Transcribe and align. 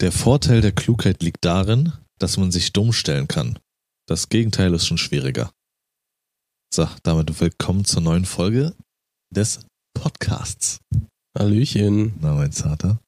Der 0.00 0.12
Vorteil 0.12 0.60
der 0.60 0.70
Klugheit 0.70 1.24
liegt 1.24 1.44
darin, 1.44 1.92
dass 2.20 2.36
man 2.36 2.52
sich 2.52 2.72
dumm 2.72 2.92
stellen 2.92 3.26
kann. 3.26 3.58
Das 4.06 4.28
Gegenteil 4.28 4.72
ist 4.72 4.86
schon 4.86 4.96
schwieriger. 4.96 5.50
So, 6.72 6.86
damit 7.02 7.40
willkommen 7.40 7.84
zur 7.84 8.02
neuen 8.02 8.24
Folge 8.24 8.76
des 9.34 9.58
Podcasts. 9.94 10.78
Hallöchen. 11.36 12.14
Na, 12.20 12.34
mein 12.34 12.52
Vater. 12.52 13.00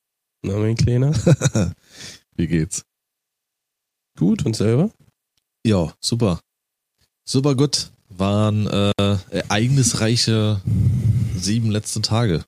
Na, 0.43 0.57
mein 0.57 0.75
Kleiner. 0.75 1.13
Wie 2.35 2.49
geht's? 2.49 2.83
Gut, 4.19 4.45
und 4.45 4.57
selber? 4.57 4.91
Ja, 5.65 5.95
super. 6.01 6.41
Super 7.25 7.55
gut. 7.55 7.93
Waren 8.09 8.67
äh, 8.67 9.17
ereignisreiche 9.31 10.61
sieben 11.37 11.71
letzte 11.71 12.03
Tage, 12.03 12.45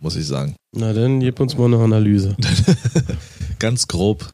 muss 0.00 0.14
ich 0.14 0.28
sagen. 0.28 0.54
Na 0.76 0.92
dann, 0.92 1.18
gib 1.18 1.40
uns 1.40 1.56
mal 1.58 1.64
eine 1.64 1.82
Analyse. 1.82 2.36
Ganz 3.60 3.86
grob 3.86 4.32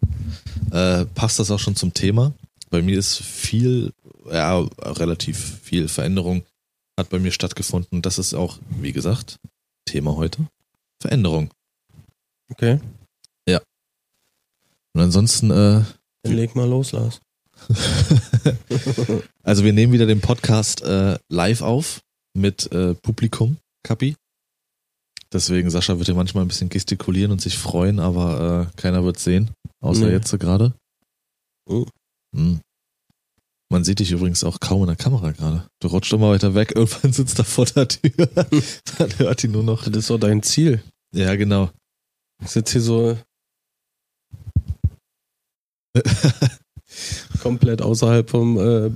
äh, 0.70 1.04
passt 1.04 1.38
das 1.38 1.50
auch 1.50 1.60
schon 1.60 1.76
zum 1.76 1.92
Thema. 1.92 2.32
Bei 2.70 2.80
mir 2.80 2.98
ist 2.98 3.18
viel, 3.18 3.92
ja, 4.30 4.58
relativ 4.80 5.60
viel 5.62 5.88
Veränderung 5.88 6.44
hat 6.98 7.10
bei 7.10 7.18
mir 7.18 7.30
stattgefunden. 7.30 8.00
Das 8.00 8.18
ist 8.18 8.32
auch, 8.32 8.58
wie 8.80 8.92
gesagt, 8.92 9.38
Thema 9.84 10.16
heute. 10.16 10.46
Veränderung. 11.02 11.50
Okay. 12.50 12.80
Und 14.96 15.02
ansonsten, 15.02 15.50
äh, 15.50 15.84
Dann 16.22 16.32
leg 16.32 16.54
mal 16.54 16.66
los, 16.66 16.92
Lars. 16.92 17.20
also 19.42 19.62
wir 19.62 19.74
nehmen 19.74 19.92
wieder 19.92 20.06
den 20.06 20.22
Podcast 20.22 20.80
äh, 20.80 21.18
live 21.28 21.60
auf 21.60 22.00
mit 22.32 22.72
äh, 22.72 22.94
Publikum, 22.94 23.58
Kapi. 23.82 24.16
Deswegen, 25.32 25.70
Sascha 25.70 25.96
wird 25.98 26.06
hier 26.06 26.14
manchmal 26.14 26.44
ein 26.44 26.48
bisschen 26.48 26.68
gestikulieren 26.68 27.32
und 27.32 27.40
sich 27.40 27.58
freuen, 27.58 27.98
aber 27.98 28.68
äh, 28.72 28.76
keiner 28.80 29.04
wird 29.04 29.18
sehen, 29.18 29.50
außer 29.80 30.06
Nee. 30.06 30.12
jetzt 30.12 30.28
so 30.28 30.38
gerade. 30.38 30.72
Oh. 31.68 31.86
Hm. 32.34 32.60
Man 33.68 33.82
sieht 33.82 33.98
dich 33.98 34.12
übrigens 34.12 34.44
auch 34.44 34.60
kaum 34.60 34.82
in 34.82 34.86
der 34.86 34.96
Kamera 34.96 35.32
gerade. 35.32 35.66
Du 35.80 35.88
rutscht 35.88 36.12
immer 36.12 36.30
weiter 36.30 36.54
weg, 36.54 36.72
irgendwann 36.76 37.12
sitzt 37.12 37.38
er 37.40 37.44
vor 37.44 37.66
der 37.66 37.88
Tür. 37.88 38.26
Dann 38.98 39.18
hört 39.18 39.42
ihn 39.44 39.50
nur 39.52 39.64
noch. 39.64 39.84
Das 39.84 39.96
ist 39.96 40.10
doch 40.10 40.18
dein 40.18 40.42
Ziel. 40.42 40.82
Ja, 41.12 41.34
genau. 41.34 41.70
Ich 42.42 42.50
sitze 42.50 42.74
hier 42.74 42.82
so 42.82 43.18
komplett 47.42 47.82
außerhalb 47.82 48.28
vom, 48.28 48.58
äh, 48.58 48.90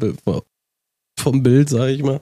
vom 1.18 1.42
Bild, 1.42 1.68
sag 1.70 1.88
ich 1.88 2.02
mal. 2.02 2.20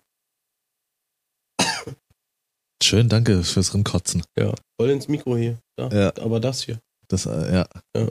Schön, 2.82 3.08
danke 3.08 3.42
fürs 3.42 3.74
Rinkotzen. 3.74 4.22
Ja. 4.38 4.54
Voll 4.80 4.90
ins 4.90 5.08
Mikro 5.08 5.36
hier. 5.36 5.58
Da. 5.76 5.88
Ja. 5.88 6.16
Aber 6.22 6.40
das 6.40 6.62
hier. 6.62 6.80
Das, 7.08 7.26
äh, 7.26 7.52
ja. 7.54 7.68
Ja. 7.96 8.08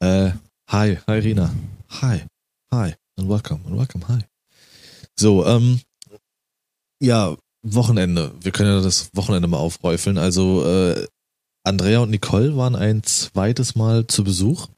äh, 0.28 0.32
hi, 0.70 0.98
hi 1.06 1.18
Rina. 1.18 1.54
Hi, 2.00 2.22
hi 2.72 2.94
and 3.18 3.28
welcome 3.28 3.60
and 3.66 3.78
welcome, 3.78 4.06
hi. 4.08 4.20
So, 5.18 5.46
ähm, 5.46 5.80
ja, 7.00 7.36
Wochenende. 7.66 8.34
Wir 8.40 8.52
können 8.52 8.76
ja 8.76 8.82
das 8.82 9.08
Wochenende 9.14 9.48
mal 9.48 9.58
aufräufeln. 9.58 10.18
Also, 10.18 10.66
äh, 10.66 11.06
Andrea 11.64 12.00
und 12.00 12.10
Nicole 12.10 12.56
waren 12.56 12.76
ein 12.76 13.02
zweites 13.04 13.74
Mal 13.74 14.06
zu 14.06 14.22
Besuch. 14.24 14.68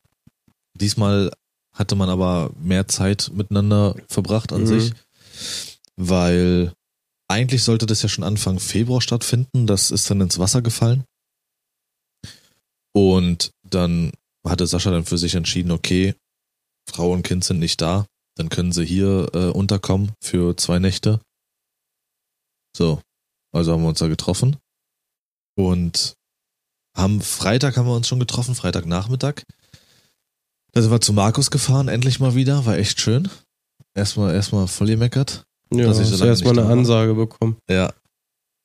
Diesmal 0.75 1.33
hatte 1.73 1.97
man 1.97 2.09
aber 2.09 2.53
mehr 2.61 2.87
Zeit 2.89 3.31
miteinander 3.35 3.97
verbracht 4.09 4.53
an 4.53 4.63
Mhm. 4.63 4.67
sich, 4.67 4.93
weil 5.97 6.73
eigentlich 7.29 7.65
sollte 7.65 7.87
das 7.87 8.03
ja 8.03 8.09
schon 8.09 8.25
Anfang 8.25 8.61
Februar 8.61 9.01
stattfinden. 9.01 9.67
Das 9.67 9.91
ist 9.91 10.11
dann 10.11 10.21
ins 10.21 10.39
Wasser 10.39 10.63
gefallen. 10.63 11.05
Und 12.95 13.51
dann 13.63 14.13
hatte 14.47 14.67
Sascha 14.67 14.91
dann 14.91 15.05
für 15.05 15.19
sich 15.19 15.35
entschieden, 15.35 15.71
okay, 15.71 16.15
Frau 16.89 17.13
und 17.13 17.23
Kind 17.23 17.45
sind 17.45 17.59
nicht 17.59 17.81
da, 17.81 18.07
dann 18.37 18.49
können 18.49 18.73
sie 18.73 18.85
hier 18.85 19.29
äh, 19.35 19.51
unterkommen 19.51 20.13
für 20.23 20.57
zwei 20.57 20.79
Nächte. 20.79 21.21
So, 22.77 23.01
also 23.53 23.73
haben 23.73 23.83
wir 23.83 23.89
uns 23.89 23.99
da 23.99 24.09
getroffen 24.09 24.57
und 25.57 26.15
haben 26.97 27.21
Freitag 27.21 27.77
haben 27.77 27.87
wir 27.87 27.95
uns 27.97 28.09
schon 28.09 28.21
getroffen, 28.21 28.55
Freitagnachmittag. 28.55 29.43
Da 30.73 30.83
sind 30.83 30.91
wir 30.91 31.01
zu 31.01 31.13
Markus 31.13 31.51
gefahren, 31.51 31.89
endlich 31.89 32.21
mal 32.21 32.35
wieder, 32.35 32.67
war 32.67 32.77
echt 32.77 33.01
schön. 33.01 33.31
Erstmal 33.95 34.35
erstmal 34.35 34.69
voll 34.69 34.89
gemeckert. 34.89 35.46
Ja, 35.73 35.87
Dass 35.87 35.99
ich 35.99 36.07
so 36.09 36.25
erstmal 36.25 36.53
eine 36.53 36.63
da 36.63 36.69
war. 36.69 36.73
Ansage 36.79 37.15
bekommen. 37.15 37.57
Ja. 37.69 37.93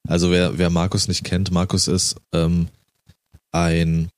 Also 0.07 0.31
wer, 0.31 0.57
wer 0.57 0.69
Markus 0.69 1.07
nicht 1.07 1.23
kennt, 1.23 1.51
Markus 1.51 1.87
ist 1.87 2.15
ähm, 2.33 2.67
ein 3.51 4.09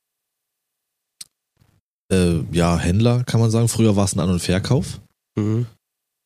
äh, 2.12 2.40
ja, 2.52 2.78
Händler, 2.78 3.24
kann 3.24 3.40
man 3.40 3.52
sagen. 3.52 3.68
Früher 3.68 3.96
war 3.96 4.06
es 4.06 4.16
ein 4.16 4.20
An- 4.20 4.30
und 4.30 4.40
Verkauf. 4.42 5.00
Mhm. 5.38 5.66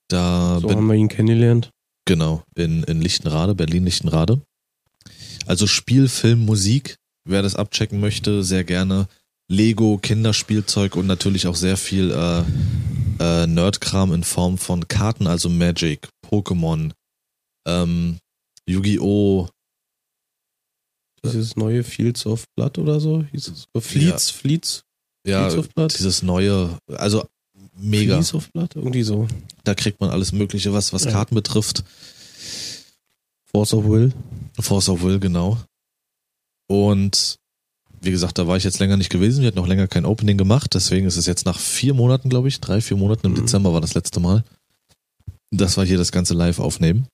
Da 0.09 0.59
So 0.61 0.67
bin, 0.67 0.77
haben 0.77 0.87
wir 0.87 0.95
ihn 0.95 1.09
kennengelernt. 1.09 1.69
genau, 2.05 2.43
in, 2.55 2.83
in 2.83 3.01
Lichtenrade, 3.01 3.55
Berlin-Lichtenrade. 3.55 4.41
Also 5.45 5.67
Spiel, 5.67 6.07
Film, 6.09 6.45
Musik, 6.45 6.95
wer 7.27 7.41
das 7.41 7.55
abchecken 7.55 7.99
möchte, 7.99 8.43
sehr 8.43 8.63
gerne. 8.63 9.07
Lego, 9.49 9.97
Kinderspielzeug 9.97 10.95
und 10.97 11.07
natürlich 11.07 11.47
auch 11.47 11.55
sehr 11.55 11.77
viel 11.77 12.11
äh, 12.11 12.43
äh, 13.23 13.47
Nerdkram 13.47 14.13
in 14.13 14.23
Form 14.25 14.57
von 14.57 14.87
Karten, 14.89 15.25
also 15.25 15.47
Magic, 15.49 16.09
Pokémon, 16.29 16.91
ähm, 17.67 18.17
Yu-Gi-Oh!, 18.67 19.47
Dieses 21.23 21.55
neue 21.55 21.83
Fields 21.83 22.25
of 22.25 22.45
Blood 22.55 22.77
oder 22.77 22.99
so 22.99 23.23
hieß 23.31 23.47
es. 23.49 23.65
Oder 23.73 23.81
Fleets, 23.81 24.29
Fleets, 24.29 24.83
ja, 25.25 25.49
Fleets 25.49 25.57
of 25.57 25.69
Blood. 25.73 25.97
dieses 25.97 26.21
neue, 26.21 26.77
also 26.93 27.27
mega. 27.75 28.15
Fleets 28.15 28.33
of 28.33 28.49
Blood, 28.51 28.75
irgendwie 28.75 29.03
so. 29.03 29.27
Da 29.63 29.73
kriegt 29.75 29.99
man 29.99 30.09
alles 30.09 30.31
Mögliche, 30.31 30.71
was, 30.73 30.93
was 30.93 31.03
Ja. 31.05 31.11
Karten 31.11 31.35
betrifft. 31.35 31.83
Force 33.45 33.73
of 33.73 33.85
Will. 33.85 34.13
Force 34.59 34.87
of 34.89 35.01
Will, 35.01 35.19
genau. 35.19 35.57
Und 36.69 37.37
wie 38.01 38.11
gesagt, 38.11 38.37
da 38.37 38.47
war 38.47 38.55
ich 38.57 38.63
jetzt 38.63 38.79
länger 38.79 38.95
nicht 38.97 39.09
gewesen. 39.09 39.41
Wir 39.41 39.47
hatten 39.47 39.57
noch 39.57 39.67
länger 39.67 39.87
kein 39.87 40.05
Opening 40.05 40.37
gemacht. 40.37 40.73
Deswegen 40.75 41.07
ist 41.07 41.17
es 41.17 41.25
jetzt 41.25 41.45
nach 41.45 41.57
vier 41.59 41.93
Monaten, 41.93 42.29
glaube 42.29 42.47
ich, 42.47 42.59
drei, 42.59 42.79
vier 42.79 42.95
Monaten 42.97 43.25
im 43.25 43.31
Mhm. 43.33 43.37
Dezember 43.37 43.73
war 43.73 43.81
das 43.81 43.95
letzte 43.95 44.19
Mal. 44.19 44.43
Das 45.51 45.77
war 45.77 45.85
hier 45.85 45.97
das 45.97 46.11
ganze 46.11 46.33
live 46.33 46.59
aufnehmen. 46.59 47.07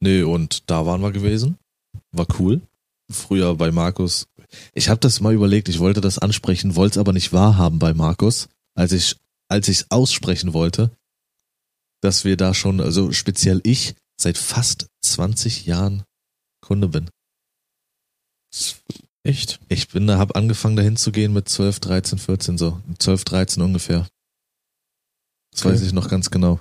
Nö, 0.00 0.26
und 0.26 0.70
da 0.70 0.84
waren 0.86 1.00
wir 1.00 1.12
gewesen. 1.12 1.58
War 2.12 2.26
cool. 2.38 2.60
Früher 3.10 3.54
bei 3.54 3.70
Markus. 3.70 4.26
Ich 4.72 4.88
habe 4.88 5.00
das 5.00 5.20
mal 5.20 5.34
überlegt, 5.34 5.68
ich 5.68 5.78
wollte 5.78 6.00
das 6.00 6.18
ansprechen, 6.18 6.76
wollte 6.76 6.94
es 6.94 6.98
aber 6.98 7.12
nicht 7.12 7.32
wahrhaben 7.32 7.78
bei 7.78 7.94
Markus, 7.94 8.48
als 8.74 8.92
ich 8.92 9.16
als 9.48 9.68
ich 9.68 9.80
es 9.80 9.90
aussprechen 9.90 10.52
wollte, 10.52 10.90
dass 12.00 12.24
wir 12.24 12.36
da 12.36 12.54
schon, 12.54 12.80
also 12.80 13.12
speziell 13.12 13.60
ich, 13.64 13.94
seit 14.20 14.38
fast 14.38 14.86
20 15.02 15.66
Jahren 15.66 16.02
Kunde 16.60 16.88
bin. 16.88 17.10
Echt? 19.22 19.60
Ich 19.68 19.88
bin 19.88 20.06
da, 20.06 20.18
hab 20.18 20.36
angefangen 20.36 20.76
dahin 20.76 20.96
zu 20.96 21.12
gehen 21.12 21.32
mit 21.32 21.48
12, 21.48 21.80
13, 21.80 22.18
14 22.18 22.58
so. 22.58 22.80
12, 22.98 23.24
13 23.24 23.62
ungefähr. 23.62 24.06
Das 25.52 25.64
Okay. 25.64 25.74
weiß 25.74 25.82
ich 25.82 25.92
noch 25.92 26.08
ganz 26.08 26.30
genau. 26.30 26.60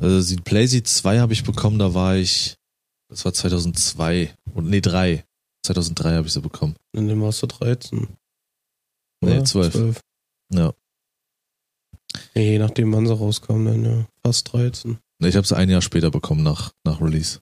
Also 0.00 0.34
die 0.34 0.40
PlayStation 0.40 0.84
2 0.86 1.20
habe 1.20 1.32
ich 1.32 1.44
bekommen, 1.44 1.78
da 1.78 1.94
war 1.94 2.16
ich, 2.16 2.56
das 3.08 3.24
war 3.24 3.32
2002 3.32 4.34
und 4.52 4.68
nee 4.68 4.80
3. 4.80 5.24
2003 5.64 6.14
habe 6.14 6.26
ich 6.26 6.32
sie 6.32 6.40
bekommen. 6.40 6.76
Und 6.94 7.08
dann 7.08 7.20
warst 7.22 7.42
du 7.42 7.46
13. 7.46 8.06
Nee, 9.22 9.36
Oder? 9.36 9.44
12. 9.44 10.00
Ja. 10.52 10.74
Ja, 12.34 12.42
je 12.42 12.58
nachdem, 12.58 12.92
wann 12.92 13.06
sie 13.06 13.14
rauskam, 13.16 13.64
dann 13.64 13.84
ja. 13.84 14.06
Fast 14.24 14.52
13. 14.52 14.98
Nee, 15.20 15.28
Ich 15.28 15.36
habe 15.36 15.46
sie 15.46 15.56
ein 15.56 15.70
Jahr 15.70 15.82
später 15.82 16.10
bekommen 16.10 16.42
nach, 16.42 16.72
nach 16.84 17.00
Release. 17.00 17.40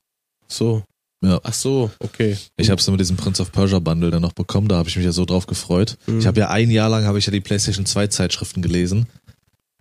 So. 0.48 0.84
Ja. 1.24 1.40
Ach 1.44 1.54
so, 1.54 1.90
okay. 2.00 2.36
Ich 2.56 2.68
habe 2.68 2.82
sie 2.82 2.90
mit 2.90 2.98
diesem 2.98 3.16
Prince 3.16 3.40
of 3.40 3.52
Persia 3.52 3.78
Bundle 3.78 4.10
dann 4.10 4.22
noch 4.22 4.32
bekommen, 4.32 4.66
da 4.66 4.76
habe 4.76 4.88
ich 4.88 4.96
mich 4.96 5.04
ja 5.04 5.12
so 5.12 5.24
drauf 5.24 5.46
gefreut. 5.46 5.96
Mhm. 6.06 6.18
Ich 6.18 6.26
habe 6.26 6.40
ja 6.40 6.50
ein 6.50 6.68
Jahr 6.70 6.88
lang 6.88 7.04
habe 7.04 7.18
ich 7.18 7.26
ja 7.26 7.32
die 7.32 7.40
PlayStation 7.40 7.86
2 7.86 8.08
Zeitschriften 8.08 8.60
gelesen, 8.60 9.06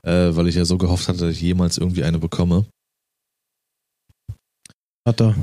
äh, 0.03 0.35
weil 0.35 0.47
ich 0.47 0.55
ja 0.55 0.65
so 0.65 0.77
gehofft 0.77 1.07
hatte, 1.07 1.19
dass 1.19 1.31
ich 1.31 1.41
jemals 1.41 1.77
irgendwie 1.77 2.03
eine 2.03 2.19
bekomme. 2.19 2.65
Hat 5.07 5.21
er. 5.21 5.35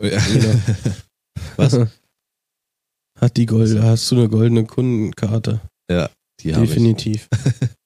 Ja. 0.00 0.20
Was? 1.56 1.72
Hat 3.20 3.36
die 3.38 3.46
goldene, 3.46 3.82
hast 3.82 4.10
du 4.10 4.16
eine 4.16 4.28
goldene 4.28 4.64
Kundenkarte? 4.66 5.60
Die 5.88 6.54
habe 6.54 6.64
ich. 6.64 6.70
Definitiv. 6.70 7.28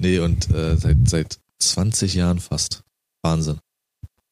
Nee, 0.00 0.18
und 0.18 0.50
äh, 0.50 0.76
seit, 0.76 0.96
seit 1.08 1.38
20 1.60 2.14
Jahren 2.14 2.40
fast. 2.40 2.82
Wahnsinn. 3.24 3.60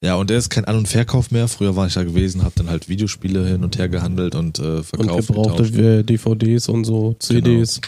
Ja, 0.04 0.16
und 0.16 0.28
der 0.28 0.38
ist 0.38 0.50
kein 0.50 0.64
An- 0.64 0.74
und 0.78 0.88
Verkauf 0.88 1.30
mehr. 1.30 1.46
Früher 1.46 1.76
war 1.76 1.86
ich 1.86 1.94
da 1.94 2.02
gewesen, 2.02 2.42
habe 2.42 2.56
dann 2.56 2.68
halt 2.68 2.88
Videospiele 2.88 3.46
hin 3.46 3.62
und 3.62 3.78
her 3.78 3.88
gehandelt 3.88 4.34
und 4.34 4.58
äh, 4.58 4.62
Und 4.78 4.84
verkauft. 4.84 5.28
gebrauchte 5.28 5.62
getauscht. 5.62 5.74
äh, 5.78 6.02
DVDs 6.02 6.68
und 6.68 6.84
so, 6.84 7.14
CDs. 7.20 7.80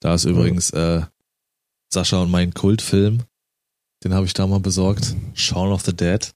Da 0.00 0.14
ist 0.16 0.24
übrigens 0.26 0.68
äh, 0.70 1.00
Sascha 1.92 2.22
und 2.22 2.30
mein 2.30 2.54
Kultfilm. 2.54 3.22
Den 4.04 4.14
habe 4.14 4.26
ich 4.26 4.34
da 4.34 4.46
mal 4.46 4.60
besorgt. 4.60 5.14
Shaun 5.34 5.72
of 5.72 5.82
the 5.84 5.94
Dead. 5.94 6.32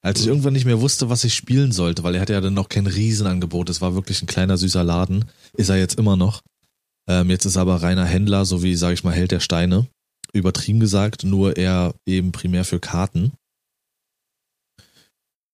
Als 0.00 0.20
ich 0.20 0.26
irgendwann 0.26 0.52
nicht 0.52 0.64
mehr 0.64 0.80
wusste, 0.80 1.10
was 1.10 1.24
ich 1.24 1.34
spielen 1.34 1.72
sollte, 1.72 2.02
weil 2.02 2.14
er 2.14 2.20
hatte 2.20 2.32
ja 2.32 2.40
dann 2.40 2.54
noch 2.54 2.68
kein 2.68 2.86
Riesenangebot. 2.86 3.68
Es 3.68 3.80
war 3.80 3.94
wirklich 3.94 4.22
ein 4.22 4.26
kleiner 4.26 4.56
süßer 4.56 4.84
Laden. 4.84 5.24
Ist 5.56 5.68
er 5.68 5.76
jetzt 5.76 5.98
immer 5.98 6.16
noch. 6.16 6.42
Ähm, 7.08 7.30
jetzt 7.30 7.44
ist 7.44 7.56
er 7.56 7.62
aber 7.62 7.82
reiner 7.82 8.04
Händler, 8.04 8.44
so 8.44 8.62
wie, 8.62 8.74
sag 8.76 8.92
ich 8.92 9.04
mal, 9.04 9.14
Held 9.14 9.32
der 9.32 9.40
Steine. 9.40 9.88
Übertrieben 10.32 10.80
gesagt, 10.80 11.24
nur 11.24 11.56
er 11.56 11.94
eben 12.06 12.32
primär 12.32 12.64
für 12.64 12.80
Karten. 12.80 13.32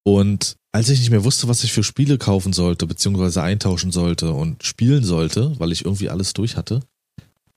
Und 0.04 0.56
als 0.72 0.88
ich 0.88 0.98
nicht 0.98 1.10
mehr 1.10 1.24
wusste, 1.24 1.48
was 1.48 1.64
ich 1.64 1.72
für 1.72 1.84
Spiele 1.84 2.18
kaufen 2.18 2.52
sollte, 2.52 2.86
beziehungsweise 2.86 3.42
eintauschen 3.42 3.92
sollte 3.92 4.32
und 4.32 4.64
spielen 4.64 5.04
sollte, 5.04 5.58
weil 5.58 5.72
ich 5.72 5.84
irgendwie 5.84 6.10
alles 6.10 6.32
durch 6.32 6.56
hatte, 6.56 6.80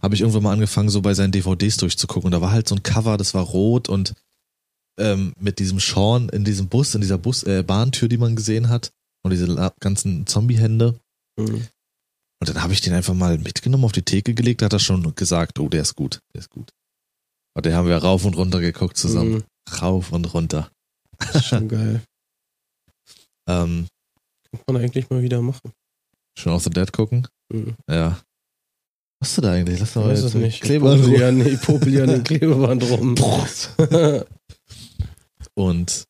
habe 0.01 0.15
ich 0.15 0.21
irgendwann 0.21 0.43
mal 0.43 0.53
angefangen, 0.53 0.89
so 0.89 1.01
bei 1.01 1.13
seinen 1.13 1.31
DVDs 1.31 1.77
durchzugucken. 1.77 2.27
Und 2.27 2.31
da 2.31 2.41
war 2.41 2.51
halt 2.51 2.67
so 2.67 2.75
ein 2.75 2.83
Cover, 2.83 3.17
das 3.17 3.33
war 3.33 3.43
rot 3.43 3.89
und 3.89 4.13
ähm, 4.99 5.33
mit 5.39 5.59
diesem 5.59 5.79
Sean 5.79 6.29
in 6.29 6.43
diesem 6.43 6.67
Bus, 6.67 6.95
in 6.95 7.01
dieser 7.01 7.17
Bus, 7.17 7.43
äh, 7.43 7.63
Bahntür, 7.63 8.07
die 8.07 8.17
man 8.17 8.35
gesehen 8.35 8.69
hat, 8.69 8.91
und 9.23 9.31
diese 9.31 9.73
ganzen 9.79 10.25
Zombie-Hände. 10.25 10.99
Mhm. 11.37 11.67
Und 12.39 12.49
dann 12.49 12.61
habe 12.61 12.73
ich 12.73 12.81
den 12.81 12.93
einfach 12.93 13.13
mal 13.13 13.37
mitgenommen, 13.37 13.85
auf 13.85 13.91
die 13.91 14.03
Theke 14.03 14.33
gelegt, 14.33 14.61
hat 14.61 14.73
er 14.73 14.79
schon 14.79 15.15
gesagt, 15.15 15.59
oh, 15.59 15.69
der 15.69 15.81
ist 15.81 15.95
gut, 15.95 16.19
der 16.33 16.39
ist 16.39 16.49
gut. 16.49 16.71
Und 17.55 17.65
den 17.65 17.73
haben 17.73 17.87
wir 17.87 17.97
rauf 17.97 18.25
und 18.25 18.37
runter 18.37 18.59
geguckt 18.59 18.97
zusammen. 18.97 19.33
Mhm. 19.33 19.43
Rauf 19.81 20.11
und 20.11 20.33
runter. 20.33 20.69
Das 21.17 21.35
ist 21.35 21.45
schon 21.45 21.67
geil. 21.67 22.03
ähm, 23.49 23.87
Kann 24.51 24.75
man 24.75 24.83
eigentlich 24.83 25.09
mal 25.09 25.23
wieder 25.23 25.41
machen. 25.41 25.71
Schon 26.37 26.53
of 26.53 26.63
the 26.63 26.69
Dead 26.69 26.91
gucken? 26.93 27.27
Mhm. 27.51 27.75
Ja. 27.89 28.19
Was 29.19 29.29
hast 29.29 29.37
du 29.37 29.41
da 29.41 29.51
eigentlich? 29.53 29.79
Lass 29.79 29.95
mal 29.95 30.09
weiß 30.09 30.23
es 30.23 30.33
nicht. 30.35 30.61
Klebeband 30.61 31.07
ja, 31.07 31.29
ich 31.31 31.87
ja 31.87 32.05
den 32.05 32.23
Klebeband 32.23 32.83
rum. 32.83 33.15
und 35.55 36.07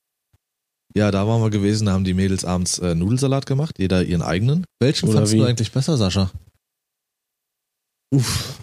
ja, 0.96 1.12
da 1.12 1.28
waren 1.28 1.42
wir 1.42 1.50
gewesen, 1.50 1.86
da 1.86 1.94
haben 1.94 2.04
die 2.04 2.14
Mädels 2.14 2.44
abends 2.44 2.80
äh, 2.80 2.96
Nudelsalat 2.96 3.46
gemacht, 3.46 3.78
jeder 3.78 4.04
ihren 4.04 4.24
eigenen. 4.24 4.66
Welchen 4.80 5.06
Oder 5.06 5.20
fandest 5.20 5.34
wie? 5.34 5.38
du 5.38 5.44
eigentlich 5.46 5.72
besser, 5.72 5.96
Sascha? 5.96 6.32
Uff. 8.14 8.60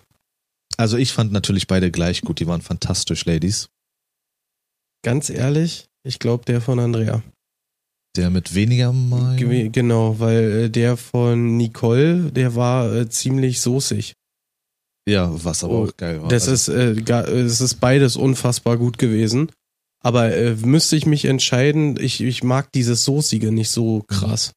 Also 0.77 0.97
ich 0.97 1.13
fand 1.13 1.33
natürlich 1.33 1.67
beide 1.67 1.91
gleich 1.91 2.23
gut, 2.23 2.41
die 2.41 2.47
waren 2.47 2.61
fantastisch, 2.61 3.25
Ladies. 3.25 3.69
Ganz 5.03 5.31
ehrlich, 5.31 5.87
ich 6.03 6.19
glaube 6.19 6.45
der 6.45 6.61
von 6.61 6.81
Andrea. 6.81 7.23
Der 8.17 8.31
mit 8.31 8.55
weniger 8.55 8.93
Mal. 8.93 9.37
Genau, 9.37 10.19
weil 10.19 10.65
äh, 10.65 10.71
der 10.71 10.97
von 10.97 11.57
Nicole, 11.57 12.33
der 12.33 12.55
war 12.55 12.93
äh, 12.93 13.09
ziemlich 13.09 13.61
soßig. 13.61 14.15
Ja, 15.07 15.31
was 15.45 15.65
aber 15.65 15.75
oh, 15.75 15.85
auch 15.85 15.97
geil 15.97 16.23
war. 16.23 16.29
Das 16.29 16.49
also. 16.49 16.73
ist, 16.73 17.09
äh, 17.09 17.33
es 17.33 17.61
ist 17.61 17.75
beides 17.81 18.17
unfassbar 18.17 18.79
gut 18.79 18.99
gewesen. 18.99 19.51
Aber 20.03 20.35
äh, 20.35 20.55
müsste 20.57 20.97
ich 20.97 21.07
mich 21.07 21.25
entscheiden, 21.25 21.99
ich, 21.99 22.21
ich 22.21 22.43
mag 22.43 22.71
dieses 22.73 23.05
Soßige 23.05 23.51
nicht 23.51 23.71
so 23.71 24.03
krass. 24.07 24.53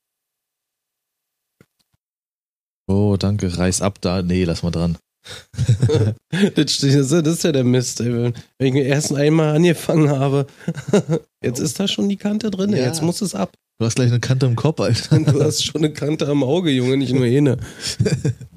Oh, 2.87 3.15
danke, 3.17 3.57
reiß 3.57 3.81
ab 3.81 3.99
da. 4.01 4.21
Nee, 4.21 4.43
lass 4.43 4.63
mal 4.63 4.71
dran. 4.71 4.97
das, 6.55 6.83
ist 6.83 7.43
ja 7.43 7.51
der 7.51 7.63
Mist, 7.63 7.99
ey. 7.99 8.33
Wenn 8.57 8.75
ich 8.75 8.85
erst 8.85 9.13
einmal 9.13 9.55
angefangen 9.55 10.09
habe. 10.09 10.47
Jetzt 11.43 11.59
ist 11.59 11.79
da 11.79 11.87
schon 11.87 12.07
die 12.07 12.17
Kante 12.17 12.49
drin, 12.49 12.71
ja. 12.71 12.77
jetzt 12.79 13.01
muss 13.01 13.21
es 13.21 13.35
ab. 13.35 13.53
Du 13.79 13.85
hast 13.85 13.95
gleich 13.95 14.09
eine 14.09 14.19
Kante 14.19 14.47
im 14.47 14.55
Kopf, 14.55 14.79
Alter. 14.79 15.19
Du 15.19 15.43
hast 15.43 15.63
schon 15.63 15.83
eine 15.83 15.93
Kante 15.93 16.27
am 16.27 16.43
Auge, 16.43 16.71
Junge, 16.71 16.97
nicht 16.97 17.13
nur 17.13 17.25
eine. 17.25 17.57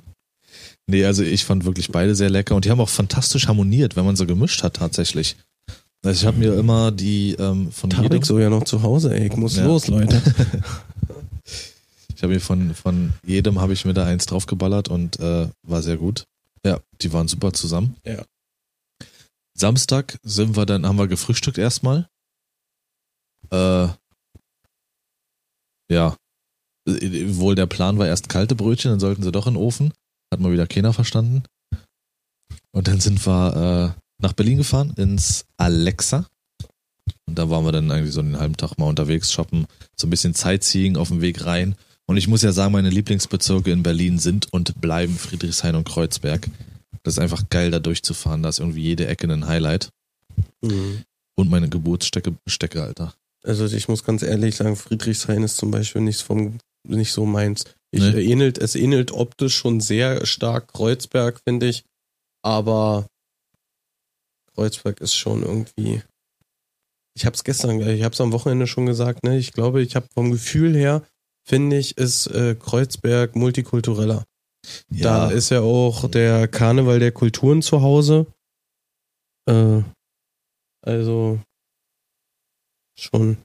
nee, 0.91 1.05
also 1.05 1.23
ich 1.23 1.45
fand 1.45 1.65
wirklich 1.65 1.91
beide 1.91 2.15
sehr 2.15 2.31
lecker 2.31 2.55
und 2.55 2.65
die 2.65 2.71
haben 2.71 2.81
auch 2.81 2.89
fantastisch 2.89 3.49
harmoniert, 3.49 3.97
wenn 3.97 4.05
man 4.05 4.17
so 4.17 4.27
gemischt 4.27 4.63
hat 4.63 4.77
tatsächlich. 4.77 5.37
Also 6.03 6.21
ich 6.21 6.27
habe 6.27 6.39
mir 6.39 6.55
immer 6.55 6.93
die 6.93 7.35
ähm, 7.39 7.71
von 7.73 7.97
Hab 7.97 8.13
ich 8.13 8.25
so 8.25 8.39
ja 8.39 8.49
noch 8.49 8.65
zu 8.65 8.83
Hause, 8.83 9.15
ey. 9.15 9.27
Ich 9.27 9.37
muss 9.37 9.57
ja. 9.57 9.67
los, 9.67 9.87
Leute. 9.87 10.21
ich 12.15 12.23
habe 12.23 12.33
mir 12.33 12.41
von, 12.41 12.75
von 12.75 13.13
jedem 13.25 13.61
habe 13.61 13.75
ich 13.75 13.85
mir 13.85 13.93
da 13.93 14.07
eins 14.07 14.27
draufgeballert 14.27 14.89
und 14.89 15.21
äh, 15.21 15.49
war 15.63 15.83
sehr 15.83 15.99
gut. 15.99 16.25
Ja, 16.65 16.81
die 17.03 17.13
waren 17.13 17.29
super 17.29 17.53
zusammen. 17.53 17.97
Ja. 18.05 18.23
Samstag 19.55 20.19
sind 20.23 20.57
wir 20.57 20.65
dann, 20.65 20.87
haben 20.87 20.99
wir 20.99 21.09
gefrühstückt 21.09 21.59
erstmal. 21.59 22.09
Äh, 23.51 23.89
ja. 25.91 26.17
Wohl 26.87 27.55
der 27.55 27.67
Plan 27.67 27.99
war 27.99 28.07
erst 28.07 28.31
kalte 28.31 28.55
Brötchen, 28.55 28.91
dann 28.91 29.01
sollten 29.01 29.23
sie 29.23 29.33
doch 29.33 29.47
in 29.47 29.55
den 29.55 29.63
Ofen. 29.63 29.93
Hat 30.33 30.41
mal 30.41 30.53
wieder 30.53 30.67
keiner 30.67 30.93
verstanden. 30.93 31.43
Und 32.73 32.89
dann 32.89 33.01
sind 33.01 33.27
wir 33.27 33.97
äh, 33.97 34.01
nach 34.23 34.33
Berlin 34.33 34.59
gefahren, 34.59 34.93
ins 34.97 35.45
Alexa. 35.57 36.27
Und 37.27 37.39
da 37.39 37.51
waren 37.51 37.65
wir 37.65 37.73
dann 37.73 37.91
eigentlich 37.91 38.15
so 38.15 38.21
einen 38.21 38.39
halben 38.39 38.57
Tag 38.57 38.79
mal 38.79 38.87
unterwegs, 38.87 39.33
shoppen, 39.33 39.67
so 39.97 40.07
ein 40.07 40.11
bisschen 40.11 40.35
Sightseeing 40.35 40.97
auf 40.97 41.09
dem 41.09 41.21
Weg 41.21 41.45
rein. 41.47 41.75
Und 42.07 42.17
ich 42.17 42.29
muss 42.29 42.43
ja 42.43 42.53
sagen, 42.53 42.73
meine 42.73 42.91
Lieblingsbezirke 42.91 43.71
in 43.71 43.83
Berlin 43.83 44.19
sind 44.19 44.53
und 44.53 44.81
bleiben 44.81 45.17
Friedrichshain 45.17 45.77
und 45.77 45.89
Kreuzberg. 45.89 46.49
Das 47.03 47.15
ist 47.15 47.19
einfach 47.21 47.49
geil, 47.51 47.71
da 47.71 47.79
durchzufahren. 47.79 48.43
Da 48.43 48.49
ist 48.49 48.59
irgendwie 48.59 48.83
jede 48.83 49.07
Ecke 49.07 49.33
ein 49.33 49.47
Highlight. 49.47 49.91
Mhm. 50.61 51.03
Und 51.37 51.51
meine 51.51 51.69
Geburtsstecke, 51.69 52.35
Stecke, 52.47 52.83
Alter. 52.83 53.15
Also 53.43 53.65
ich 53.67 53.89
muss 53.89 54.05
ganz 54.05 54.23
ehrlich 54.23 54.57
sagen, 54.57 54.77
Friedrichshain 54.77 55.43
ist 55.43 55.57
zum 55.57 55.71
Beispiel 55.71 56.03
nicht 56.03 56.21
vom, 56.21 56.59
nicht 56.87 57.13
so 57.13 57.25
meins. 57.25 57.65
Ich 57.93 58.03
nee. 58.03 58.23
ähnelt, 58.23 58.59
es 58.59 58.77
ähnelt 58.77 59.11
optisch 59.11 59.57
schon 59.57 59.81
sehr 59.81 60.25
stark 60.27 60.73
Kreuzberg, 60.73 61.41
finde 61.47 61.67
ich. 61.67 61.85
Aber 62.43 63.07
Kreuzberg 64.55 65.01
ist 65.01 65.15
schon 65.15 65.43
irgendwie. 65.43 66.03
Ich 67.17 67.27
habe 67.27 67.35
es 67.35 67.45
gestern, 67.45 67.81
ich 67.81 68.03
habe 68.05 68.13
es 68.13 68.21
am 68.21 68.33
Wochenende 68.33 68.67
schon 68.67 68.87
gesagt. 68.87 69.25
Ne, 69.25 69.37
ich 69.39 69.53
glaube, 69.53 69.83
ich 69.83 69.97
habe 69.97 70.07
vom 70.15 70.31
Gefühl 70.31 70.77
her 70.77 71.05
finde 71.47 71.79
ich 71.79 71.97
ist 71.97 72.29
äh, 72.29 72.55
Kreuzberg 72.55 73.35
multikultureller. 73.35 74.25
Ja. 74.91 75.29
Da 75.29 75.31
ist 75.31 75.51
ja 75.51 75.63
auch 75.63 76.09
der 76.09 76.47
Karneval 76.47 77.01
der 77.01 77.13
Kulturen 77.13 77.63
zu 77.63 77.83
Hause. 77.83 78.27
Äh, 79.49 79.83
also 80.83 81.41
schon 82.97 83.39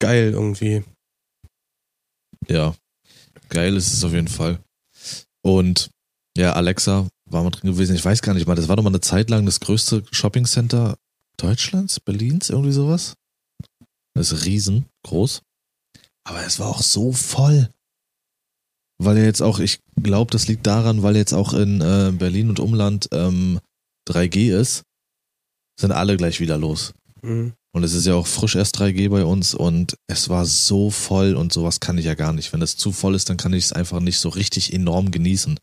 geil 0.00 0.32
irgendwie. 0.32 0.84
Ja, 2.48 2.74
geil 3.48 3.76
ist 3.76 3.92
es 3.92 4.04
auf 4.04 4.12
jeden 4.12 4.28
Fall. 4.28 4.60
Und 5.42 5.90
ja, 6.36 6.52
Alexa 6.52 7.08
war 7.26 7.42
mal 7.42 7.50
drin 7.50 7.72
gewesen. 7.72 7.96
Ich 7.96 8.04
weiß 8.04 8.22
gar 8.22 8.34
nicht 8.34 8.46
mal. 8.46 8.54
Das 8.54 8.68
war 8.68 8.76
doch 8.76 8.82
mal 8.82 8.90
eine 8.90 9.00
Zeit 9.00 9.30
lang 9.30 9.46
das 9.46 9.60
größte 9.60 10.04
Shoppingcenter 10.10 10.96
Deutschlands, 11.36 12.00
Berlins, 12.00 12.50
irgendwie 12.50 12.72
sowas. 12.72 13.14
Das 14.14 14.32
ist 14.32 14.44
riesengroß. 14.44 15.42
Aber 16.24 16.44
es 16.44 16.58
war 16.58 16.68
auch 16.68 16.82
so 16.82 17.12
voll. 17.12 17.70
Weil 19.00 19.18
jetzt 19.18 19.42
auch, 19.42 19.60
ich 19.60 19.80
glaube, 20.02 20.32
das 20.32 20.48
liegt 20.48 20.66
daran, 20.66 21.02
weil 21.02 21.16
jetzt 21.16 21.32
auch 21.32 21.54
in 21.54 21.80
äh, 21.80 22.12
Berlin 22.12 22.48
und 22.48 22.58
Umland 22.58 23.08
ähm, 23.12 23.60
3G 24.08 24.58
ist, 24.58 24.82
sind 25.78 25.92
alle 25.92 26.16
gleich 26.16 26.40
wieder 26.40 26.58
los. 26.58 26.92
Mhm. 27.22 27.52
Und 27.72 27.84
es 27.84 27.92
ist 27.92 28.06
ja 28.06 28.14
auch 28.14 28.26
frisch 28.26 28.56
erst 28.56 28.78
3G 28.80 29.10
bei 29.10 29.24
uns 29.24 29.54
und 29.54 29.96
es 30.06 30.28
war 30.28 30.46
so 30.46 30.90
voll 30.90 31.34
und 31.34 31.52
sowas 31.52 31.80
kann 31.80 31.98
ich 31.98 32.06
ja 32.06 32.14
gar 32.14 32.32
nicht. 32.32 32.52
Wenn 32.52 32.62
es 32.62 32.76
zu 32.76 32.92
voll 32.92 33.14
ist, 33.14 33.28
dann 33.28 33.36
kann 33.36 33.52
ich 33.52 33.64
es 33.64 33.72
einfach 33.72 34.00
nicht 34.00 34.18
so 34.18 34.30
richtig 34.30 34.72
enorm 34.72 35.10
genießen. 35.10 35.60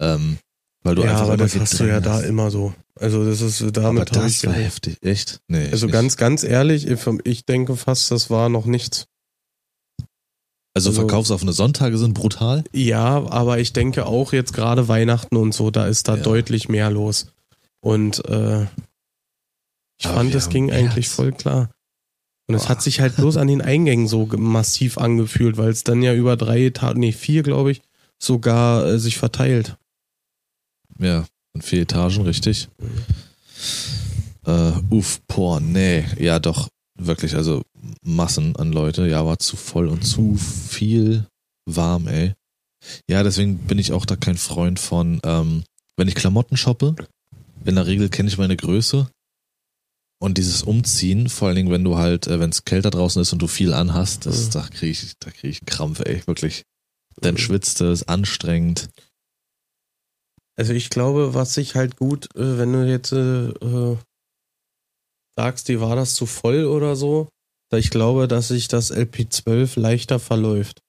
Ähm, 0.00 0.38
weil 0.82 0.96
du 0.96 1.02
ja, 1.02 1.12
einfach 1.12 1.28
aber 1.28 1.36
das 1.36 1.56
hast 1.58 1.80
du 1.80 1.84
ja 1.84 1.96
hast. 1.96 2.06
da 2.06 2.20
immer 2.20 2.50
so. 2.50 2.74
Also 2.96 3.24
das 3.24 3.40
ist 3.40 3.60
damit 3.76 4.10
aber 4.10 4.22
das 4.22 4.44
war 4.44 4.52
heftig, 4.52 4.98
echt? 5.02 5.40
Nee. 5.48 5.68
Also 5.70 5.88
ganz, 5.88 6.16
ganz 6.16 6.44
ehrlich, 6.44 6.86
ich 7.24 7.46
denke 7.46 7.76
fast, 7.76 8.10
das 8.10 8.28
war 8.28 8.48
noch 8.48 8.66
nichts. 8.66 9.06
Also, 10.76 10.90
also 10.90 11.02
verkaufsoffene 11.02 11.52
Sonntage 11.52 11.96
sind 11.98 12.14
brutal? 12.14 12.64
Ja, 12.72 13.24
aber 13.30 13.60
ich 13.60 13.72
denke 13.72 14.06
auch 14.06 14.32
jetzt 14.32 14.52
gerade 14.52 14.88
Weihnachten 14.88 15.36
und 15.36 15.54
so, 15.54 15.70
da 15.70 15.86
ist 15.86 16.08
da 16.08 16.16
ja. 16.16 16.22
deutlich 16.22 16.68
mehr 16.68 16.90
los. 16.90 17.26
Und 17.80 18.24
äh, 18.28 18.66
ich 19.98 20.06
aber 20.06 20.16
fand, 20.16 20.34
das 20.34 20.48
ging 20.48 20.66
März. 20.66 20.78
eigentlich 20.78 21.08
voll 21.08 21.32
klar. 21.32 21.70
Und 22.46 22.54
es 22.54 22.68
hat 22.68 22.82
sich 22.82 23.00
halt 23.00 23.16
bloß 23.16 23.38
an 23.38 23.48
den 23.48 23.62
Eingängen 23.62 24.06
so 24.06 24.26
massiv 24.36 24.98
angefühlt, 24.98 25.56
weil 25.56 25.70
es 25.70 25.84
dann 25.84 26.02
ja 26.02 26.12
über 26.14 26.36
drei 26.36 26.66
Etagen, 26.66 27.00
nee, 27.00 27.12
vier, 27.12 27.42
glaube 27.42 27.72
ich, 27.72 27.80
sogar 28.22 28.86
äh, 28.86 28.98
sich 28.98 29.16
verteilt. 29.16 29.76
Ja, 30.98 31.24
in 31.54 31.62
vier 31.62 31.82
Etagen, 31.82 32.22
richtig. 32.22 32.68
Mhm. 32.78 32.90
Äh, 34.46 34.72
uff, 34.90 35.20
boah, 35.26 35.58
nee, 35.58 36.04
ja 36.18 36.38
doch, 36.38 36.68
wirklich, 36.98 37.34
also 37.34 37.62
Massen 38.02 38.56
an 38.56 38.72
Leute, 38.72 39.06
ja, 39.08 39.24
war 39.24 39.38
zu 39.38 39.56
voll 39.56 39.88
und 39.88 40.02
zu 40.02 40.36
viel 40.36 41.26
warm, 41.64 42.08
ey. 42.08 42.34
Ja, 43.08 43.22
deswegen 43.22 43.56
bin 43.56 43.78
ich 43.78 43.92
auch 43.92 44.04
da 44.04 44.16
kein 44.16 44.36
Freund 44.36 44.78
von, 44.78 45.18
ähm, 45.24 45.64
wenn 45.96 46.08
ich 46.08 46.14
Klamotten 46.14 46.58
shoppe, 46.58 46.94
in 47.64 47.76
der 47.76 47.86
Regel 47.86 48.10
kenne 48.10 48.28
ich 48.28 48.36
meine 48.36 48.56
Größe 48.56 49.08
und 50.24 50.38
dieses 50.38 50.62
Umziehen, 50.62 51.28
vor 51.28 51.48
allen 51.48 51.56
Dingen, 51.56 51.70
wenn 51.70 51.84
du 51.84 51.98
halt, 51.98 52.26
äh, 52.28 52.40
wenn 52.40 52.48
es 52.48 52.64
kälter 52.64 52.90
draußen 52.90 53.20
ist 53.20 53.34
und 53.34 53.42
du 53.42 53.46
viel 53.46 53.74
anhast, 53.74 54.24
das, 54.24 54.46
mhm. 54.46 54.50
da 54.52 54.62
kriege 54.68 54.92
ich, 54.92 55.12
da 55.18 55.30
kriege 55.30 55.48
ich 55.48 55.66
Krampf, 55.66 56.00
ey, 56.00 56.26
wirklich. 56.26 56.62
Dann 57.20 57.34
mhm. 57.34 57.38
schwitzt 57.38 57.82
es, 57.82 58.08
anstrengend. 58.08 58.88
Also 60.56 60.72
ich 60.72 60.88
glaube, 60.88 61.34
was 61.34 61.52
sich 61.52 61.74
halt 61.74 61.96
gut, 61.96 62.34
äh, 62.36 62.56
wenn 62.58 62.72
du 62.72 62.88
jetzt 62.88 63.12
äh, 63.12 63.48
äh, 63.48 63.98
sagst, 65.36 65.68
die 65.68 65.80
war 65.80 65.94
das 65.94 66.14
zu 66.14 66.24
voll 66.24 66.64
oder 66.64 66.96
so, 66.96 67.28
ich 67.74 67.90
glaube, 67.90 68.26
dass 68.26 68.48
sich 68.48 68.68
das 68.68 68.94
LP12 68.94 69.78
leichter 69.78 70.20
verläuft. 70.20 70.80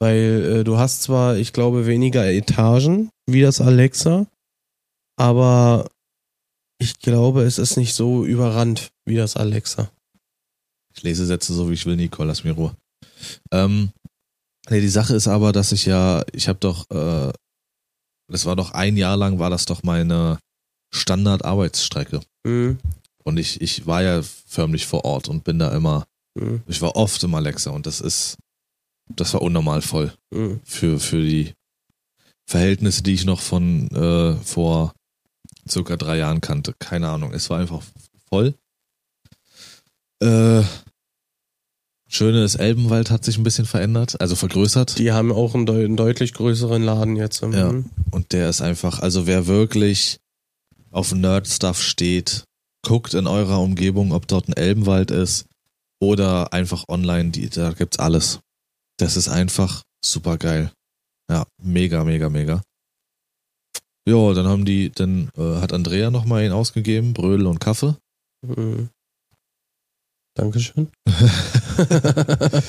Weil 0.00 0.60
äh, 0.60 0.64
du 0.64 0.78
hast 0.78 1.02
zwar, 1.02 1.36
ich 1.36 1.52
glaube, 1.52 1.86
weniger 1.86 2.26
Etagen 2.26 3.10
wie 3.26 3.42
das 3.42 3.60
Alexa, 3.60 4.26
aber 5.16 5.86
ich 6.80 6.98
glaube, 6.98 7.42
es 7.42 7.58
ist 7.58 7.76
nicht 7.76 7.94
so 7.94 8.24
überrannt 8.24 8.90
wie 9.04 9.16
das 9.16 9.36
Alexa. 9.36 9.90
Ich 10.94 11.02
lese 11.02 11.26
Sätze 11.26 11.52
so, 11.54 11.68
wie 11.70 11.74
ich 11.74 11.86
will, 11.86 11.96
Nicole, 11.96 12.26
lass 12.28 12.42
mir 12.42 12.52
Ruhe. 12.52 12.74
Ähm, 13.52 13.90
nee, 14.68 14.80
die 14.80 14.88
Sache 14.88 15.14
ist 15.14 15.28
aber, 15.28 15.52
dass 15.52 15.72
ich 15.72 15.86
ja, 15.86 16.24
ich 16.32 16.48
habe 16.48 16.58
doch, 16.58 16.90
äh, 16.90 17.32
das 18.28 18.46
war 18.46 18.56
doch 18.56 18.72
ein 18.72 18.96
Jahr 18.96 19.16
lang, 19.16 19.38
war 19.38 19.50
das 19.50 19.66
doch 19.66 19.82
meine 19.82 20.38
Standard-Arbeitsstrecke. 20.92 22.20
Mhm. 22.44 22.78
Und 23.24 23.36
ich, 23.38 23.60
ich 23.60 23.86
war 23.86 24.02
ja 24.02 24.22
förmlich 24.22 24.86
vor 24.86 25.04
Ort 25.04 25.28
und 25.28 25.44
bin 25.44 25.58
da 25.58 25.74
immer, 25.76 26.06
Mhm. 26.38 26.62
ich 26.66 26.80
war 26.80 26.94
oft 26.96 27.22
im 27.24 27.34
Alexa 27.34 27.70
und 27.70 27.86
das 27.86 28.00
ist, 28.00 28.36
das 29.14 29.34
war 29.34 29.42
unnormal 29.42 29.82
voll 29.82 30.12
Mhm. 30.32 30.60
für, 30.64 30.98
für 31.00 31.20
die 31.22 31.52
Verhältnisse, 32.48 33.02
die 33.02 33.14
ich 33.14 33.24
noch 33.24 33.40
von 33.40 33.88
äh, 33.90 34.34
vor 34.44 34.94
circa 35.70 35.96
drei 35.96 36.18
Jahren 36.18 36.40
kannte. 36.40 36.74
Keine 36.78 37.08
Ahnung, 37.08 37.32
es 37.32 37.50
war 37.50 37.58
einfach 37.58 37.82
voll. 38.28 38.54
Äh, 40.22 40.62
Schöne 42.12 42.42
ist, 42.42 42.56
Elbenwald 42.56 43.10
hat 43.10 43.24
sich 43.24 43.38
ein 43.38 43.44
bisschen 43.44 43.66
verändert, 43.66 44.20
also 44.20 44.34
vergrößert. 44.34 44.98
Die 44.98 45.12
haben 45.12 45.30
auch 45.30 45.54
einen, 45.54 45.64
deu 45.64 45.84
einen 45.84 45.96
deutlich 45.96 46.34
größeren 46.34 46.82
Laden 46.82 47.14
jetzt. 47.14 47.40
Mhm. 47.42 47.52
Ja. 47.52 47.72
Und 48.10 48.32
der 48.32 48.50
ist 48.50 48.60
einfach, 48.60 48.98
also 48.98 49.28
wer 49.28 49.46
wirklich 49.46 50.18
auf 50.90 51.14
Nerd-Stuff 51.14 51.80
steht, 51.80 52.42
guckt 52.82 53.14
in 53.14 53.28
eurer 53.28 53.60
Umgebung, 53.60 54.12
ob 54.12 54.26
dort 54.26 54.48
ein 54.48 54.54
Elbenwald 54.54 55.12
ist 55.12 55.46
oder 56.00 56.52
einfach 56.52 56.84
online, 56.88 57.30
die, 57.30 57.48
da 57.48 57.70
gibt's 57.72 58.00
alles. 58.00 58.40
Das 58.96 59.16
ist 59.16 59.28
einfach 59.28 59.82
super 60.04 60.36
geil. 60.36 60.72
Ja, 61.30 61.46
mega, 61.62 62.02
mega, 62.02 62.28
mega. 62.28 62.60
Ja, 64.08 64.32
dann 64.34 64.46
haben 64.48 64.64
die, 64.64 64.90
dann 64.90 65.30
äh, 65.36 65.60
hat 65.60 65.72
Andrea 65.72 66.10
nochmal 66.10 66.44
ihn 66.44 66.52
ausgegeben, 66.52 67.12
Brödel 67.14 67.46
und 67.46 67.60
Kaffee. 67.60 67.96
Mhm. 68.46 68.88
Dankeschön. 70.34 70.88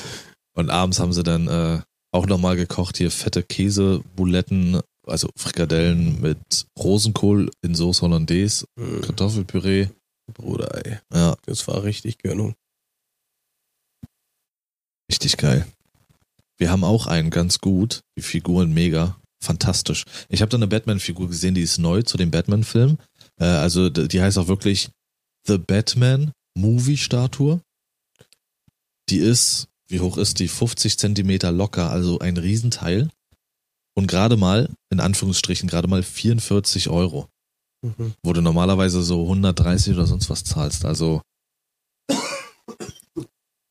Und 0.54 0.68
abends 0.68 0.98
haben 1.00 1.12
sie 1.14 1.22
dann 1.22 1.48
äh, 1.48 1.80
auch 2.12 2.26
nochmal 2.26 2.56
gekocht, 2.56 2.98
hier 2.98 3.10
fette 3.10 3.42
Käsebuletten, 3.42 4.80
also 5.06 5.30
Frikadellen 5.36 6.20
mit 6.20 6.66
Rosenkohl 6.78 7.50
in 7.62 7.74
Sauce 7.74 8.02
Hollandaise, 8.02 8.66
Mhm. 8.76 9.00
Kartoffelpüree. 9.00 9.88
Bruder, 10.34 10.84
ey. 10.84 10.98
Ja, 11.14 11.36
Das 11.46 11.66
war 11.68 11.82
richtig 11.84 12.18
Gönnung. 12.18 12.54
richtig 15.10 15.36
geil. 15.38 15.66
Wir 16.58 16.70
haben 16.70 16.84
auch 16.84 17.06
einen 17.06 17.30
ganz 17.30 17.58
gut, 17.60 18.00
die 18.18 18.22
Figuren 18.22 18.72
mega, 18.74 19.16
fantastisch. 19.42 20.04
Ich 20.28 20.40
habe 20.40 20.50
da 20.50 20.56
eine 20.56 20.68
Batman-Figur 20.68 21.28
gesehen, 21.28 21.54
die 21.54 21.62
ist 21.62 21.78
neu 21.78 22.02
zu 22.02 22.16
dem 22.16 22.30
Batman-Film. 22.30 22.98
Äh, 23.38 23.44
also 23.44 23.88
die 23.90 24.20
heißt 24.20 24.38
auch 24.38 24.48
wirklich 24.48 24.90
The 25.46 25.58
Batman 25.58 26.32
Movie-Statue. 26.56 27.60
Die 29.08 29.18
ist, 29.18 29.68
wie 29.88 30.00
hoch 30.00 30.16
ist 30.16 30.38
die? 30.38 30.48
50 30.48 30.98
Zentimeter 30.98 31.52
locker, 31.52 31.90
also 31.90 32.18
ein 32.20 32.36
Riesenteil. 32.36 33.10
Und 33.94 34.06
gerade 34.06 34.36
mal, 34.36 34.70
in 34.90 35.00
Anführungsstrichen, 35.00 35.68
gerade 35.68 35.88
mal 35.88 36.02
44 36.02 36.88
Euro. 36.88 37.28
Mhm. 37.84 38.14
Wo 38.22 38.32
du 38.32 38.40
normalerweise 38.40 39.02
so 39.02 39.22
130 39.24 39.94
oder 39.94 40.06
sonst 40.06 40.30
was 40.30 40.44
zahlst. 40.44 40.84
Also 40.84 41.20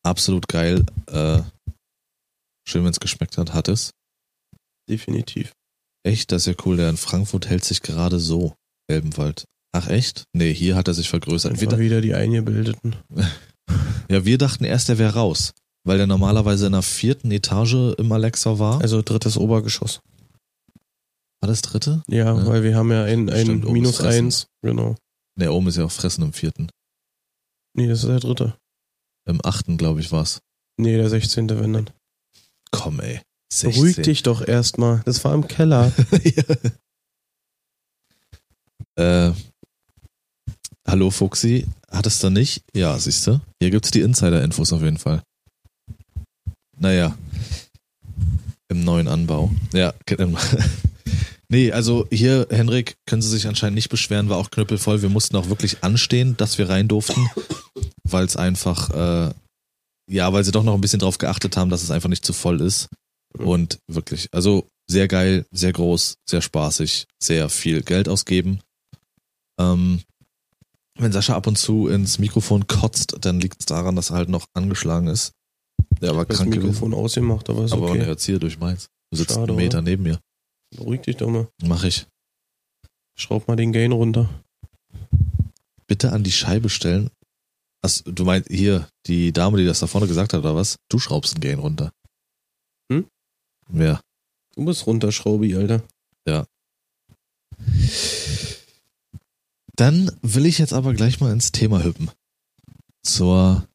absolut 0.03 0.47
geil. 0.47 0.85
Äh, 1.07 1.41
schön, 2.67 2.83
wenn 2.83 2.91
es 2.91 2.99
geschmeckt 2.99 3.37
hat, 3.37 3.53
hat 3.53 3.67
es. 3.67 3.91
Definitiv. 4.89 5.53
Echt, 6.03 6.31
das 6.31 6.43
ist 6.47 6.57
ja 6.57 6.63
cool. 6.65 6.77
Der 6.77 6.89
in 6.89 6.97
Frankfurt 6.97 7.47
hält 7.47 7.63
sich 7.63 7.81
gerade 7.81 8.19
so. 8.19 8.55
Elbenwald. 8.87 9.45
Ach 9.73 9.87
echt? 9.87 10.25
Nee, 10.33 10.53
hier 10.53 10.75
hat 10.75 10.87
er 10.87 10.93
sich 10.93 11.09
vergrößert. 11.09 11.61
Wir, 11.61 11.77
wieder 11.79 12.01
die 12.01 12.13
Eingebildeten. 12.13 12.95
ja, 14.09 14.25
wir 14.25 14.37
dachten 14.37 14.63
erst, 14.65 14.89
er 14.89 14.97
wäre 14.97 15.13
raus. 15.13 15.53
Weil 15.83 15.97
der 15.97 16.07
normalerweise 16.07 16.65
in 16.67 16.73
der 16.73 16.81
vierten 16.81 17.31
Etage 17.31 17.95
im 17.97 18.11
Alexa 18.11 18.59
war. 18.59 18.81
Also 18.81 19.01
drittes 19.01 19.37
Obergeschoss. 19.37 20.01
War 21.41 21.47
das 21.47 21.61
dritte? 21.61 22.03
Ja, 22.07 22.37
Ja. 22.37 22.45
weil 22.45 22.63
wir 22.63 22.75
haben 22.75 22.91
ja 22.91 23.03
ein, 23.03 23.29
ein 23.29 23.45
Stimmt, 23.45 23.71
Minus 23.71 24.01
eins. 24.01 24.47
Genau. 24.61 24.95
Nee, 25.37 25.47
oben 25.47 25.67
ist 25.67 25.77
ja 25.77 25.85
auch 25.85 25.91
Fressen 25.91 26.23
im 26.23 26.33
vierten. 26.33 26.69
Nee, 27.75 27.87
das 27.87 27.99
ist 28.03 28.09
der 28.09 28.19
dritte. 28.19 28.57
Im 29.25 29.39
achten, 29.43 29.77
glaube 29.77 30.01
ich, 30.01 30.11
war's. 30.11 30.39
Nee, 30.77 30.97
der 30.97 31.09
16. 31.09 31.49
wenn 31.49 31.73
dann. 31.73 31.89
Komm, 32.71 32.99
ey. 32.99 33.21
Beruhig 33.61 33.97
dich 33.97 34.23
doch 34.23 34.47
erstmal. 34.47 35.01
Das 35.05 35.23
war 35.23 35.33
im 35.33 35.47
Keller. 35.47 35.91
äh, 38.95 39.31
hallo 40.87 41.11
Fuxi, 41.11 41.67
hattest 41.89 42.23
du 42.23 42.29
nicht? 42.29 42.63
Ja, 42.73 42.97
siehst 42.97 43.27
du. 43.27 43.41
Hier 43.61 43.71
gibt's 43.71 43.91
die 43.91 44.01
Insider-Infos 44.01 44.71
auf 44.71 44.81
jeden 44.81 44.97
Fall. 44.97 45.21
Naja. 46.77 47.17
Im 48.69 48.83
neuen 48.83 49.07
Anbau. 49.07 49.51
Ja, 49.73 49.93
Nee, 51.51 51.73
also 51.73 52.07
hier, 52.09 52.47
Henrik, 52.49 52.95
können 53.05 53.21
Sie 53.21 53.27
sich 53.27 53.45
anscheinend 53.45 53.75
nicht 53.75 53.89
beschweren, 53.89 54.29
war 54.29 54.37
auch 54.37 54.51
knüppelvoll. 54.51 55.01
Wir 55.01 55.09
mussten 55.09 55.35
auch 55.35 55.49
wirklich 55.49 55.83
anstehen, 55.83 56.37
dass 56.37 56.57
wir 56.57 56.69
rein 56.69 56.87
durften, 56.87 57.29
weil 58.03 58.23
es 58.23 58.37
einfach, 58.37 58.89
äh, 58.91 59.33
ja, 60.09 60.31
weil 60.31 60.45
sie 60.45 60.53
doch 60.53 60.63
noch 60.63 60.75
ein 60.75 60.79
bisschen 60.79 60.99
drauf 61.01 61.17
geachtet 61.17 61.57
haben, 61.57 61.69
dass 61.69 61.83
es 61.83 61.91
einfach 61.91 62.07
nicht 62.07 62.23
zu 62.23 62.31
voll 62.31 62.61
ist. 62.61 62.87
Und 63.37 63.79
wirklich, 63.87 64.27
also 64.31 64.67
sehr 64.87 65.07
geil, 65.07 65.45
sehr 65.51 65.71
groß, 65.71 66.17
sehr 66.27 66.41
spaßig, 66.41 67.07
sehr 67.21 67.49
viel 67.49 67.81
Geld 67.81 68.09
ausgeben. 68.09 68.59
Ähm, 69.59 70.01
wenn 70.99 71.11
Sascha 71.11 71.35
ab 71.35 71.47
und 71.47 71.57
zu 71.57 71.87
ins 71.87 72.19
Mikrofon 72.19 72.67
kotzt, 72.67 73.15
dann 73.21 73.39
liegt 73.39 73.61
es 73.61 73.65
daran, 73.65 73.95
dass 73.95 74.09
er 74.09 74.17
halt 74.17 74.29
noch 74.29 74.45
angeschlagen 74.53 75.07
ist. 75.07 75.31
Der 76.01 76.15
war 76.15 76.25
das 76.25 76.37
krank 76.37 76.51
gewesen. 76.51 76.67
Mikrofon 76.67 76.93
ausgemacht, 76.93 77.49
aber 77.49 77.65
ist 77.65 77.71
Aber 77.71 77.89
okay. 77.89 77.99
er 77.99 78.05
hört 78.07 78.21
hier 78.21 78.39
durch 78.39 78.59
meins. 78.59 78.89
Du 79.11 79.17
sitzt 79.17 79.33
Schade, 79.33 79.53
einen 79.53 79.57
Meter 79.57 79.81
neben 79.81 80.03
mir. 80.03 80.19
Beruhig 80.75 81.01
dich 81.01 81.17
doch 81.17 81.29
mal. 81.29 81.47
Mach 81.63 81.83
ich. 81.83 82.07
Schraub 83.17 83.47
mal 83.47 83.55
den 83.55 83.71
Gain 83.71 83.91
runter. 83.91 84.29
Bitte 85.87 86.11
an 86.11 86.23
die 86.23 86.31
Scheibe 86.31 86.69
stellen. 86.69 87.09
Was, 87.81 88.03
du 88.05 88.23
meinst 88.25 88.49
hier, 88.49 88.87
die 89.07 89.31
Dame, 89.31 89.57
die 89.57 89.65
das 89.65 89.79
da 89.79 89.87
vorne 89.87 90.07
gesagt 90.07 90.33
hat, 90.33 90.39
oder 90.39 90.55
was? 90.55 90.77
Du 90.89 90.99
schraubst 90.99 91.33
den 91.35 91.41
Gain 91.41 91.59
runter. 91.59 91.91
Ja. 93.73 94.01
Du 94.55 94.65
bist 94.65 94.85
runterschraubi, 94.85 95.55
Alter. 95.55 95.81
Dann 99.81 100.11
will 100.21 100.45
ich 100.45 100.59
jetzt 100.59 100.73
aber 100.73 100.93
gleich 100.93 101.19
mal 101.19 101.31
ins 101.31 101.51
Thema 101.51 101.83
hüppen. 101.83 102.11
Zur 103.01 103.67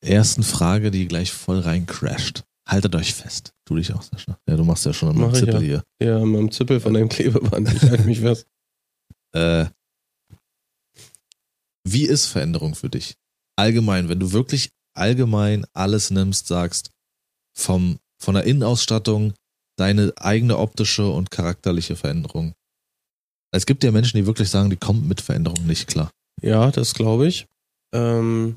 ersten 0.00 0.42
Frage, 0.42 0.90
die 0.90 1.08
gleich 1.08 1.32
voll 1.32 1.60
rein 1.60 1.86
crasht. 1.86 2.44
Haltet 2.66 2.94
euch 2.94 3.14
fest. 3.14 3.54
Du 3.64 3.76
dich 3.76 3.94
auch, 3.94 4.02
Sascha. 4.02 4.38
Ja, 4.46 4.56
du 4.56 4.64
machst 4.64 4.84
ja 4.84 4.92
schon 4.92 5.18
ich 5.32 5.38
Zippel 5.38 5.54
ja. 5.54 5.60
hier. 5.60 5.84
Ja, 6.06 6.18
dem 6.18 6.50
Zippel 6.50 6.80
von 6.80 6.94
deinem 6.94 7.08
Klebeband. 7.08 7.72
Ich 7.72 7.82
halte 7.82 8.04
mich 8.04 8.20
fest. 8.20 8.46
Äh, 9.32 9.66
wie 11.84 12.04
ist 12.04 12.26
Veränderung 12.26 12.74
für 12.74 12.90
dich? 12.90 13.14
Allgemein, 13.54 14.08
wenn 14.08 14.18
du 14.18 14.32
wirklich 14.32 14.72
allgemein 14.92 15.64
alles 15.72 16.10
nimmst, 16.10 16.48
sagst, 16.48 16.90
vom, 17.52 18.00
von 18.22 18.34
der 18.34 18.44
Innenausstattung, 18.44 19.34
deine 19.78 20.12
eigene 20.16 20.58
optische 20.58 21.08
und 21.10 21.30
charakterliche 21.30 21.96
Veränderung. 21.96 22.52
Es 23.52 23.66
gibt 23.66 23.82
ja 23.82 23.90
Menschen, 23.90 24.18
die 24.18 24.26
wirklich 24.26 24.48
sagen, 24.50 24.70
die 24.70 24.76
kommen 24.76 25.08
mit 25.08 25.20
Veränderung 25.20 25.66
nicht 25.66 25.88
klar. 25.88 26.10
Ja, 26.42 26.70
das 26.70 26.94
glaube 26.94 27.26
ich. 27.26 27.46
Ähm, 27.92 28.56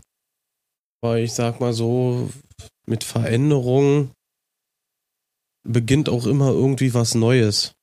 weil 1.01 1.24
ich 1.24 1.34
sag 1.34 1.60
mal 1.60 1.74
so, 1.74 2.29
mit 2.86 3.03
Veränderung 3.03 4.12
beginnt 5.67 6.10
auch 6.10 6.25
immer 6.25 6.50
irgendwie 6.50 6.93
was 6.93 7.15
Neues, 7.15 7.74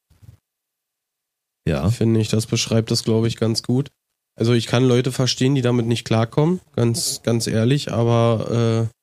Ja. 1.66 1.90
finde 1.90 2.20
ich. 2.20 2.28
Das 2.28 2.46
beschreibt 2.46 2.90
das, 2.90 3.04
glaube 3.04 3.26
ich, 3.26 3.36
ganz 3.36 3.62
gut. 3.62 3.90
Also 4.38 4.52
ich 4.52 4.66
kann 4.66 4.84
Leute 4.84 5.12
verstehen, 5.12 5.54
die 5.54 5.62
damit 5.62 5.86
nicht 5.86 6.04
klarkommen, 6.04 6.60
ganz, 6.76 7.22
ganz 7.22 7.46
ehrlich, 7.46 7.90
aber 7.92 8.88
äh, 8.90 8.94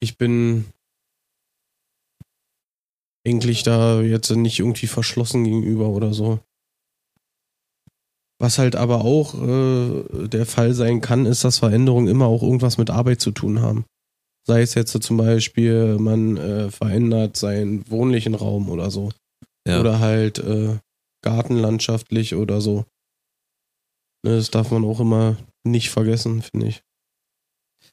ich 0.00 0.16
bin 0.16 0.64
eigentlich 3.26 3.62
da 3.62 4.00
jetzt 4.00 4.30
nicht 4.30 4.58
irgendwie 4.58 4.86
verschlossen 4.86 5.44
gegenüber 5.44 5.88
oder 5.88 6.12
so. 6.12 6.40
Was 8.40 8.58
halt 8.58 8.74
aber 8.74 9.04
auch 9.04 9.34
äh, 9.34 10.28
der 10.28 10.46
Fall 10.46 10.72
sein 10.72 11.02
kann, 11.02 11.26
ist, 11.26 11.44
dass 11.44 11.58
Veränderungen 11.58 12.08
immer 12.08 12.26
auch 12.26 12.42
irgendwas 12.42 12.78
mit 12.78 12.88
Arbeit 12.88 13.20
zu 13.20 13.32
tun 13.32 13.60
haben. 13.60 13.84
Sei 14.46 14.62
es 14.62 14.74
jetzt 14.74 14.92
so 14.92 14.98
zum 14.98 15.18
Beispiel, 15.18 15.98
man 15.98 16.38
äh, 16.38 16.70
verändert 16.70 17.36
seinen 17.36 17.88
wohnlichen 17.90 18.34
Raum 18.34 18.70
oder 18.70 18.90
so. 18.90 19.10
Ja. 19.68 19.80
Oder 19.80 19.98
halt 20.00 20.38
äh, 20.38 20.78
gartenlandschaftlich 21.22 22.34
oder 22.34 22.62
so. 22.62 22.86
Ne, 24.24 24.36
Das 24.36 24.50
darf 24.50 24.70
man 24.70 24.84
auch 24.84 25.00
immer 25.00 25.36
nicht 25.64 25.90
vergessen, 25.90 26.40
finde 26.40 26.68
ich. 26.68 26.82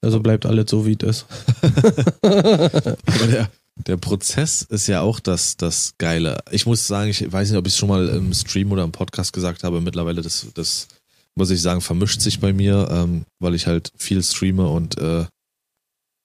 Also 0.02 0.22
bleibt 0.22 0.46
alles 0.46 0.70
so, 0.70 0.86
wie 0.86 0.98
es 1.02 1.26
ist. 1.26 1.26
Aber 2.22 3.28
der, 3.30 3.50
der 3.86 3.98
Prozess 3.98 4.64
ist 4.64 4.88
ja 4.88 5.02
auch 5.02 5.20
das, 5.20 5.58
das 5.58 5.94
Geile. 5.98 6.40
Ich 6.52 6.66
muss 6.66 6.88
sagen, 6.88 7.10
ich 7.10 7.32
weiß 7.32 7.50
nicht, 7.50 7.58
ob 7.58 7.68
ich 7.68 7.74
es 7.74 7.80
schon 7.80 7.90
mal 7.90 8.08
im 8.10 8.34
Stream 8.34 8.72
oder 8.72 8.84
im 8.84 8.92
Podcast 8.92 9.34
gesagt 9.34 9.64
habe. 9.64 9.82
Mittlerweile, 9.82 10.22
das, 10.22 10.48
das 10.54 10.88
muss 11.36 11.52
ich 11.52 11.62
sagen, 11.62 11.82
vermischt 11.82 12.22
sich 12.22 12.40
bei 12.40 12.54
mir, 12.54 12.88
ähm, 12.92 13.26
weil 13.40 13.56
ich 13.56 13.68
halt 13.68 13.92
viel 13.96 14.24
streame 14.24 14.68
und 14.68 14.98
äh, 14.98 15.26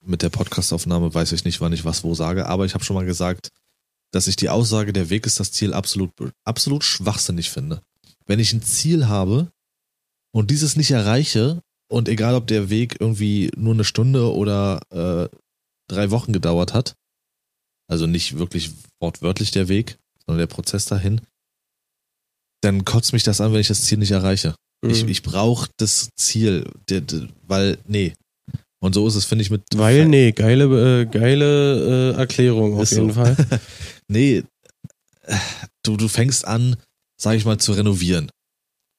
mit 0.05 0.23
der 0.23 0.31
Podcastaufnahme 0.31 1.13
weiß 1.13 1.33
ich 1.33 1.45
nicht, 1.45 1.61
wann 1.61 1.73
ich 1.73 1.85
was 1.85 2.03
wo 2.03 2.15
sage. 2.15 2.47
Aber 2.47 2.65
ich 2.65 2.75
habe 2.75 2.85
schon 2.85 2.97
mal 2.97 3.07
gesagt, 3.07 3.51
dass 4.13 4.27
ich 4.27 4.37
die 4.37 4.49
Aussage, 4.49 4.93
der 4.93 5.11
Weg 5.11 5.27
ist 5.27 5.39
das 5.39 5.53
Ziel, 5.53 5.75
absolut, 5.75 6.11
absolut 6.45 6.85
schwachsinnig 6.85 7.51
finde. 7.51 7.83
Wenn 8.27 8.41
ich 8.41 8.53
ein 8.53 8.63
Ziel 8.63 9.09
habe 9.09 9.51
und 10.33 10.51
dieses 10.51 10.77
nicht 10.77 10.91
erreiche, 10.91 11.61
und 11.93 12.09
egal 12.09 12.35
ob 12.35 12.47
der 12.47 12.71
Weg 12.71 12.97
irgendwie 13.01 13.51
nur 13.55 13.75
eine 13.75 13.85
Stunde 13.85 14.33
oder 14.33 14.81
äh, 14.91 15.37
drei 15.89 16.11
Wochen 16.11 16.33
gedauert 16.33 16.73
hat, 16.73 16.97
also 17.93 18.07
nicht 18.07 18.39
wirklich 18.39 18.71
wortwörtlich 19.01 19.51
der 19.51 19.69
Weg, 19.69 19.99
sondern 20.25 20.39
der 20.39 20.53
Prozess 20.53 20.87
dahin, 20.87 21.21
dann 22.63 22.87
kotzt 22.87 23.13
mich 23.13 23.23
das 23.23 23.41
an, 23.43 23.53
wenn 23.53 23.61
ich 23.61 23.69
das 23.69 23.83
Ziel 23.83 23.99
nicht 23.99 24.13
erreiche. 24.13 24.55
Mhm. 24.83 24.91
Ich, 24.91 25.05
ich 25.05 25.23
brauche 25.23 25.69
das 25.77 26.09
Ziel, 26.17 26.71
weil, 27.47 27.79
nee. 27.87 28.15
Und 28.81 28.95
so 28.95 29.07
ist 29.07 29.15
es, 29.15 29.27
finde 29.27 29.43
ich, 29.43 29.51
mit. 29.51 29.63
Weil, 29.75 30.07
nee, 30.07 30.33
geile, 30.33 31.03
äh, 31.03 31.07
geile 31.07 32.15
äh, 32.15 32.17
Erklärung 32.19 32.81
auf 32.81 32.91
jeden 32.91 33.13
so. 33.13 33.15
Fall. 33.15 33.37
nee, 34.09 34.43
du, 35.85 35.99
du 35.99 36.09
fängst 36.09 36.47
an, 36.47 36.77
sag 37.21 37.37
ich 37.37 37.45
mal, 37.45 37.59
zu 37.59 37.73
renovieren. 37.73 38.31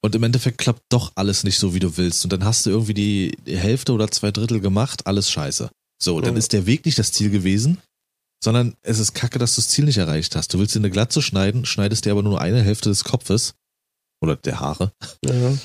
Und 0.04 0.14
im 0.14 0.24
Endeffekt 0.24 0.60
klappt 0.60 0.84
doch 0.90 1.14
alles 1.16 1.44
nicht 1.44 1.58
so, 1.58 1.74
wie 1.74 1.80
du 1.80 1.98
willst. 1.98 2.24
Und 2.24 2.32
dann 2.32 2.46
hast 2.46 2.66
du 2.66 2.70
irgendwie 2.70 2.94
die 2.94 3.58
Hälfte 3.58 3.94
oder 3.94 4.12
zwei 4.12 4.32
Drittel 4.32 4.60
gemacht, 4.60 5.08
alles 5.08 5.32
scheiße. 5.32 5.70
So, 6.02 6.22
dann 6.22 6.36
ist 6.36 6.54
der 6.54 6.66
Weg 6.66 6.86
nicht 6.86 7.00
das 7.00 7.14
Ziel 7.14 7.30
gewesen, 7.30 7.78
sondern 8.44 8.76
es 8.82 9.00
ist 9.00 9.14
kacke, 9.14 9.40
dass 9.40 9.56
du 9.56 9.62
das 9.62 9.70
Ziel 9.70 9.86
nicht 9.86 9.98
erreicht 9.98 10.36
hast. 10.36 10.54
Du 10.54 10.60
willst 10.60 10.76
dir 10.76 10.80
eine 10.80 10.90
Glatze 10.90 11.22
schneiden, 11.22 11.66
schneidest 11.66 12.04
dir 12.06 12.12
aber 12.12 12.24
nur 12.24 12.42
eine 12.42 12.62
Hälfte 12.62 12.90
des 12.90 13.06
Kopfes 13.06 13.54
oder 14.22 14.36
der 14.36 14.60
Haare. 14.60 14.92
Ja. 15.26 15.58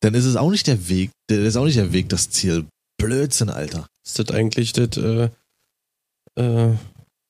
Dann 0.00 0.14
ist 0.14 0.24
es 0.24 0.36
auch 0.36 0.50
nicht 0.50 0.66
der 0.66 0.88
Weg, 0.88 1.10
der 1.30 1.44
ist 1.44 1.56
auch 1.56 1.64
nicht 1.64 1.78
der 1.78 1.92
Weg, 1.92 2.08
das 2.08 2.30
Ziel. 2.30 2.66
Blödsinn, 2.98 3.50
Alter. 3.50 3.86
Ist 4.04 4.18
das 4.18 4.30
eigentlich 4.30 4.72
das, 4.72 4.96
äh, 4.96 5.30
äh, 6.34 6.74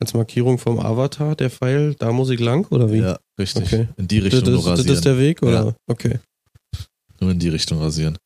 als 0.00 0.14
Markierung 0.14 0.58
vom 0.58 0.78
Avatar, 0.78 1.36
der 1.36 1.50
Pfeil, 1.50 1.94
da 1.94 2.10
muss 2.12 2.30
ich 2.30 2.40
lang, 2.40 2.66
oder 2.70 2.90
wie? 2.90 2.98
Ja, 2.98 3.18
richtig. 3.38 3.64
Okay. 3.64 3.88
In 3.98 4.08
die 4.08 4.20
Richtung 4.20 4.44
das, 4.44 4.66
rasieren. 4.66 4.86
Das 4.86 4.96
ist 4.96 5.04
der 5.04 5.18
Weg, 5.18 5.42
oder? 5.42 5.64
Ja. 5.66 5.74
Okay. 5.86 6.18
Nur 7.20 7.30
in 7.30 7.38
die 7.38 7.48
Richtung 7.50 7.78
rasieren. 7.78 8.16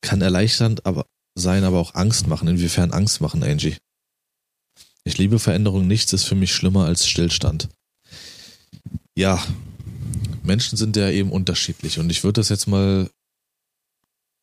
Kann 0.00 0.20
erleichternd 0.20 0.86
aber 0.86 1.06
sein, 1.34 1.64
aber 1.64 1.78
auch 1.78 1.94
Angst 1.94 2.28
machen. 2.28 2.48
Inwiefern 2.48 2.92
Angst 2.92 3.20
machen, 3.20 3.42
Angie? 3.42 3.76
Ich 5.08 5.16
liebe 5.16 5.38
Veränderung. 5.38 5.86
Nichts 5.86 6.12
ist 6.12 6.24
für 6.24 6.34
mich 6.34 6.52
schlimmer 6.52 6.84
als 6.84 7.08
Stillstand. 7.08 7.70
Ja, 9.16 9.42
Menschen 10.42 10.76
sind 10.76 10.96
ja 10.96 11.08
eben 11.08 11.32
unterschiedlich 11.32 11.98
und 11.98 12.10
ich 12.10 12.24
würde 12.24 12.40
das 12.40 12.50
jetzt 12.50 12.66
mal 12.66 13.10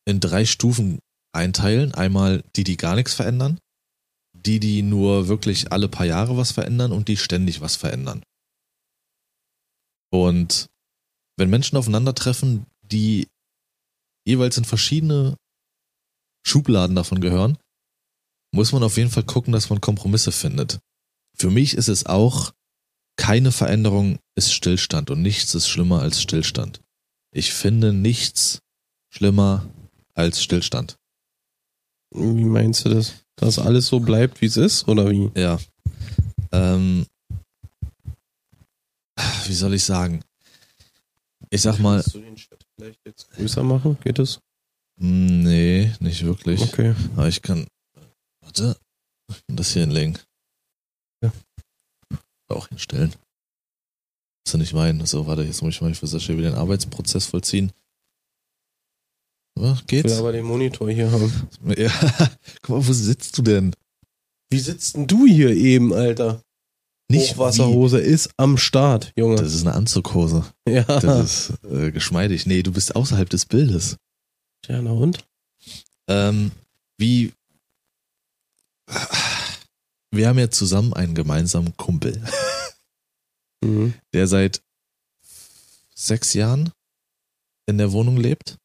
in 0.06 0.18
drei 0.18 0.44
Stufen 0.44 0.98
einteilen. 1.32 1.94
Einmal 1.94 2.42
die, 2.56 2.64
die 2.64 2.76
gar 2.76 2.96
nichts 2.96 3.14
verändern, 3.14 3.60
die, 4.32 4.58
die 4.58 4.82
nur 4.82 5.28
wirklich 5.28 5.70
alle 5.70 5.86
paar 5.88 6.04
Jahre 6.04 6.36
was 6.36 6.50
verändern 6.50 6.90
und 6.90 7.06
die 7.06 7.16
ständig 7.16 7.60
was 7.60 7.76
verändern. 7.76 8.24
Und 10.10 10.66
wenn 11.38 11.48
Menschen 11.48 11.76
aufeinandertreffen, 11.76 12.66
die 12.82 13.28
jeweils 14.26 14.58
in 14.58 14.64
verschiedene 14.64 15.36
Schubladen 16.44 16.96
davon 16.96 17.20
gehören, 17.20 17.56
muss 18.52 18.72
man 18.72 18.82
auf 18.82 18.96
jeden 18.96 19.10
Fall 19.10 19.24
gucken, 19.24 19.52
dass 19.52 19.70
man 19.70 19.80
Kompromisse 19.80 20.32
findet. 20.32 20.78
Für 21.36 21.50
mich 21.50 21.74
ist 21.74 21.88
es 21.88 22.06
auch, 22.06 22.52
keine 23.16 23.52
Veränderung 23.52 24.18
ist 24.34 24.52
Stillstand 24.52 25.10
und 25.10 25.22
nichts 25.22 25.54
ist 25.54 25.68
schlimmer 25.68 26.00
als 26.00 26.22
Stillstand. 26.22 26.80
Ich 27.32 27.52
finde 27.52 27.92
nichts 27.92 28.60
schlimmer 29.10 29.68
als 30.14 30.42
Stillstand. 30.42 30.96
Wie 32.14 32.44
meinst 32.44 32.84
du 32.84 32.90
das? 32.90 33.14
Dass 33.36 33.58
alles 33.58 33.88
so 33.88 34.00
bleibt, 34.00 34.40
wie 34.40 34.46
es 34.46 34.56
ist, 34.56 34.88
oder 34.88 35.10
wie? 35.10 35.30
Ja. 35.34 35.58
Ähm, 36.52 37.06
wie 39.46 39.54
soll 39.54 39.74
ich 39.74 39.84
sagen? 39.84 40.22
Ich 41.50 41.62
sag 41.62 41.78
mal. 41.78 42.00
Kannst 42.00 42.14
du 42.14 42.20
den 42.20 42.36
Chat 42.36 42.64
vielleicht 42.74 43.00
jetzt 43.04 43.30
größer 43.30 43.62
machen? 43.62 43.98
Geht 44.02 44.18
es? 44.18 44.40
Nee, 44.98 45.92
nicht 46.00 46.24
wirklich. 46.24 46.60
Okay. 46.60 46.94
Aber 47.16 47.28
ich 47.28 47.42
kann. 47.42 47.66
Warte. 48.46 48.76
Das 49.48 49.72
hier 49.72 49.82
hinlegen. 49.82 50.18
Ja. 51.22 51.32
Auch 52.48 52.68
hinstellen. 52.68 53.12
Was 54.44 54.52
du 54.52 54.58
nicht 54.58 54.72
meinen. 54.72 55.04
So, 55.04 55.26
warte, 55.26 55.42
jetzt 55.42 55.62
muss 55.62 55.74
ich 55.74 55.80
mal 55.80 55.92
für 55.94 56.06
Sascha 56.06 56.32
wieder 56.36 56.50
den 56.50 56.58
Arbeitsprozess 56.58 57.26
vollziehen. 57.26 57.72
Ja, 59.58 59.76
geht's? 59.86 60.12
Ich 60.12 60.12
will 60.12 60.20
aber 60.20 60.32
den 60.32 60.44
Monitor 60.44 60.88
hier 60.90 61.10
haben. 61.10 61.32
Ja, 61.76 61.90
guck 62.62 62.76
mal, 62.76 62.86
wo 62.86 62.92
sitzt 62.92 63.36
du 63.36 63.42
denn? 63.42 63.74
Wie 64.50 64.60
sitzt 64.60 64.94
denn 64.94 65.08
du 65.08 65.26
hier 65.26 65.50
eben, 65.50 65.92
Alter? 65.92 66.42
Nicht 67.10 67.32
Hochwasserhose 67.32 67.98
wie. 68.00 68.06
ist 68.06 68.30
am 68.36 68.58
Start, 68.58 69.12
Junge. 69.16 69.36
Das 69.36 69.54
ist 69.54 69.66
eine 69.66 69.74
Anzughose. 69.74 70.44
Ja. 70.68 70.84
Das 70.84 71.50
ist 71.50 71.64
äh, 71.64 71.90
geschmeidig. 71.90 72.46
Nee, 72.46 72.62
du 72.62 72.72
bist 72.72 72.94
außerhalb 72.94 73.28
des 73.28 73.46
Bildes. 73.46 73.96
Ja, 74.68 74.80
na 74.82 74.92
und? 74.92 75.24
Ähm, 76.08 76.52
wie. 76.98 77.32
Wir 80.10 80.28
haben 80.28 80.38
ja 80.38 80.50
zusammen 80.50 80.94
einen 80.94 81.14
gemeinsamen 81.14 81.76
Kumpel, 81.76 82.22
mhm. 83.62 83.94
der 84.12 84.26
seit 84.26 84.62
sechs 85.94 86.34
Jahren 86.34 86.72
in 87.66 87.78
der 87.78 87.92
Wohnung 87.92 88.16
lebt. 88.16 88.56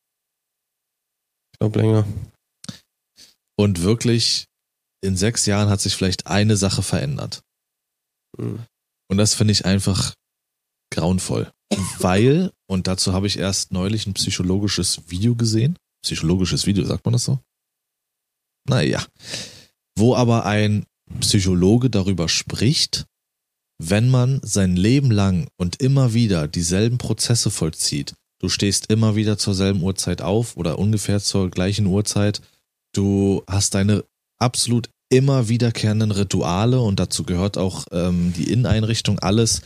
Ich 1.54 1.60
glaube 1.60 1.80
länger. 1.80 2.08
Und 3.58 3.82
wirklich 3.82 4.48
in 5.02 5.18
sechs 5.18 5.46
Jahren 5.46 5.70
hat 5.70 5.82
sich 5.82 5.96
vielleicht 5.96 6.28
eine 6.28 6.58
Sache 6.58 6.84
verändert. 6.84 7.44
Mhm. 8.38 8.66
Und 9.10 9.18
das 9.18 9.34
finde 9.34 9.52
ich 9.52 9.66
einfach 9.66 10.16
grauenvoll. 10.94 11.52
Weil, 12.00 12.52
und 12.68 12.88
dazu 12.88 13.14
habe 13.14 13.28
ich 13.28 13.38
erst 13.38 13.72
neulich 13.72 14.06
ein 14.06 14.14
psychologisches 14.14 15.10
Video 15.10 15.36
gesehen. 15.36 15.78
Psychologisches 16.04 16.66
Video, 16.66 16.86
sagt 16.86 17.06
man 17.06 17.14
das 17.14 17.26
so? 17.26 17.40
Naja. 18.68 19.06
Wo 20.02 20.16
aber 20.16 20.48
ein 20.48 20.88
Psychologe 21.20 21.92
darüber 21.92 22.28
spricht, 22.28 23.06
wenn 23.78 24.10
man 24.10 24.40
sein 24.42 24.76
Leben 24.76 25.12
lang 25.12 25.48
und 25.58 25.80
immer 25.80 26.16
wieder 26.16 26.48
dieselben 26.48 26.98
Prozesse 26.98 27.52
vollzieht, 27.52 28.16
du 28.40 28.50
stehst 28.50 28.92
immer 28.92 29.16
wieder 29.16 29.38
zur 29.38 29.54
selben 29.54 29.84
Uhrzeit 29.84 30.24
auf 30.24 30.58
oder 30.58 30.80
ungefähr 30.80 31.20
zur 31.20 31.52
gleichen 31.52 31.86
Uhrzeit, 31.86 32.42
du 32.94 33.44
hast 33.48 33.76
deine 33.76 34.04
absolut 34.40 34.90
immer 35.12 35.50
wiederkehrenden 35.50 36.10
Rituale 36.10 36.82
und 36.82 37.00
dazu 37.00 37.24
gehört 37.24 37.60
auch 37.60 37.86
ähm, 37.92 38.34
die 38.36 38.52
Inneneinrichtung, 38.52 39.20
alles, 39.20 39.62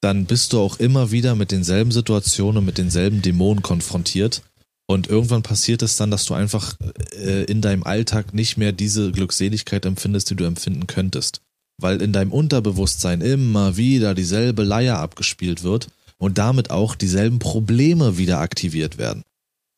dann 0.00 0.24
bist 0.24 0.52
du 0.52 0.58
auch 0.58 0.80
immer 0.80 1.12
wieder 1.12 1.36
mit 1.36 1.52
denselben 1.52 1.92
Situationen 1.92 2.58
und 2.58 2.64
mit 2.64 2.78
denselben 2.78 3.22
Dämonen 3.22 3.62
konfrontiert. 3.62 4.42
Und 4.88 5.08
irgendwann 5.08 5.42
passiert 5.42 5.82
es 5.82 5.96
dann, 5.96 6.10
dass 6.10 6.26
du 6.26 6.34
einfach 6.34 6.76
äh, 7.12 7.44
in 7.44 7.60
deinem 7.60 7.82
Alltag 7.82 8.34
nicht 8.34 8.56
mehr 8.56 8.72
diese 8.72 9.10
Glückseligkeit 9.10 9.84
empfindest, 9.84 10.30
die 10.30 10.36
du 10.36 10.44
empfinden 10.44 10.86
könntest. 10.86 11.40
Weil 11.78 12.00
in 12.00 12.12
deinem 12.12 12.32
Unterbewusstsein 12.32 13.20
immer 13.20 13.76
wieder 13.76 14.14
dieselbe 14.14 14.62
Leier 14.62 14.98
abgespielt 14.98 15.62
wird 15.62 15.88
und 16.18 16.38
damit 16.38 16.70
auch 16.70 16.94
dieselben 16.94 17.38
Probleme 17.38 18.16
wieder 18.16 18.38
aktiviert 18.38 18.96
werden. 18.96 19.24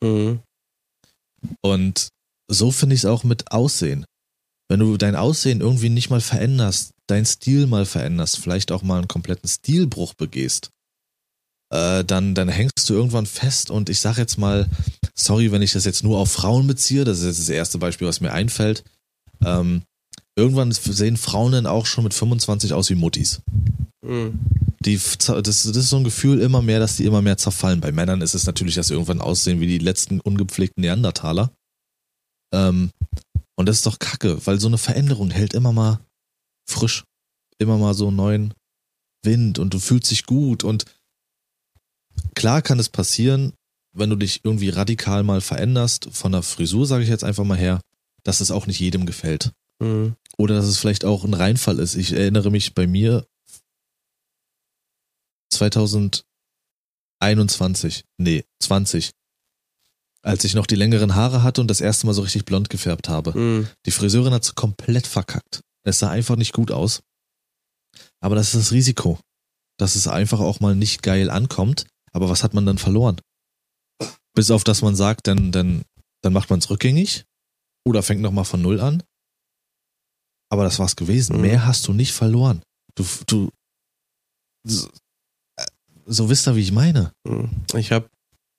Mhm. 0.03 0.39
Und 1.61 2.09
so 2.47 2.71
finde 2.71 2.95
ich 2.95 3.01
es 3.01 3.05
auch 3.05 3.23
mit 3.23 3.51
Aussehen 3.51 4.05
wenn 4.69 4.79
du 4.79 4.95
dein 4.97 5.15
Aussehen 5.15 5.61
irgendwie 5.61 5.89
nicht 5.89 6.09
mal 6.09 6.21
veränderst, 6.21 6.93
dein 7.07 7.25
Stil 7.25 7.65
mal 7.65 7.85
veränderst, 7.85 8.37
vielleicht 8.37 8.71
auch 8.71 8.83
mal 8.83 8.99
einen 8.99 9.07
kompletten 9.07 9.49
Stilbruch 9.49 10.13
begehst, 10.13 10.69
äh, 11.69 12.03
dann, 12.03 12.35
dann 12.35 12.49
hängst 12.49 12.89
du 12.89 12.93
irgendwann 12.93 13.25
fest 13.25 13.69
und 13.69 13.89
ich 13.89 13.99
sag 13.99 14.17
jetzt 14.17 14.37
mal, 14.37 14.67
sorry, 15.15 15.51
wenn 15.51 15.61
ich 15.61 15.73
das 15.73 15.85
jetzt 15.85 16.03
nur 16.03 16.17
auf 16.17 16.31
Frauen 16.31 16.67
beziehe, 16.67 17.03
das 17.03 17.19
ist 17.19 17.25
jetzt 17.25 17.39
das 17.39 17.49
erste 17.49 17.77
Beispiel, 17.77 18.07
was 18.07 18.21
mir 18.21 18.33
einfällt, 18.33 18.83
ähm, 19.45 19.83
irgendwann 20.35 20.71
sehen 20.71 21.17
Frauen 21.17 21.51
dann 21.51 21.65
auch 21.65 21.85
schon 21.85 22.03
mit 22.03 22.13
25 22.13 22.73
aus 22.73 22.89
wie 22.89 22.95
Muttis. 22.95 23.41
Mhm. 24.01 24.39
Die, 24.81 24.95
das, 24.95 25.43
das 25.43 25.65
ist 25.65 25.89
so 25.89 25.97
ein 25.97 26.05
Gefühl 26.05 26.39
immer 26.39 26.61
mehr, 26.61 26.79
dass 26.79 26.95
die 26.95 27.05
immer 27.05 27.21
mehr 27.21 27.37
zerfallen. 27.37 27.81
Bei 27.81 27.91
Männern 27.91 28.21
ist 28.21 28.33
es 28.33 28.45
natürlich, 28.45 28.75
dass 28.75 28.87
sie 28.87 28.93
irgendwann 28.93 29.21
aussehen 29.21 29.59
wie 29.59 29.67
die 29.67 29.77
letzten 29.77 30.21
ungepflegten 30.21 30.81
Neandertaler. 30.81 31.51
Ähm, 32.53 32.91
und 33.57 33.67
das 33.67 33.77
ist 33.77 33.85
doch 33.85 33.99
kacke, 33.99 34.45
weil 34.47 34.59
so 34.59 34.67
eine 34.67 34.77
Veränderung 34.77 35.31
hält 35.31 35.53
immer 35.53 35.73
mal 35.73 35.99
frisch. 36.65 37.03
Immer 37.57 37.77
mal 37.77 37.93
so 37.93 38.07
einen 38.07 38.15
neuen 38.15 38.53
Wind 39.25 39.59
und 39.59 39.73
du 39.73 39.79
fühlst 39.79 40.09
dich 40.11 40.25
gut. 40.25 40.63
Und 40.63 40.85
klar 42.35 42.61
kann 42.61 42.79
es 42.79 42.89
passieren, 42.89 43.53
wenn 43.93 44.09
du 44.09 44.15
dich 44.15 44.41
irgendwie 44.43 44.69
radikal 44.69 45.23
mal 45.23 45.41
veränderst, 45.41 46.09
von 46.11 46.31
der 46.31 46.43
Frisur, 46.43 46.85
sage 46.85 47.03
ich 47.03 47.09
jetzt 47.09 47.23
einfach 47.23 47.43
mal 47.43 47.57
her, 47.57 47.81
dass 48.23 48.41
es 48.41 48.51
auch 48.51 48.67
nicht 48.67 48.79
jedem 48.79 49.05
gefällt. 49.05 49.51
Mhm. 49.81 50.15
Oder 50.37 50.55
dass 50.55 50.65
es 50.65 50.77
vielleicht 50.77 51.05
auch 51.05 51.23
ein 51.23 51.33
Reinfall 51.33 51.79
ist. 51.79 51.95
Ich 51.95 52.13
erinnere 52.13 52.51
mich 52.51 52.73
bei 52.73 52.87
mir 52.87 53.25
2021, 55.51 58.05
nee, 58.17 58.45
20, 58.61 59.11
als 60.21 60.43
ich 60.43 60.53
noch 60.53 60.67
die 60.67 60.75
längeren 60.75 61.15
Haare 61.15 61.43
hatte 61.43 61.61
und 61.61 61.67
das 61.67 61.81
erste 61.81 62.05
Mal 62.05 62.13
so 62.13 62.21
richtig 62.21 62.45
blond 62.45 62.69
gefärbt 62.69 63.09
habe. 63.09 63.37
Mhm. 63.37 63.67
Die 63.85 63.91
Friseurin 63.91 64.33
hat 64.33 64.43
es 64.43 64.55
komplett 64.55 65.07
verkackt. 65.07 65.61
Es 65.83 65.99
sah 65.99 66.09
einfach 66.09 66.35
nicht 66.35 66.53
gut 66.53 66.71
aus. 66.71 67.01
Aber 68.21 68.35
das 68.35 68.53
ist 68.53 68.55
das 68.55 68.71
Risiko, 68.71 69.19
dass 69.77 69.95
es 69.95 70.07
einfach 70.07 70.39
auch 70.39 70.59
mal 70.59 70.75
nicht 70.75 71.03
geil 71.03 71.29
ankommt. 71.29 71.85
Aber 72.11 72.29
was 72.29 72.43
hat 72.43 72.53
man 72.53 72.65
dann 72.65 72.77
verloren? 72.77 73.19
Bis 74.33 74.51
auf 74.51 74.63
dass 74.63 74.81
man 74.81 74.95
sagt, 74.95 75.27
dann, 75.27 75.51
dann, 75.51 75.83
dann 76.21 76.33
macht 76.33 76.49
man 76.49 76.59
es 76.59 76.69
rückgängig 76.69 77.25
oder 77.85 78.03
fängt 78.03 78.21
nochmal 78.21 78.45
von 78.45 78.61
Null 78.61 78.79
an. 78.79 79.03
Aber 80.51 80.63
das 80.63 80.79
war's 80.79 80.95
gewesen. 80.95 81.37
Mhm. 81.37 81.41
Mehr 81.41 81.65
hast 81.65 81.87
du 81.87 81.93
nicht 81.93 82.13
verloren. 82.13 82.61
Du, 82.95 83.05
du, 83.27 83.49
so, 84.65 84.89
so 86.05 86.29
wisst 86.29 86.47
ihr, 86.47 86.55
wie 86.55 86.61
ich 86.61 86.71
meine. 86.71 87.11
Mhm. 87.27 87.49
Ich 87.75 87.91
habe 87.91 88.09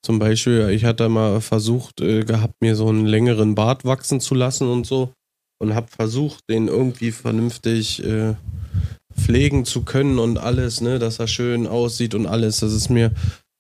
zum 0.03 0.19
Beispiel, 0.19 0.71
ich 0.71 0.85
hatte 0.85 1.09
mal 1.09 1.41
versucht 1.41 2.01
äh, 2.01 2.25
gehabt, 2.25 2.55
mir 2.61 2.75
so 2.75 2.89
einen 2.89 3.07
längeren 3.07 3.55
Bart 3.55 3.85
wachsen 3.85 4.21
zu 4.21 4.35
lassen 4.35 4.69
und 4.69 4.87
so 4.87 5.13
und 5.59 5.75
habe 5.75 5.89
versucht, 5.89 6.43
den 6.49 6.69
irgendwie 6.69 7.13
vernünftig 7.13 8.03
äh, 8.03 8.35
pflegen 9.21 9.65
zu 9.65 9.83
können 9.83 10.19
und 10.19 10.39
alles, 10.39 10.81
ne, 10.81 10.99
dass 10.99 11.19
er 11.19 11.29
schön 11.29 11.67
aussieht 11.67 12.15
und 12.15 12.27
alles. 12.27 12.61
Das 12.61 12.73
ist 12.73 12.89
mir 12.89 13.13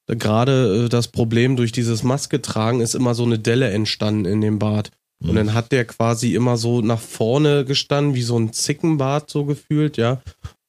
gerade 0.07 0.85
äh, 0.85 0.89
das 0.89 1.09
Problem 1.09 1.57
durch 1.57 1.73
dieses 1.73 2.03
Maske 2.03 2.43
tragen 2.43 2.81
ist 2.81 2.95
immer 2.95 3.15
so 3.15 3.25
eine 3.25 3.39
Delle 3.39 3.71
entstanden 3.71 4.25
in 4.25 4.41
dem 4.41 4.59
Bart. 4.59 4.91
Und 5.23 5.35
dann 5.35 5.53
hat 5.53 5.71
der 5.71 5.85
quasi 5.85 6.35
immer 6.35 6.57
so 6.57 6.81
nach 6.81 6.99
vorne 6.99 7.67
gestanden, 7.67 8.15
wie 8.15 8.23
so 8.23 8.39
ein 8.39 8.55
Zickenbart 8.55 9.29
so 9.29 9.45
gefühlt, 9.45 9.99
ja. 9.99 10.23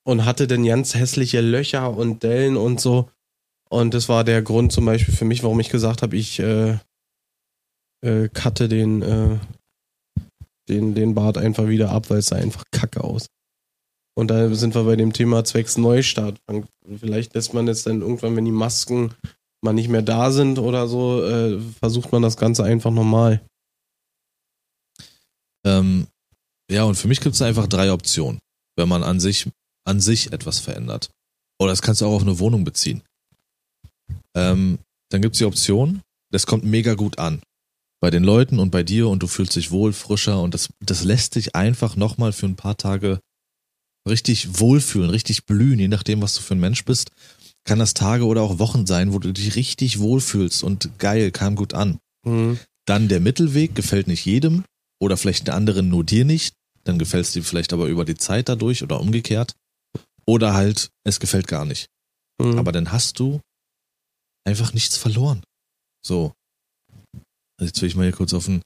Und 0.04 0.26
hatte 0.26 0.46
dann 0.46 0.66
ganz 0.66 0.94
hässliche 0.94 1.40
Löcher 1.40 1.96
und 1.96 2.24
Dellen 2.24 2.58
und 2.58 2.82
so. 2.82 3.10
Und 3.70 3.94
das 3.94 4.10
war 4.10 4.26
der 4.26 4.42
Grund 4.42 4.74
zum 4.74 4.86
Beispiel 4.86 5.14
für 5.14 5.24
mich, 5.24 5.44
warum 5.44 5.62
ich 5.62 5.70
gesagt 5.70 6.02
habe, 6.02 6.18
ich 6.18 6.40
äh, 6.40 6.78
äh, 8.02 8.28
cutte 8.34 8.68
den, 8.68 9.02
äh, 9.02 9.38
den, 10.68 10.96
den 10.96 11.16
Bart 11.16 11.38
einfach 11.38 11.70
wieder 11.70 11.92
ab, 11.92 12.10
weil 12.10 12.18
es 12.18 12.28
sah 12.28 12.36
einfach 12.36 12.66
kacke 12.72 13.02
aus. 13.02 13.28
Und 14.14 14.28
da 14.28 14.54
sind 14.54 14.76
wir 14.76 14.84
bei 14.84 14.96
dem 14.96 15.14
Thema 15.14 15.44
zwecks 15.44 15.78
Neustart. 15.78 16.40
Vielleicht 17.00 17.34
lässt 17.34 17.54
man 17.54 17.68
jetzt 17.68 17.86
dann 17.86 18.02
irgendwann, 18.02 18.36
wenn 18.36 18.46
die 18.46 18.52
Masken 18.52 19.14
mal 19.64 19.74
nicht 19.74 19.90
mehr 19.90 20.02
da 20.02 20.32
sind 20.32 20.60
oder 20.60 20.88
so, 20.88 21.24
äh, 21.24 21.60
versucht 21.80 22.12
man 22.12 22.22
das 22.22 22.36
Ganze 22.36 22.64
einfach 22.64 22.92
normal. 22.92 23.42
Ähm, 25.66 26.08
ja, 26.70 26.84
und 26.84 26.96
für 26.96 27.08
mich 27.08 27.22
gibt 27.22 27.36
es 27.36 27.42
einfach 27.42 27.68
drei 27.68 27.92
Optionen, 27.92 28.40
wenn 28.76 28.90
man 28.90 29.04
an 29.04 29.20
sich, 29.20 29.50
an 29.86 30.00
sich 30.00 30.34
etwas 30.34 30.60
verändert. 30.60 31.12
Oder 31.60 31.72
das 31.72 31.82
kannst 31.82 32.02
du 32.02 32.06
auch 32.06 32.16
auf 32.16 32.22
eine 32.24 32.40
Wohnung 32.40 32.64
beziehen. 32.64 33.04
Ähm, 34.36 34.80
dann 35.10 35.22
gibt's 35.22 35.38
die 35.38 35.46
Option, 35.46 36.02
das 36.32 36.48
kommt 36.48 36.64
mega 36.64 36.96
gut 36.96 37.20
an. 37.20 37.42
Bei 38.02 38.10
den 38.10 38.24
Leuten 38.24 38.58
und 38.58 38.72
bei 38.72 38.82
dir 38.82 39.10
und 39.10 39.22
du 39.22 39.28
fühlst 39.28 39.56
dich 39.56 39.70
wohl, 39.70 39.94
frischer 39.94 40.42
und 40.42 40.54
das, 40.54 40.70
das 40.80 41.04
lässt 41.04 41.36
dich 41.36 41.56
einfach 41.56 41.96
nochmal 41.96 42.32
für 42.32 42.48
ein 42.48 42.56
paar 42.56 42.78
Tage 42.78 43.20
richtig 44.08 44.60
wohlfühlen, 44.60 45.10
richtig 45.10 45.46
blühen, 45.46 45.80
je 45.80 45.88
nachdem, 45.88 46.22
was 46.22 46.34
du 46.34 46.42
für 46.42 46.56
ein 46.56 46.60
Mensch 46.60 46.86
bist. 46.86 47.12
Kann 47.64 47.80
das 47.80 47.94
Tage 47.94 48.26
oder 48.26 48.42
auch 48.42 48.60
Wochen 48.60 48.88
sein, 48.88 49.14
wo 49.14 49.20
du 49.20 49.32
dich 49.32 49.56
richtig 49.56 50.00
wohlfühlst 50.00 50.64
und 50.64 50.98
geil, 50.98 51.32
kam 51.32 51.56
gut 51.56 51.74
an. 51.74 52.00
Mhm. 52.26 52.60
Dann 52.86 53.08
der 53.08 53.20
Mittelweg 53.20 53.76
gefällt 53.76 54.08
nicht 54.08 54.26
jedem 54.26 54.64
oder 55.00 55.18
vielleicht 55.18 55.48
der 55.48 55.56
anderen 55.56 55.90
nur 55.90 56.04
dir 56.04 56.26
nicht, 56.26 56.56
dann 56.84 56.98
gefällt 56.98 57.26
es 57.26 57.34
dir 57.34 57.44
vielleicht 57.44 57.74
aber 57.74 57.88
über 57.88 58.06
die 58.06 58.16
Zeit 58.16 58.50
dadurch 58.50 58.82
oder 58.84 59.00
umgekehrt. 59.00 59.54
Oder 60.26 60.54
halt, 60.54 60.90
es 61.04 61.20
gefällt 61.20 61.48
gar 61.48 61.66
nicht. 61.66 61.88
Mhm. 62.42 62.58
Aber 62.58 62.72
dann 62.72 62.92
hast 62.92 63.20
du 63.20 63.42
einfach 64.46 64.74
nichts 64.74 64.98
verloren. 64.98 65.44
So. 66.06 66.34
Also 67.60 67.68
jetzt 67.68 67.82
will 67.82 67.90
ich 67.90 67.96
mal 67.96 68.04
hier 68.04 68.12
kurz 68.12 68.34
auf 68.34 68.46
den 68.46 68.64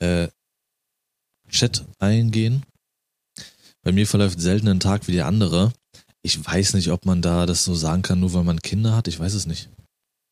äh, 0.00 0.28
Chat 1.48 1.84
eingehen. 1.98 2.64
Bei 3.86 3.92
mir 3.92 4.08
verläuft 4.08 4.40
selten 4.40 4.66
ein 4.66 4.80
Tag 4.80 5.06
wie 5.06 5.12
der 5.12 5.26
andere. 5.26 5.72
Ich 6.20 6.44
weiß 6.44 6.74
nicht, 6.74 6.90
ob 6.90 7.06
man 7.06 7.22
da 7.22 7.46
das 7.46 7.64
so 7.64 7.72
sagen 7.76 8.02
kann, 8.02 8.18
nur 8.18 8.32
weil 8.32 8.42
man 8.42 8.60
Kinder 8.60 8.96
hat. 8.96 9.06
Ich 9.06 9.20
weiß 9.20 9.32
es 9.32 9.46
nicht. 9.46 9.70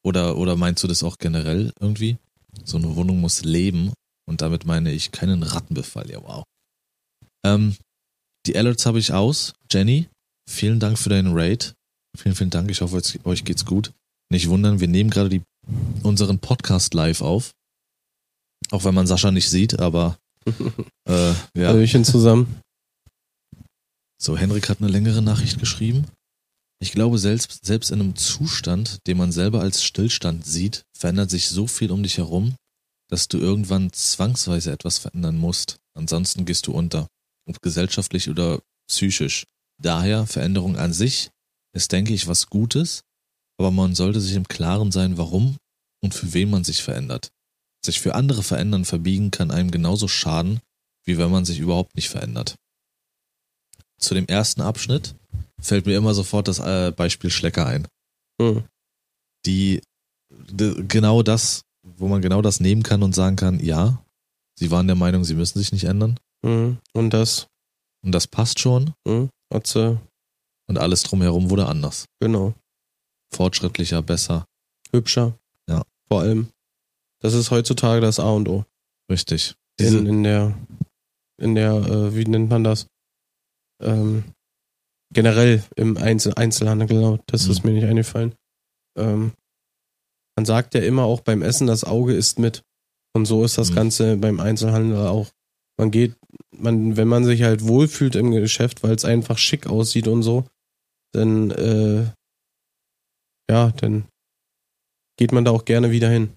Oder, 0.04 0.36
oder 0.38 0.56
meinst 0.56 0.82
du 0.82 0.88
das 0.88 1.04
auch 1.04 1.18
generell 1.18 1.72
irgendwie? 1.78 2.16
So 2.64 2.78
eine 2.78 2.96
Wohnung 2.96 3.20
muss 3.20 3.44
leben. 3.44 3.92
Und 4.28 4.40
damit 4.40 4.66
meine 4.66 4.90
ich 4.90 5.12
keinen 5.12 5.44
Rattenbefall. 5.44 6.10
Ja, 6.10 6.20
wow. 6.20 6.42
Ähm, 7.46 7.76
die 8.44 8.58
Alerts 8.58 8.86
habe 8.86 8.98
ich 8.98 9.12
aus. 9.12 9.54
Jenny, 9.70 10.08
vielen 10.50 10.80
Dank 10.80 10.98
für 10.98 11.10
deinen 11.10 11.32
Raid. 11.32 11.74
Vielen, 12.18 12.34
vielen 12.34 12.50
Dank. 12.50 12.72
Ich 12.72 12.80
hoffe, 12.80 13.00
euch 13.22 13.44
geht's 13.44 13.64
gut. 13.64 13.92
Nicht 14.32 14.48
wundern, 14.48 14.80
wir 14.80 14.88
nehmen 14.88 15.10
gerade 15.10 15.28
die, 15.28 15.42
unseren 16.02 16.40
Podcast 16.40 16.92
live 16.92 17.20
auf. 17.20 17.52
Auch 18.72 18.82
wenn 18.82 18.94
man 18.94 19.06
Sascha 19.06 19.30
nicht 19.30 19.48
sieht, 19.48 19.78
aber 19.78 20.18
äh, 21.08 21.34
ja. 21.56 21.68
Hallöchen 21.68 22.04
zusammen. 22.04 22.63
So, 24.24 24.38
Henrik 24.38 24.70
hat 24.70 24.80
eine 24.80 24.90
längere 24.90 25.20
Nachricht 25.20 25.58
geschrieben. 25.58 26.06
Ich 26.80 26.92
glaube, 26.92 27.18
selbst, 27.18 27.62
selbst 27.62 27.90
in 27.90 28.00
einem 28.00 28.16
Zustand, 28.16 29.06
den 29.06 29.18
man 29.18 29.32
selber 29.32 29.60
als 29.60 29.84
Stillstand 29.84 30.46
sieht, 30.46 30.82
verändert 30.96 31.28
sich 31.28 31.50
so 31.50 31.66
viel 31.66 31.90
um 31.90 32.02
dich 32.02 32.16
herum, 32.16 32.54
dass 33.10 33.28
du 33.28 33.36
irgendwann 33.36 33.92
zwangsweise 33.92 34.72
etwas 34.72 34.96
verändern 34.96 35.36
musst. 35.36 35.76
Ansonsten 35.92 36.46
gehst 36.46 36.66
du 36.66 36.72
unter. 36.72 37.06
Ob 37.46 37.60
gesellschaftlich 37.60 38.30
oder 38.30 38.62
psychisch. 38.88 39.44
Daher, 39.82 40.26
Veränderung 40.26 40.78
an 40.78 40.94
sich 40.94 41.28
ist, 41.74 41.92
denke 41.92 42.14
ich, 42.14 42.26
was 42.26 42.46
Gutes, 42.46 43.02
aber 43.58 43.70
man 43.70 43.94
sollte 43.94 44.22
sich 44.22 44.36
im 44.36 44.48
Klaren 44.48 44.90
sein, 44.90 45.18
warum 45.18 45.58
und 46.02 46.14
für 46.14 46.32
wen 46.32 46.48
man 46.48 46.64
sich 46.64 46.82
verändert. 46.82 47.28
Sich 47.84 48.00
für 48.00 48.14
andere 48.14 48.42
verändern, 48.42 48.86
verbiegen 48.86 49.30
kann 49.30 49.50
einem 49.50 49.70
genauso 49.70 50.08
schaden, 50.08 50.60
wie 51.04 51.18
wenn 51.18 51.30
man 51.30 51.44
sich 51.44 51.58
überhaupt 51.58 51.94
nicht 51.94 52.08
verändert. 52.08 52.56
Zu 54.04 54.14
dem 54.14 54.26
ersten 54.26 54.60
Abschnitt 54.60 55.14
fällt 55.60 55.86
mir 55.86 55.96
immer 55.96 56.14
sofort 56.14 56.46
das 56.48 56.58
äh, 56.58 56.92
Beispiel 56.94 57.30
Schlecker 57.30 57.66
ein. 57.66 57.88
Mhm. 58.40 58.64
Die, 59.46 59.80
genau 60.88 61.22
das, 61.22 61.62
wo 61.82 62.08
man 62.08 62.22
genau 62.22 62.42
das 62.42 62.60
nehmen 62.60 62.82
kann 62.82 63.02
und 63.02 63.14
sagen 63.14 63.36
kann, 63.36 63.60
ja, 63.60 64.02
sie 64.58 64.70
waren 64.70 64.86
der 64.86 64.96
Meinung, 64.96 65.24
sie 65.24 65.34
müssen 65.34 65.58
sich 65.58 65.72
nicht 65.72 65.84
ändern. 65.84 66.18
Mhm. 66.42 66.78
Und 66.92 67.10
das, 67.10 67.46
Und 68.04 68.12
das 68.12 68.26
passt 68.26 68.58
schon. 68.58 68.92
mhm. 69.06 69.30
hat 69.52 69.66
sie, 69.66 69.98
Und 70.68 70.78
alles 70.78 71.02
drumherum 71.02 71.50
wurde 71.50 71.66
anders. 71.66 72.06
genau, 72.20 72.54
Fortschrittlicher, 73.34 74.02
besser. 74.02 74.44
hübscher. 74.92 75.36
Ja. 75.68 75.82
Vor 76.08 76.20
allem. 76.20 76.48
Das 77.20 77.34
ist 77.34 77.50
heutzutage 77.50 78.00
das 78.00 78.20
A 78.20 78.30
und 78.30 78.48
O. 78.48 78.64
Richtig. 79.10 79.54
Diese, 79.80 79.98
In, 79.98 80.06
in 80.06 80.22
der, 80.22 80.54
in 81.40 81.54
der, 81.54 81.72
äh, 81.74 82.14
wie 82.14 82.24
nennt 82.26 82.50
man 82.50 82.62
das? 82.64 82.86
Ähm, 83.82 84.24
generell 85.12 85.62
im 85.76 85.96
Einzel 85.96 86.34
Einzelhandel, 86.34 86.88
genau, 86.88 87.18
das 87.26 87.46
Mhm. 87.46 87.50
ist 87.52 87.64
mir 87.64 87.72
nicht 87.72 87.84
eingefallen. 87.84 88.34
Ähm, 88.98 89.32
man 90.36 90.44
sagt 90.46 90.74
ja 90.74 90.80
immer 90.82 91.04
auch 91.04 91.20
beim 91.20 91.42
Essen, 91.42 91.66
das 91.66 91.84
Auge 91.84 92.14
isst 92.14 92.38
mit. 92.38 92.62
Und 93.16 93.26
so 93.26 93.44
ist 93.44 93.58
das 93.58 93.70
Mhm. 93.70 93.74
Ganze 93.74 94.16
beim 94.16 94.40
Einzelhandel 94.40 94.98
auch. 95.06 95.30
Man 95.78 95.90
geht, 95.90 96.16
man, 96.56 96.96
wenn 96.96 97.08
man 97.08 97.24
sich 97.24 97.42
halt 97.42 97.64
wohlfühlt 97.66 98.16
im 98.16 98.30
Geschäft, 98.30 98.82
weil 98.82 98.94
es 98.94 99.04
einfach 99.04 99.38
schick 99.38 99.66
aussieht 99.66 100.08
und 100.08 100.22
so, 100.22 100.44
dann, 101.12 101.50
äh, 101.52 102.10
ja, 103.50 103.70
dann 103.72 104.08
geht 105.16 105.32
man 105.32 105.44
da 105.44 105.50
auch 105.52 105.64
gerne 105.64 105.90
wieder 105.90 106.10
hin. 106.10 106.36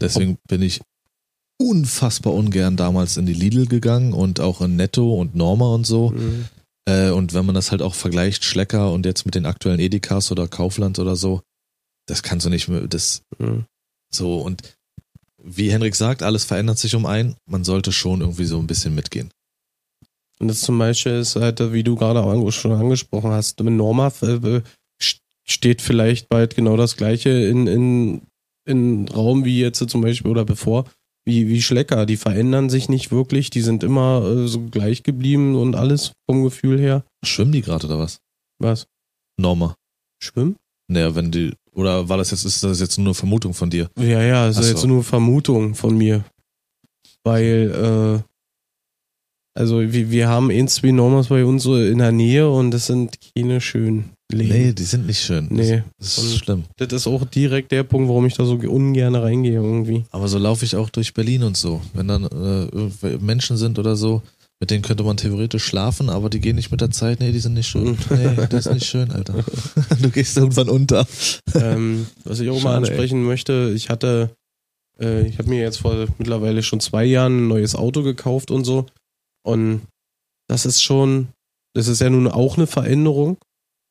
deswegen 0.00 0.38
bin 0.48 0.62
ich 0.62 0.80
unfassbar 1.58 2.34
ungern 2.34 2.76
damals 2.76 3.16
in 3.16 3.26
die 3.26 3.34
Lidl 3.34 3.66
gegangen 3.66 4.12
und 4.12 4.40
auch 4.40 4.60
in 4.60 4.76
Netto 4.76 5.14
und 5.14 5.34
Norma 5.34 5.68
und 5.74 5.86
so. 5.86 6.10
Mhm. 6.10 6.46
Äh, 6.86 7.10
und 7.10 7.32
wenn 7.32 7.46
man 7.46 7.54
das 7.54 7.70
halt 7.70 7.82
auch 7.82 7.94
vergleicht, 7.94 8.44
Schlecker 8.44 8.92
und 8.92 9.06
jetzt 9.06 9.24
mit 9.24 9.34
den 9.34 9.46
aktuellen 9.46 9.80
Edekas 9.80 10.30
oder 10.30 10.48
Kaufland 10.48 10.98
oder 10.98 11.16
so, 11.16 11.42
das 12.06 12.22
kannst 12.22 12.44
du 12.44 12.50
nicht 12.50 12.68
mehr, 12.68 12.86
das 12.86 13.22
Mhm. 13.38 13.64
so 14.12 14.40
und 14.40 14.62
wie 15.46 15.70
Henrik 15.70 15.94
sagt, 15.94 16.22
alles 16.22 16.44
verändert 16.44 16.78
sich 16.78 16.94
um 16.94 17.04
ein. 17.04 17.36
Man 17.46 17.64
sollte 17.64 17.92
schon 17.92 18.22
irgendwie 18.22 18.46
so 18.46 18.58
ein 18.58 18.66
bisschen 18.66 18.94
mitgehen. 18.94 19.30
Und 20.40 20.48
das 20.48 20.60
zum 20.60 20.78
Beispiel 20.78 21.12
ist 21.12 21.36
halt, 21.36 21.72
wie 21.72 21.84
du 21.84 21.96
gerade 21.96 22.22
auch 22.22 22.50
schon 22.50 22.72
angesprochen 22.72 23.30
hast, 23.30 23.60
mit 23.62 23.74
Norma 23.74 24.12
äh, 24.22 24.62
steht 25.46 25.82
vielleicht 25.82 26.28
bald 26.28 26.56
genau 26.56 26.76
das 26.76 26.96
gleiche 26.96 27.28
in, 27.28 27.66
in, 27.66 28.22
in 28.66 29.08
Raum 29.08 29.44
wie 29.44 29.60
jetzt 29.60 29.88
zum 29.88 30.00
Beispiel 30.00 30.30
oder 30.30 30.44
bevor, 30.44 30.86
wie, 31.24 31.48
wie 31.48 31.62
Schlecker. 31.62 32.06
Die 32.06 32.16
verändern 32.16 32.70
sich 32.70 32.88
nicht 32.88 33.10
wirklich, 33.10 33.50
die 33.50 33.60
sind 33.60 33.82
immer 33.82 34.24
äh, 34.24 34.46
so 34.46 34.60
gleich 34.60 35.02
geblieben 35.02 35.54
und 35.56 35.74
alles 35.74 36.12
vom 36.28 36.42
Gefühl 36.42 36.78
her. 36.78 37.04
Schwimmen 37.24 37.52
die 37.52 37.62
gerade 37.62 37.86
oder 37.86 37.98
was? 37.98 38.20
Was? 38.58 38.86
Norma. 39.38 39.74
Schwimmen? 40.22 40.56
Naja, 40.88 41.14
wenn 41.14 41.30
die, 41.30 41.52
oder 41.72 42.08
war 42.08 42.18
das 42.18 42.30
jetzt, 42.30 42.44
ist 42.44 42.62
das 42.62 42.80
jetzt 42.80 42.98
nur 42.98 43.06
eine 43.06 43.14
Vermutung 43.14 43.54
von 43.54 43.70
dir? 43.70 43.90
Ja, 43.98 44.22
ja, 44.22 44.48
ist 44.48 44.56
so. 44.56 44.62
jetzt 44.62 44.84
nur 44.84 45.02
Vermutung 45.02 45.74
von 45.74 45.96
mir. 45.96 46.24
Weil, 47.24 48.22
äh, 48.24 48.30
Also 49.56 49.80
wir, 49.80 50.10
wir 50.10 50.28
haben 50.28 50.50
ein, 50.50 50.68
zwei 50.68 50.90
Normas 50.90 51.28
bei 51.28 51.44
uns 51.44 51.62
so 51.62 51.76
in 51.76 51.98
der 51.98 52.12
Nähe 52.12 52.50
und 52.50 52.70
das 52.70 52.86
sind 52.86 53.18
keine 53.34 53.60
schönen 53.60 54.13
Läden. 54.32 54.52
Nee, 54.52 54.72
die 54.72 54.84
sind 54.84 55.06
nicht 55.06 55.20
schön. 55.20 55.48
Nee. 55.50 55.82
Das, 55.98 56.16
das 56.16 56.24
ist 56.24 56.38
schlimm. 56.38 56.64
Das 56.76 56.92
ist 56.92 57.06
auch 57.06 57.24
direkt 57.26 57.72
der 57.72 57.82
Punkt, 57.82 58.08
warum 58.08 58.26
ich 58.26 58.34
da 58.34 58.44
so 58.44 58.54
ungern 58.54 59.14
reingehe 59.14 59.54
irgendwie. 59.54 60.04
Aber 60.10 60.28
so 60.28 60.38
laufe 60.38 60.64
ich 60.64 60.76
auch 60.76 60.90
durch 60.90 61.14
Berlin 61.14 61.42
und 61.42 61.56
so. 61.56 61.82
Wenn 61.92 62.08
dann 62.08 62.24
äh, 62.24 63.18
Menschen 63.18 63.56
sind 63.56 63.78
oder 63.78 63.96
so, 63.96 64.22
mit 64.60 64.70
denen 64.70 64.82
könnte 64.82 65.04
man 65.04 65.16
theoretisch 65.16 65.64
schlafen, 65.64 66.08
aber 66.08 66.30
die 66.30 66.40
gehen 66.40 66.56
nicht 66.56 66.70
mit 66.70 66.80
der 66.80 66.90
Zeit. 66.90 67.20
Nee, 67.20 67.32
die 67.32 67.40
sind 67.40 67.54
nicht 67.54 67.68
schön. 67.68 67.98
Nee, 68.10 68.46
das 68.48 68.66
ist 68.66 68.72
nicht 68.72 68.86
schön, 68.86 69.10
Alter. 69.10 69.44
Du 70.00 70.10
gehst 70.10 70.36
irgendwann 70.36 70.68
unter. 70.68 71.06
Ähm, 71.54 72.06
was 72.24 72.40
ich 72.40 72.48
auch 72.48 72.54
Schade, 72.54 72.64
mal 72.64 72.76
ansprechen 72.76 73.20
ey. 73.20 73.26
möchte, 73.26 73.72
ich 73.74 73.90
hatte, 73.90 74.30
äh, 74.98 75.26
ich 75.26 75.38
habe 75.38 75.50
mir 75.50 75.60
jetzt 75.60 75.78
vor 75.78 76.06
mittlerweile 76.18 76.62
schon 76.62 76.80
zwei 76.80 77.04
Jahren 77.04 77.44
ein 77.44 77.48
neues 77.48 77.74
Auto 77.74 78.02
gekauft 78.02 78.50
und 78.50 78.64
so. 78.64 78.86
Und 79.44 79.82
das 80.48 80.64
ist 80.64 80.82
schon, 80.82 81.28
das 81.74 81.88
ist 81.88 82.00
ja 82.00 82.08
nun 82.08 82.28
auch 82.28 82.56
eine 82.56 82.66
Veränderung. 82.66 83.36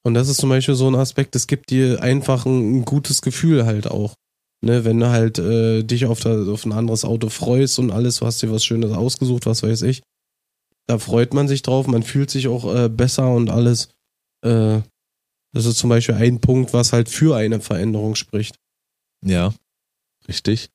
Und 0.06 0.13
das 0.16 0.28
ist 0.28 0.38
zum 0.38 0.50
Beispiel 0.50 0.76
so 0.76 0.88
ein 0.88 0.96
Aspekt, 0.96 1.36
es 1.36 1.48
gibt 1.48 1.70
dir 1.70 2.02
einfach 2.02 2.46
ein, 2.46 2.80
ein 2.80 2.86
gutes 2.86 3.22
Gefühl 3.22 3.66
halt 3.66 3.88
auch. 3.88 4.16
Ne, 4.62 4.86
wenn 4.86 5.00
du 5.00 5.10
halt 5.10 5.39
äh, 5.39 5.84
dich 5.84 6.06
auf, 6.06 6.22
der, 6.22 6.48
auf 6.48 6.66
ein 6.66 6.72
anderes 6.72 7.04
Auto 7.04 7.28
freust 7.28 7.80
und 7.80 7.92
alles, 7.92 8.18
du 8.18 8.26
hast 8.26 8.42
dir 8.42 8.52
was 8.52 8.63
Schönes 8.63 8.94
ausgesucht, 8.94 9.46
was 9.46 9.62
weiß 9.62 9.82
ich. 9.82 10.02
Da 10.88 11.00
freut 11.00 11.34
man 11.34 11.50
sich 11.50 11.63
drauf, 11.63 11.86
man 11.88 12.04
fühlt 12.04 12.30
sich 12.30 12.48
auch 12.48 12.74
äh, 12.74 12.88
besser 12.88 13.30
und 13.34 13.50
alles. 13.50 13.89
Äh, 14.42 14.80
das 15.54 15.66
ist 15.66 15.78
zum 15.78 15.89
Beispiel 15.89 16.16
ein 16.16 16.39
Punkt, 16.39 16.74
was 16.74 16.94
halt 16.94 17.10
für 17.10 17.36
eine 17.36 17.60
Veränderung 17.60 18.16
spricht. 18.16 18.56
Ja, 19.26 19.54
richtig. 20.30 20.70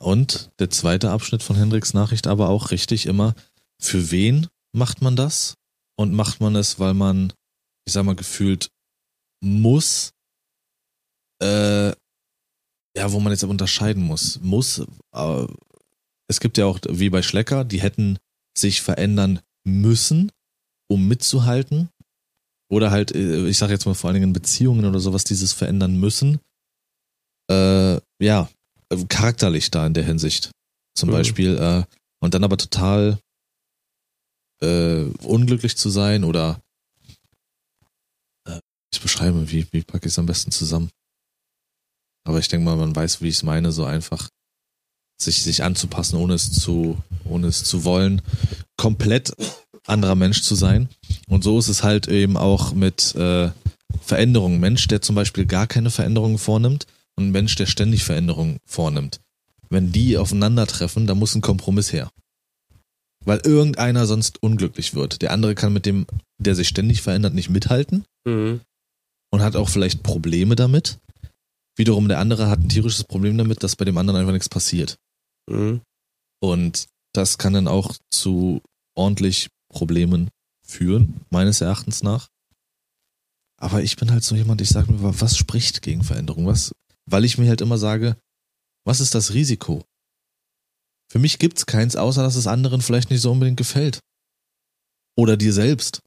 Und 0.00 0.50
der 0.58 0.70
zweite 0.70 1.10
Abschnitt 1.10 1.42
von 1.42 1.56
Hendriks 1.56 1.94
Nachricht 1.94 2.26
aber 2.26 2.48
auch 2.48 2.70
richtig 2.70 3.06
immer, 3.06 3.34
für 3.80 4.10
wen 4.10 4.48
macht 4.72 5.02
man 5.02 5.16
das? 5.16 5.54
Und 5.96 6.14
macht 6.14 6.40
man 6.40 6.54
es, 6.54 6.78
weil 6.78 6.94
man, 6.94 7.32
ich 7.88 7.94
sag 7.94 8.04
mal, 8.04 8.14
gefühlt 8.14 8.70
muss, 9.42 10.12
äh, 11.42 11.88
ja, 11.88 13.12
wo 13.12 13.18
man 13.18 13.32
jetzt 13.32 13.42
aber 13.42 13.50
unterscheiden 13.50 14.02
muss. 14.02 14.38
Muss, 14.42 14.84
äh, 15.14 15.46
es 16.28 16.38
gibt 16.38 16.58
ja 16.58 16.66
auch, 16.66 16.78
wie 16.86 17.08
bei 17.08 17.22
Schlecker, 17.22 17.64
die 17.64 17.80
hätten 17.80 18.18
sich 18.56 18.82
verändern 18.82 19.40
müssen, 19.64 20.30
um 20.90 21.08
mitzuhalten. 21.08 21.88
Oder 22.70 22.90
halt, 22.90 23.14
äh, 23.14 23.48
ich 23.48 23.56
sag 23.56 23.70
jetzt 23.70 23.86
mal 23.86 23.94
vor 23.94 24.08
allen 24.08 24.16
Dingen 24.16 24.28
in 24.28 24.32
Beziehungen 24.34 24.84
oder 24.84 25.00
sowas, 25.00 25.24
dieses 25.24 25.54
verändern 25.54 25.98
müssen. 25.98 26.40
Äh, 27.50 28.00
ja, 28.20 28.50
charakterlich 29.08 29.70
da 29.70 29.86
in 29.86 29.94
der 29.94 30.04
Hinsicht. 30.04 30.50
Zum 30.94 31.08
mhm. 31.08 31.12
Beispiel, 31.14 31.56
äh, 31.56 31.84
und 32.20 32.34
dann 32.34 32.44
aber 32.44 32.58
total 32.58 33.18
äh, 34.60 35.04
unglücklich 35.22 35.78
zu 35.78 35.88
sein 35.88 36.24
oder 36.24 36.60
ich 38.92 39.00
beschreibe, 39.00 39.50
wie, 39.50 39.66
wie 39.72 39.82
packe 39.82 40.06
ich 40.06 40.12
es 40.12 40.18
am 40.18 40.26
besten 40.26 40.50
zusammen. 40.50 40.90
Aber 42.24 42.38
ich 42.38 42.48
denke 42.48 42.64
mal, 42.64 42.76
man 42.76 42.94
weiß, 42.94 43.22
wie 43.22 43.28
ich 43.28 43.36
es 43.36 43.42
meine, 43.42 43.72
so 43.72 43.84
einfach 43.84 44.28
sich, 45.20 45.42
sich 45.42 45.62
anzupassen, 45.62 46.16
ohne 46.16 46.34
es 46.34 46.52
zu, 46.52 46.98
ohne 47.24 47.48
es 47.48 47.64
zu 47.64 47.84
wollen, 47.84 48.22
komplett 48.76 49.32
anderer 49.86 50.14
Mensch 50.14 50.42
zu 50.42 50.54
sein. 50.54 50.88
Und 51.28 51.42
so 51.44 51.58
ist 51.58 51.68
es 51.68 51.82
halt 51.82 52.08
eben 52.08 52.36
auch 52.36 52.72
mit 52.72 53.14
äh, 53.14 53.50
Veränderungen. 54.00 54.60
Mensch, 54.60 54.86
der 54.88 55.02
zum 55.02 55.16
Beispiel 55.16 55.46
gar 55.46 55.66
keine 55.66 55.90
Veränderungen 55.90 56.38
vornimmt 56.38 56.86
und 57.16 57.28
ein 57.28 57.32
Mensch, 57.32 57.56
der 57.56 57.66
ständig 57.66 58.04
Veränderungen 58.04 58.58
vornimmt. 58.64 59.20
Wenn 59.70 59.92
die 59.92 60.16
aufeinandertreffen, 60.16 61.06
dann 61.06 61.18
muss 61.18 61.34
ein 61.34 61.40
Kompromiss 61.40 61.92
her 61.92 62.10
weil 63.24 63.40
irgendeiner 63.44 64.06
sonst 64.06 64.42
unglücklich 64.42 64.94
wird. 64.94 65.22
Der 65.22 65.32
andere 65.32 65.54
kann 65.54 65.72
mit 65.72 65.86
dem, 65.86 66.06
der 66.38 66.54
sich 66.54 66.68
ständig 66.68 67.02
verändert, 67.02 67.34
nicht 67.34 67.50
mithalten 67.50 68.04
mhm. 68.24 68.60
Und 69.30 69.42
hat 69.42 69.56
auch 69.56 69.68
vielleicht 69.68 70.02
Probleme 70.02 70.56
damit. 70.56 70.98
Wiederum 71.76 72.08
der 72.08 72.18
andere 72.18 72.48
hat 72.48 72.60
ein 72.60 72.68
tierisches 72.68 73.04
Problem 73.04 73.38
damit, 73.38 73.62
dass 73.62 73.76
bei 73.76 73.84
dem 73.84 73.98
anderen 73.98 74.18
einfach 74.18 74.32
nichts 74.32 74.48
passiert. 74.48 74.96
Mhm. 75.48 75.80
Und 76.40 76.86
das 77.14 77.38
kann 77.38 77.52
dann 77.52 77.68
auch 77.68 77.96
zu 78.10 78.62
ordentlich 78.94 79.48
Problemen 79.68 80.28
führen, 80.64 81.20
meines 81.30 81.60
Erachtens 81.60 82.02
nach. 82.02 82.28
Aber 83.60 83.82
ich 83.82 83.96
bin 83.96 84.10
halt 84.10 84.22
so 84.22 84.34
jemand, 84.34 84.60
ich 84.60 84.68
sage 84.68 84.92
mir, 84.92 85.20
was 85.20 85.36
spricht 85.36 85.82
gegen 85.82 86.04
Veränderung? 86.04 86.46
Was, 86.46 86.72
weil 87.06 87.24
ich 87.24 87.38
mir 87.38 87.48
halt 87.48 87.60
immer 87.60 87.78
sage, 87.78 88.16
was 88.84 89.00
ist 89.00 89.14
das 89.14 89.34
Risiko? 89.34 89.84
Für 91.10 91.18
mich 91.18 91.38
gibt's 91.38 91.66
keins, 91.66 91.96
außer 91.96 92.22
dass 92.22 92.36
es 92.36 92.46
anderen 92.46 92.82
vielleicht 92.82 93.10
nicht 93.10 93.20
so 93.20 93.32
unbedingt 93.32 93.56
gefällt. 93.56 94.00
Oder 95.16 95.36
dir 95.36 95.52
selbst. 95.52 96.00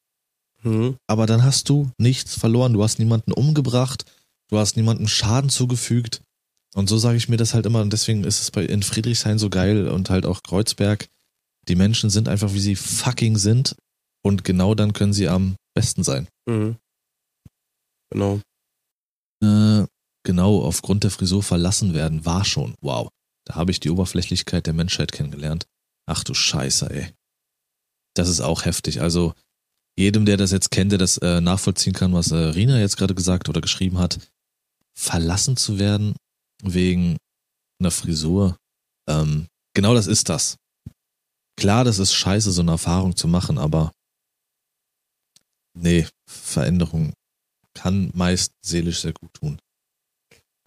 Mhm. 0.63 0.97
Aber 1.07 1.25
dann 1.25 1.43
hast 1.43 1.69
du 1.69 1.91
nichts 1.97 2.35
verloren. 2.35 2.73
Du 2.73 2.83
hast 2.83 2.99
niemanden 2.99 3.31
umgebracht. 3.31 4.05
Du 4.49 4.57
hast 4.57 4.75
niemandem 4.75 5.07
Schaden 5.07 5.49
zugefügt. 5.49 6.21
Und 6.73 6.87
so 6.87 6.97
sage 6.97 7.17
ich 7.17 7.29
mir 7.29 7.37
das 7.37 7.53
halt 7.53 7.65
immer. 7.65 7.81
Und 7.81 7.93
deswegen 7.93 8.23
ist 8.23 8.41
es 8.41 8.51
bei 8.51 8.65
in 8.65 8.83
Friedrichshain 8.83 9.39
so 9.39 9.49
geil 9.49 9.87
und 9.87 10.09
halt 10.09 10.25
auch 10.25 10.43
Kreuzberg. 10.43 11.07
Die 11.67 11.75
Menschen 11.75 12.09
sind 12.09 12.27
einfach, 12.27 12.53
wie 12.53 12.59
sie 12.59 12.75
fucking 12.75 13.37
sind. 13.37 13.75
Und 14.23 14.43
genau 14.43 14.75
dann 14.75 14.93
können 14.93 15.13
sie 15.13 15.27
am 15.27 15.55
besten 15.73 16.03
sein. 16.03 16.27
Mhm. 16.47 16.77
Genau. 18.11 18.39
Äh, 19.43 19.85
genau, 20.23 20.61
aufgrund 20.61 21.03
der 21.03 21.11
Frisur 21.11 21.43
verlassen 21.43 21.93
werden 21.93 22.25
war 22.25 22.45
schon. 22.45 22.75
Wow. 22.81 23.09
Da 23.45 23.55
habe 23.55 23.71
ich 23.71 23.79
die 23.79 23.89
Oberflächlichkeit 23.89 24.67
der 24.67 24.73
Menschheit 24.73 25.11
kennengelernt. 25.11 25.65
Ach 26.05 26.23
du 26.23 26.33
Scheiße, 26.33 26.89
ey. 26.89 27.13
Das 28.13 28.27
ist 28.27 28.41
auch 28.41 28.65
heftig. 28.65 29.01
Also 29.01 29.33
jedem, 29.97 30.25
der 30.25 30.37
das 30.37 30.51
jetzt 30.51 30.71
kennt, 30.71 30.91
der 30.91 30.99
das 30.99 31.17
äh, 31.17 31.41
nachvollziehen 31.41 31.93
kann, 31.93 32.13
was 32.13 32.31
äh, 32.31 32.35
Rina 32.35 32.79
jetzt 32.79 32.97
gerade 32.97 33.15
gesagt 33.15 33.49
oder 33.49 33.61
geschrieben 33.61 33.97
hat, 33.97 34.19
verlassen 34.93 35.57
zu 35.57 35.79
werden 35.79 36.15
wegen 36.63 37.17
einer 37.79 37.91
Frisur. 37.91 38.57
Ähm, 39.07 39.47
genau 39.73 39.93
das 39.93 40.07
ist 40.07 40.29
das. 40.29 40.57
Klar, 41.57 41.83
das 41.83 41.99
ist 41.99 42.13
scheiße, 42.13 42.51
so 42.51 42.61
eine 42.61 42.71
Erfahrung 42.71 43.15
zu 43.15 43.27
machen, 43.27 43.57
aber 43.57 43.91
nee, 45.73 46.07
Veränderung 46.27 47.13
kann 47.73 48.11
meist 48.13 48.53
seelisch 48.61 49.01
sehr 49.01 49.13
gut 49.13 49.33
tun. 49.33 49.59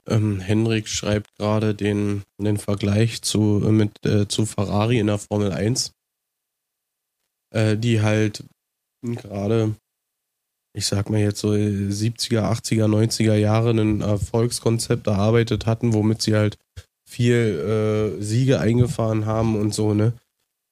Ähm, 0.06 0.40
Henrik 0.40 0.88
schreibt 0.88 1.34
gerade 1.36 1.74
den, 1.74 2.22
den 2.38 2.58
Vergleich 2.58 3.22
zu, 3.22 3.62
äh, 3.64 3.72
mit, 3.72 4.04
äh, 4.04 4.28
zu 4.28 4.44
Ferrari 4.44 4.98
in 4.98 5.06
der 5.06 5.18
Formel 5.18 5.52
1, 5.52 5.92
äh, 7.50 7.76
die 7.76 8.02
halt 8.02 8.44
gerade, 9.04 9.74
ich 10.72 10.86
sag 10.86 11.10
mal 11.10 11.20
jetzt 11.20 11.40
so 11.40 11.50
70er, 11.50 12.50
80er, 12.50 12.86
90er 12.86 13.34
Jahre 13.34 13.70
ein 13.70 14.00
Erfolgskonzept 14.00 15.06
erarbeitet 15.06 15.66
hatten, 15.66 15.92
womit 15.92 16.22
sie 16.22 16.34
halt 16.34 16.58
viel 17.08 18.16
äh, 18.18 18.22
Siege 18.22 18.60
eingefahren 18.60 19.26
haben 19.26 19.56
und 19.56 19.74
so, 19.74 19.94
ne? 19.94 20.14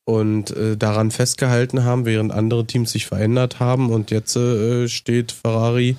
Und 0.05 0.51
äh, 0.51 0.77
daran 0.77 1.12
festgehalten 1.12 1.85
haben, 1.85 2.07
während 2.07 2.33
andere 2.33 2.66
Teams 2.66 2.90
sich 2.90 3.07
verändert 3.07 3.61
haben 3.61 3.90
und 3.90 4.11
jetzt 4.11 4.35
äh, 4.35 4.88
steht 4.88 5.31
Ferrari 5.31 5.97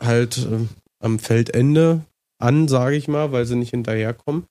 halt 0.00 0.38
äh, 0.38 0.66
am 0.98 1.20
Feldende 1.20 2.04
an, 2.40 2.66
sage 2.66 2.96
ich 2.96 3.06
mal, 3.06 3.30
weil 3.30 3.46
sie 3.46 3.54
nicht 3.54 3.70
hinterherkommen. 3.70 4.44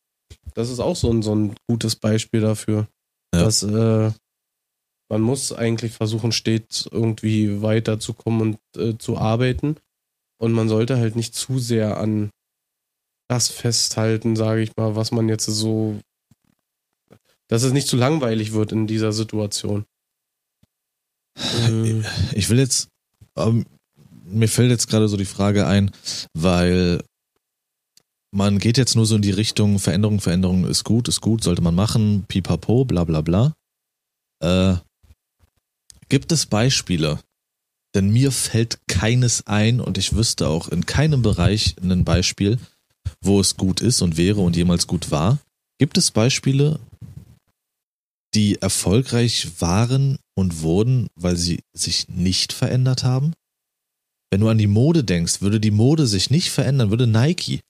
Das 0.54 0.70
ist 0.70 0.80
auch 0.80 0.96
so 0.96 1.12
ein, 1.12 1.22
so 1.22 1.36
ein 1.36 1.56
gutes 1.68 1.96
Beispiel 1.96 2.42
dafür, 2.42 2.88
ja. 3.34 3.44
dass 3.44 3.64
äh, 3.64 4.12
man 5.10 5.22
muss 5.22 5.52
eigentlich 5.52 5.94
versuchen, 5.94 6.32
stets 6.32 6.88
irgendwie 6.92 7.62
weiterzukommen 7.62 8.42
und 8.42 8.82
äh, 8.82 8.98
zu 8.98 9.18
arbeiten. 9.18 9.78
Und 10.40 10.54
man 10.54 10.70
sollte 10.70 10.98
halt 10.98 11.16
nicht 11.16 11.36
zu 11.36 11.60
sehr 11.60 11.98
an 11.98 12.30
das 13.28 13.50
festhalten, 13.50 14.36
sage 14.36 14.62
ich 14.62 14.72
mal, 14.78 14.96
was 14.96 15.12
man 15.12 15.28
jetzt 15.28 15.46
so, 15.46 16.00
dass 17.48 17.64
es 17.64 17.74
nicht 17.74 17.88
zu 17.88 17.98
langweilig 17.98 18.54
wird 18.54 18.72
in 18.72 18.88
dieser 18.88 19.12
Situation. 19.12 19.86
Ich 22.34 22.50
will 22.50 22.60
jetzt, 22.60 22.90
ähm, 23.36 23.66
mir 24.26 24.48
fällt 24.48 24.72
jetzt 24.72 24.88
gerade 24.88 25.08
so 25.08 25.18
die 25.18 25.26
Frage 25.26 25.68
ein, 25.68 25.92
weil 26.34 27.04
man 28.32 28.60
geht 28.60 28.78
jetzt 28.78 28.96
nur 28.96 29.06
so 29.06 29.16
in 29.16 29.22
die 29.22 29.32
Richtung 29.32 29.80
Veränderung, 29.80 30.20
Veränderung 30.20 30.66
ist 30.66 30.84
gut, 30.84 31.08
ist 31.08 31.22
gut, 31.22 31.44
sollte 31.44 31.62
man 31.62 31.76
machen, 31.76 32.26
pipapo, 32.28 32.86
bla 32.86 33.04
bla 33.04 33.22
bla. 33.22 33.54
Äh, 34.42 34.78
gibt 36.10 36.32
es 36.32 36.46
Beispiele? 36.46 37.20
Denn 37.96 38.10
mir 38.10 38.32
fällt 38.32 38.80
keines 38.88 39.48
ein 39.48 39.80
und 39.80 39.98
ich 39.98 40.16
wüsste 40.16 40.48
auch 40.48 40.68
in 40.68 40.86
keinem 40.86 41.22
Bereich 41.22 41.76
ein 41.82 42.06
Beispiel, 42.06 42.60
wo 43.22 43.40
es 43.40 43.58
gut 43.58 43.82
ist 43.82 44.02
und 44.02 44.18
wäre 44.18 44.42
und 44.42 44.56
jemals 44.56 44.86
gut 44.86 45.10
war. 45.10 45.40
Gibt 45.80 45.98
es 45.98 46.12
Beispiele, 46.12 46.80
die 48.36 48.62
erfolgreich 48.62 49.60
waren 49.60 50.20
und 50.36 50.62
wurden, 50.62 51.08
weil 51.16 51.36
sie 51.36 51.62
sich 51.74 52.08
nicht 52.10 52.54
verändert 52.54 53.04
haben? 53.04 53.34
Wenn 54.30 54.42
du 54.42 54.50
an 54.50 54.60
die 54.60 54.68
Mode 54.68 55.04
denkst, 55.04 55.42
würde 55.42 55.60
die 55.60 55.72
Mode 55.72 56.06
sich 56.06 56.30
nicht 56.30 56.50
verändern, 56.50 56.92
würde 56.92 57.08
Nike 57.08 57.62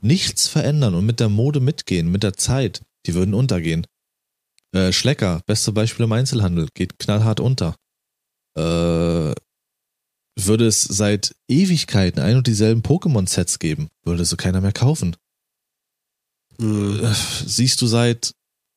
nichts 0.00 0.48
verändern 0.48 0.94
und 0.94 1.04
mit 1.04 1.20
der 1.20 1.28
Mode 1.28 1.60
mitgehen, 1.60 2.10
mit 2.10 2.22
der 2.22 2.34
Zeit, 2.34 2.82
die 3.06 3.14
würden 3.14 3.34
untergehen. 3.34 3.86
Äh, 4.72 4.92
Schlecker, 4.92 5.42
beste 5.46 5.72
Beispiel 5.72 6.04
im 6.04 6.12
Einzelhandel, 6.12 6.68
geht 6.74 6.98
knallhart 6.98 7.40
unter. 7.40 7.76
Äh, 8.56 9.34
würde 10.38 10.66
es 10.66 10.82
seit 10.82 11.34
Ewigkeiten 11.48 12.20
ein 12.20 12.36
und 12.36 12.46
dieselben 12.46 12.82
Pokémon-Sets 12.82 13.58
geben, 13.58 13.88
würde 14.04 14.24
so 14.24 14.36
keiner 14.36 14.60
mehr 14.60 14.72
kaufen. 14.72 15.16
Hm. 16.58 17.04
Äh, 17.04 17.14
siehst 17.46 17.80
du 17.80 17.86
seit 17.86 18.32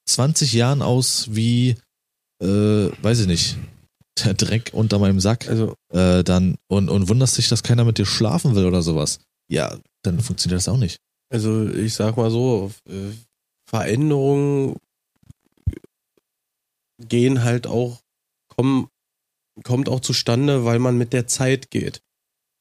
20 0.08 0.54
Jahren 0.54 0.82
aus 0.82 1.28
wie, 1.32 1.76
äh, 2.42 2.46
weiß 2.46 3.22
ich 3.22 3.28
nicht, 3.28 3.58
der 4.24 4.34
Dreck 4.34 4.72
unter 4.74 5.00
meinem 5.00 5.20
Sack, 5.20 5.48
Also, 5.48 5.76
äh, 5.94 6.24
dann 6.24 6.58
und, 6.68 6.89
und 6.89 7.10
wunderst 7.10 7.38
dich, 7.38 7.48
dass 7.48 7.63
keiner 7.63 7.86
mit 7.86 7.98
dir 7.98 8.06
schlafen 8.06 8.56
will 8.56 8.65
oder 8.65 8.82
sowas. 8.82 9.20
Ja, 9.50 9.78
dann 10.04 10.20
funktioniert 10.20 10.58
das 10.58 10.68
auch 10.68 10.78
nicht. 10.78 10.98
also 11.32 11.68
ich 11.70 11.94
sag 11.94 12.18
mal 12.18 12.32
so, 12.32 12.72
äh, 12.88 13.12
Veränderungen 13.70 14.78
gehen 17.00 17.44
halt 17.44 17.68
auch, 17.68 18.02
kommen, 18.48 18.89
kommt 19.63 19.89
auch 19.89 20.00
zustande, 20.00 20.65
weil 20.65 20.80
man 20.80 20.98
mit 20.98 21.13
der 21.13 21.28
Zeit 21.28 21.72
geht. 21.72 22.02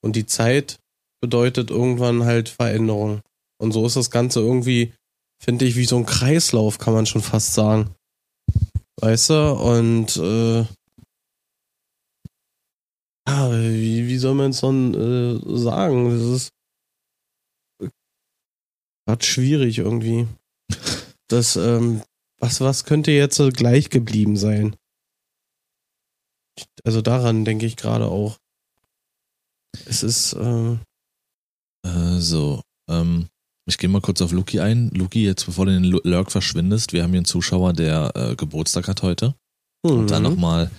Und 0.02 0.16
die 0.16 0.26
Zeit 0.26 0.78
bedeutet 1.20 1.70
irgendwann 1.70 2.24
halt 2.24 2.48
Veränderung. 2.48 3.22
Und 3.60 3.72
so 3.72 3.86
ist 3.86 3.96
das 3.96 4.10
Ganze 4.10 4.40
irgendwie, 4.40 4.92
finde 5.42 5.64
ich, 5.64 5.76
wie 5.76 5.84
so 5.84 5.96
ein 5.96 6.06
Kreislauf, 6.06 6.78
kann 6.78 6.94
man 6.94 7.06
schon 7.06 7.22
fast 7.22 7.54
sagen. 7.54 7.94
Weißt 9.00 9.30
du? 9.30 9.52
Und 9.52 10.16
äh, 10.16 10.60
ja, 13.28 13.52
wie, 13.52 14.06
wie 14.06 14.18
soll 14.18 14.34
man 14.34 14.50
es 14.50 14.60
dann 14.60 14.94
äh, 14.94 15.58
sagen? 15.58 16.10
Das 16.10 16.22
ist 16.22 16.50
gerade 19.06 19.24
schwierig 19.24 19.78
irgendwie. 19.78 20.26
Das, 21.28 21.56
ähm, 21.56 22.02
was, 22.40 22.60
was 22.60 22.84
könnte 22.84 23.10
jetzt 23.10 23.40
gleich 23.54 23.90
geblieben 23.90 24.36
sein? 24.36 24.76
Also 26.84 27.02
daran 27.02 27.44
denke 27.44 27.66
ich 27.66 27.76
gerade 27.76 28.06
auch. 28.06 28.38
Es 29.86 30.02
ist, 30.02 30.32
äh, 30.34 30.76
Äh, 31.86 32.18
so, 32.18 32.62
ähm, 32.90 33.28
ich 33.68 33.78
gehe 33.78 33.88
mal 33.88 34.00
kurz 34.00 34.20
auf 34.20 34.32
Luki 34.32 34.60
ein. 34.60 34.90
Luki, 34.90 35.24
jetzt 35.24 35.46
bevor 35.46 35.66
du 35.66 35.74
in 35.76 35.82
den 35.82 35.92
Lu- 35.92 36.00
Lurk 36.02 36.32
verschwindest, 36.32 36.92
wir 36.92 37.02
haben 37.02 37.10
hier 37.10 37.18
einen 37.18 37.24
Zuschauer, 37.24 37.72
der 37.72 38.12
äh, 38.16 38.34
Geburtstag 38.34 38.88
hat 38.88 39.02
heute. 39.02 39.34
Und 39.82 40.10
dann 40.10 40.22
mhm. 40.24 40.30
nochmal, 40.30 40.70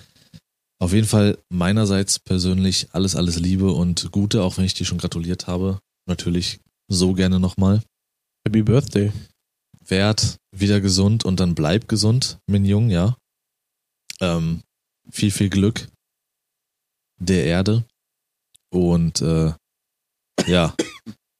auf 0.81 0.91
jeden 0.91 1.07
Fall 1.07 1.37
meinerseits 1.49 2.19
persönlich 2.19 2.87
alles, 2.91 3.15
alles 3.15 3.39
Liebe 3.39 3.71
und 3.71 4.11
Gute, 4.11 4.43
auch 4.43 4.57
wenn 4.57 4.65
ich 4.65 4.73
dir 4.73 4.85
schon 4.85 4.97
gratuliert 4.97 5.47
habe. 5.47 5.79
Natürlich 6.07 6.59
so 6.91 7.13
gerne 7.13 7.39
nochmal. 7.39 7.81
Happy 8.45 8.63
Birthday. 8.63 9.13
Werd 9.85 10.37
wieder 10.51 10.81
gesund 10.81 11.23
und 11.23 11.39
dann 11.39 11.55
bleib 11.55 11.87
gesund, 11.87 12.39
mein 12.47 12.65
Jung, 12.65 12.89
ja. 12.89 13.15
Ähm, 14.19 14.61
viel, 15.11 15.31
viel 15.31 15.49
Glück 15.49 15.87
der 17.19 17.45
Erde. 17.45 17.85
Und 18.71 19.21
äh, 19.21 19.53
ja, 20.47 20.73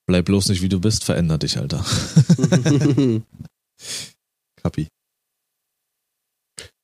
bleib 0.08 0.26
bloß 0.26 0.50
nicht 0.50 0.62
wie 0.62 0.70
du 0.70 0.80
bist, 0.80 1.04
veränder 1.04 1.38
dich, 1.38 1.58
Alter. 1.58 1.86
Kapi. 4.62 4.88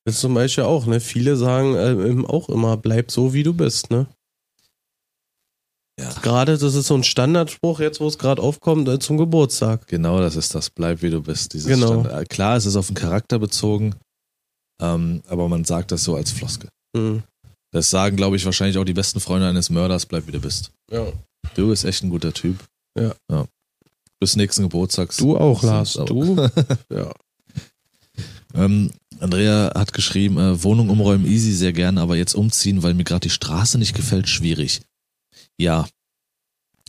Das 0.05 0.15
ist 0.15 0.21
zum 0.21 0.33
Beispiel 0.35 0.63
auch, 0.65 0.85
ne? 0.85 0.99
Viele 1.01 1.35
sagen 1.35 1.75
äh, 1.75 2.27
auch 2.27 2.47
immer, 2.49 2.77
bleib 2.77 3.09
so 3.11 3.33
wie 3.33 3.43
du 3.43 3.53
bist, 3.53 3.89
ne? 3.89 4.07
Ja. 5.99 6.11
Gerade, 6.21 6.57
das 6.57 6.75
ist 6.75 6.87
so 6.87 6.93
ein 6.95 7.03
Standardspruch, 7.03 7.79
jetzt 7.79 8.01
wo 8.01 8.07
es 8.07 8.17
gerade 8.19 8.41
aufkommt, 8.41 8.87
äh, 8.89 8.99
zum 8.99 9.17
Geburtstag. 9.17 9.87
Genau, 9.87 10.19
das 10.19 10.35
ist 10.35 10.53
das. 10.53 10.69
Bleib 10.69 11.01
wie 11.01 11.09
du 11.09 11.21
bist. 11.23 11.53
Dieses 11.53 11.67
Genau. 11.67 12.01
Stand- 12.03 12.21
äh, 12.21 12.25
Klar, 12.25 12.57
es 12.57 12.65
ist 12.65 12.75
auf 12.75 12.87
den 12.87 12.95
Charakter 12.95 13.39
bezogen, 13.39 13.95
ähm, 14.81 15.23
aber 15.27 15.47
man 15.49 15.63
sagt 15.63 15.91
das 15.91 16.03
so 16.03 16.15
als 16.15 16.31
Floskel. 16.31 16.69
Hm. 16.95 17.23
Das 17.71 17.89
sagen, 17.89 18.15
glaube 18.15 18.37
ich, 18.37 18.45
wahrscheinlich 18.45 18.77
auch 18.77 18.85
die 18.85 18.93
besten 18.93 19.19
Freunde 19.19 19.49
eines 19.49 19.69
Mörders, 19.69 20.05
bleib 20.05 20.27
wie 20.27 20.31
du 20.31 20.39
bist. 20.39 20.71
Ja. 20.89 21.11
Du 21.55 21.67
bist 21.67 21.83
echt 21.83 22.03
ein 22.03 22.09
guter 22.09 22.33
Typ. 22.33 22.57
Ja. 22.97 23.13
ja. 23.29 23.45
Bis 24.19 24.37
nächsten 24.37 24.63
Geburtstags. 24.63 25.17
Du 25.17 25.37
auch, 25.37 25.61
Lars. 25.61 25.93
Du? 25.93 26.37
ja. 26.89 27.11
Ähm, 28.53 28.91
Andrea 29.19 29.73
hat 29.75 29.91
geschrieben, 29.91 30.37
äh, 30.37 30.63
Wohnung 30.63 30.89
umräumen 30.89 31.25
easy, 31.25 31.51
sehr 31.51 31.73
gerne, 31.73 31.99
aber 31.99 32.15
jetzt 32.15 32.33
umziehen, 32.33 32.81
weil 32.81 32.93
mir 32.93 33.03
gerade 33.03 33.27
die 33.27 33.29
Straße 33.29 33.77
nicht 33.77 33.93
gefällt, 33.93 34.29
schwierig. 34.29 34.81
Ja. 35.57 35.87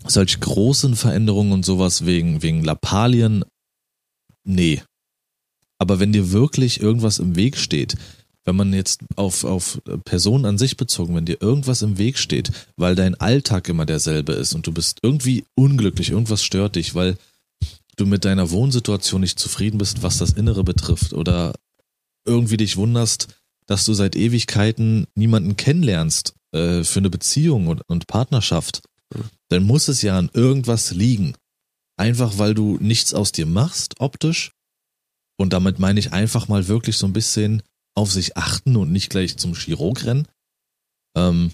Solch 0.06 0.38
großen 0.38 0.94
Veränderungen 0.94 1.50
und 1.50 1.64
sowas 1.64 2.06
wegen, 2.06 2.42
wegen 2.42 2.62
Lappalien, 2.62 3.44
nee. 4.44 4.82
Aber 5.78 5.98
wenn 5.98 6.12
dir 6.12 6.30
wirklich 6.30 6.80
irgendwas 6.80 7.18
im 7.18 7.34
Weg 7.34 7.56
steht, 7.56 7.96
wenn 8.46 8.56
man 8.56 8.72
jetzt 8.72 9.00
auf, 9.16 9.44
auf 9.44 9.82
Personen 10.04 10.46
an 10.46 10.56
sich 10.56 10.76
bezogen, 10.76 11.14
wenn 11.14 11.26
dir 11.26 11.42
irgendwas 11.42 11.82
im 11.82 11.98
Weg 11.98 12.16
steht, 12.16 12.52
weil 12.76 12.94
dein 12.94 13.16
Alltag 13.16 13.68
immer 13.68 13.84
derselbe 13.84 14.32
ist 14.32 14.54
und 14.54 14.66
du 14.66 14.72
bist 14.72 15.00
irgendwie 15.02 15.44
unglücklich, 15.56 16.10
irgendwas 16.10 16.42
stört 16.42 16.76
dich, 16.76 16.94
weil 16.94 17.18
du 17.96 18.06
mit 18.06 18.24
deiner 18.24 18.50
Wohnsituation 18.50 19.20
nicht 19.20 19.38
zufrieden 19.38 19.78
bist, 19.78 20.02
was 20.02 20.18
das 20.18 20.32
Innere 20.32 20.62
betrifft 20.62 21.12
oder 21.12 21.54
irgendwie 22.24 22.56
dich 22.56 22.76
wunderst, 22.76 23.28
dass 23.66 23.84
du 23.84 23.94
seit 23.94 24.14
Ewigkeiten 24.14 25.06
niemanden 25.16 25.56
kennenlernst 25.56 26.34
äh, 26.52 26.84
für 26.84 27.00
eine 27.00 27.10
Beziehung 27.10 27.66
und, 27.66 27.82
und 27.88 28.06
Partnerschaft, 28.06 28.82
dann 29.48 29.64
muss 29.64 29.88
es 29.88 30.02
ja 30.02 30.16
an 30.16 30.30
irgendwas 30.32 30.92
liegen. 30.92 31.34
Einfach 31.96 32.38
weil 32.38 32.54
du 32.54 32.78
nichts 32.80 33.12
aus 33.12 33.32
dir 33.32 33.46
machst, 33.46 33.94
optisch. 33.98 34.52
Und 35.36 35.52
damit 35.52 35.78
meine 35.78 35.98
ich 35.98 36.12
einfach 36.12 36.48
mal 36.48 36.68
wirklich 36.68 36.96
so 36.96 37.06
ein 37.06 37.12
bisschen 37.12 37.62
auf 37.96 38.12
sich 38.12 38.36
achten 38.36 38.76
und 38.76 38.92
nicht 38.92 39.10
gleich 39.10 39.36
zum 39.36 39.54
Chirurg 39.54 40.04
rennen. 40.04 40.28
Ähm, 41.16 41.52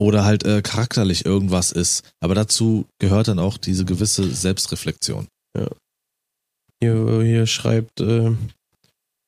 oder 0.00 0.24
halt 0.24 0.44
äh, 0.44 0.62
charakterlich 0.62 1.26
irgendwas 1.26 1.70
ist. 1.70 2.12
Aber 2.20 2.34
dazu 2.34 2.86
gehört 2.98 3.28
dann 3.28 3.38
auch 3.38 3.56
diese 3.56 3.84
gewisse 3.84 4.28
Selbstreflexion. 4.28 5.28
Hier, 6.82 7.22
hier 7.22 7.46
schreibt 7.46 8.00
äh, 8.00 8.32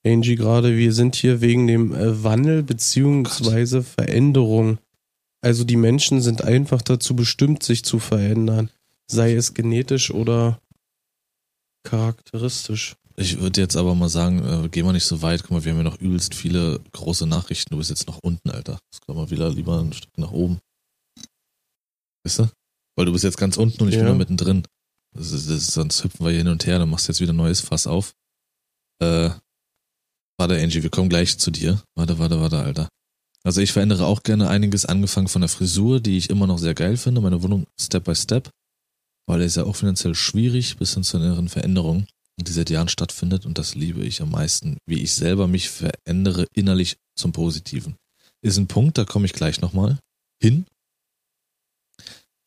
Angie 0.05 0.35
gerade, 0.35 0.77
wir 0.77 0.93
sind 0.93 1.15
hier 1.15 1.41
wegen 1.41 1.69
dem 1.69 1.95
äh, 1.95 2.25
Wandel 2.25 2.65
beziehungsweise 2.65 3.83
Veränderung. 3.83 4.79
Also 5.41 5.63
die 5.63 5.77
Menschen 5.77 6.21
sind 6.21 6.43
einfach 6.43 6.83
dazu 6.83 7.15
bestimmt, 7.15 7.63
sich 7.63 7.85
zu 7.85 8.01
verändern. 8.01 8.71
Sei 9.07 9.35
es 9.35 9.55
genetisch 9.55 10.11
oder 10.11 10.61
charakteristisch. 11.85 12.97
Ich 13.17 13.39
würde 13.39 13.61
jetzt 13.61 13.77
aber 13.77 13.95
mal 13.95 14.09
sagen, 14.09 14.45
äh, 14.65 14.69
geh 14.69 14.83
mal 14.83 14.93
nicht 14.93 15.05
so 15.05 15.23
weit. 15.23 15.43
Guck 15.43 15.53
mal, 15.53 15.65
wir 15.65 15.73
haben 15.73 15.79
ja 15.79 15.85
noch 15.85 16.01
übelst 16.01 16.35
viele 16.35 16.81
große 16.93 17.27
Nachrichten. 17.27 17.71
Du 17.71 17.79
bist 17.79 17.91
jetzt 17.91 18.09
noch 18.09 18.19
unten, 18.23 18.51
Alter. 18.51 18.79
Das 18.91 19.01
kann 19.01 19.15
mal 19.15 19.31
wieder 19.31 19.51
lieber 19.51 19.79
ein 19.81 19.93
Stück 19.93 20.17
nach 20.19 20.33
oben. 20.33 20.59
Weißt 22.25 22.41
du? 22.41 22.49
Weil 22.97 23.07
du 23.07 23.13
bist 23.13 23.25
jetzt 23.25 23.37
ganz 23.39 23.57
unten 23.57 23.83
und 23.83 23.89
ich 23.89 23.95
bin 23.97 24.05
Ja. 24.05 24.11
da 24.13 24.17
mittendrin. 24.19 24.65
Das 25.17 25.31
ist, 25.31 25.49
das 25.49 25.59
ist, 25.59 25.73
sonst 25.73 26.03
hüpfen 26.03 26.25
wir 26.27 26.31
hier 26.31 26.39
hin 26.39 26.49
und 26.49 26.67
her, 26.67 26.79
dann 26.81 26.91
machst 26.91 27.07
du 27.07 27.13
jetzt 27.13 27.21
wieder 27.21 27.33
ein 27.33 27.37
neues 27.37 27.61
Fass 27.61 27.87
auf. 27.87 28.15
Äh, 29.01 29.31
warte, 30.39 30.61
Angie, 30.61 30.83
wir 30.83 30.91
kommen 30.91 31.09
gleich 31.09 31.39
zu 31.39 31.51
dir. 31.53 31.83
Warte, 31.97 32.19
warte, 32.19 32.41
warte, 32.41 32.59
Alter. 32.59 32.89
Also 33.45 33.61
ich 33.61 33.73
verändere 33.73 34.07
auch 34.07 34.23
gerne 34.23 34.49
einiges, 34.49 34.87
angefangen 34.87 35.29
von 35.29 35.43
der 35.43 35.51
Frisur, 35.51 36.01
die 36.01 36.17
ich 36.17 36.31
immer 36.31 36.47
noch 36.47 36.59
sehr 36.59 36.75
geil 36.75 36.97
finde, 36.97 37.21
meine 37.21 37.43
Wohnung 37.43 37.67
Step 37.79 38.05
by 38.05 38.15
Step, 38.17 38.51
weil 39.27 39.43
es 39.43 39.55
ja 39.55 39.65
auch 39.65 39.77
finanziell 39.77 40.15
schwierig 40.15 40.77
bis 40.79 40.95
hin 40.95 41.05
zu 41.05 41.19
inneren 41.19 41.49
Veränderungen, 41.49 42.07
die 42.41 42.53
seit 42.53 42.71
Jahren 42.71 42.89
stattfindet 42.89 43.47
und 43.47 43.59
das 43.59 43.75
liebe 43.75 44.05
ich 44.05 44.21
am 44.21 44.31
meisten, 44.31 44.79
wie 44.87 45.03
ich 45.03 45.15
selber 45.15 45.47
mich 45.47 45.71
verändere 45.71 46.47
innerlich 46.53 46.97
zum 47.17 47.33
Positiven. 47.33 47.97
Ist 48.43 48.59
ein 48.59 48.67
Punkt, 48.67 48.99
da 48.99 49.05
komme 49.05 49.27
ich 49.27 49.33
gleich 49.33 49.61
nochmal 49.61 49.99
hin. 50.41 50.67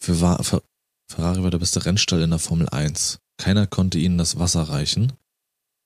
Für, 0.01 0.43
für 0.43 0.63
Ferrari 1.09 1.43
war 1.43 1.51
der 1.51 1.59
beste 1.59 1.85
Rennstall 1.85 2.21
in 2.21 2.29
der 2.29 2.39
Formel 2.39 2.69
1. 2.69 3.19
Keiner 3.37 3.65
konnte 3.65 3.97
ihnen 3.97 4.17
das 4.17 4.37
Wasser 4.37 4.63
reichen. 4.63 5.13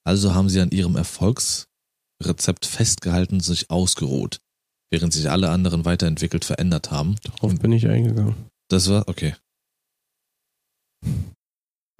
Also 0.03 0.33
haben 0.33 0.49
sie 0.49 0.59
an 0.59 0.71
ihrem 0.71 0.95
Erfolgsrezept 0.95 2.65
festgehalten 2.65 3.35
und 3.35 3.41
sich 3.41 3.69
ausgeruht, 3.69 4.39
während 4.89 5.13
sich 5.13 5.29
alle 5.29 5.51
anderen 5.51 5.85
weiterentwickelt 5.85 6.43
verändert 6.43 6.91
haben. 6.91 7.17
Darauf 7.23 7.53
bin 7.59 7.71
ich 7.71 7.87
eingegangen. 7.87 8.35
Das 8.67 8.89
war, 8.89 9.07
okay. 9.07 9.35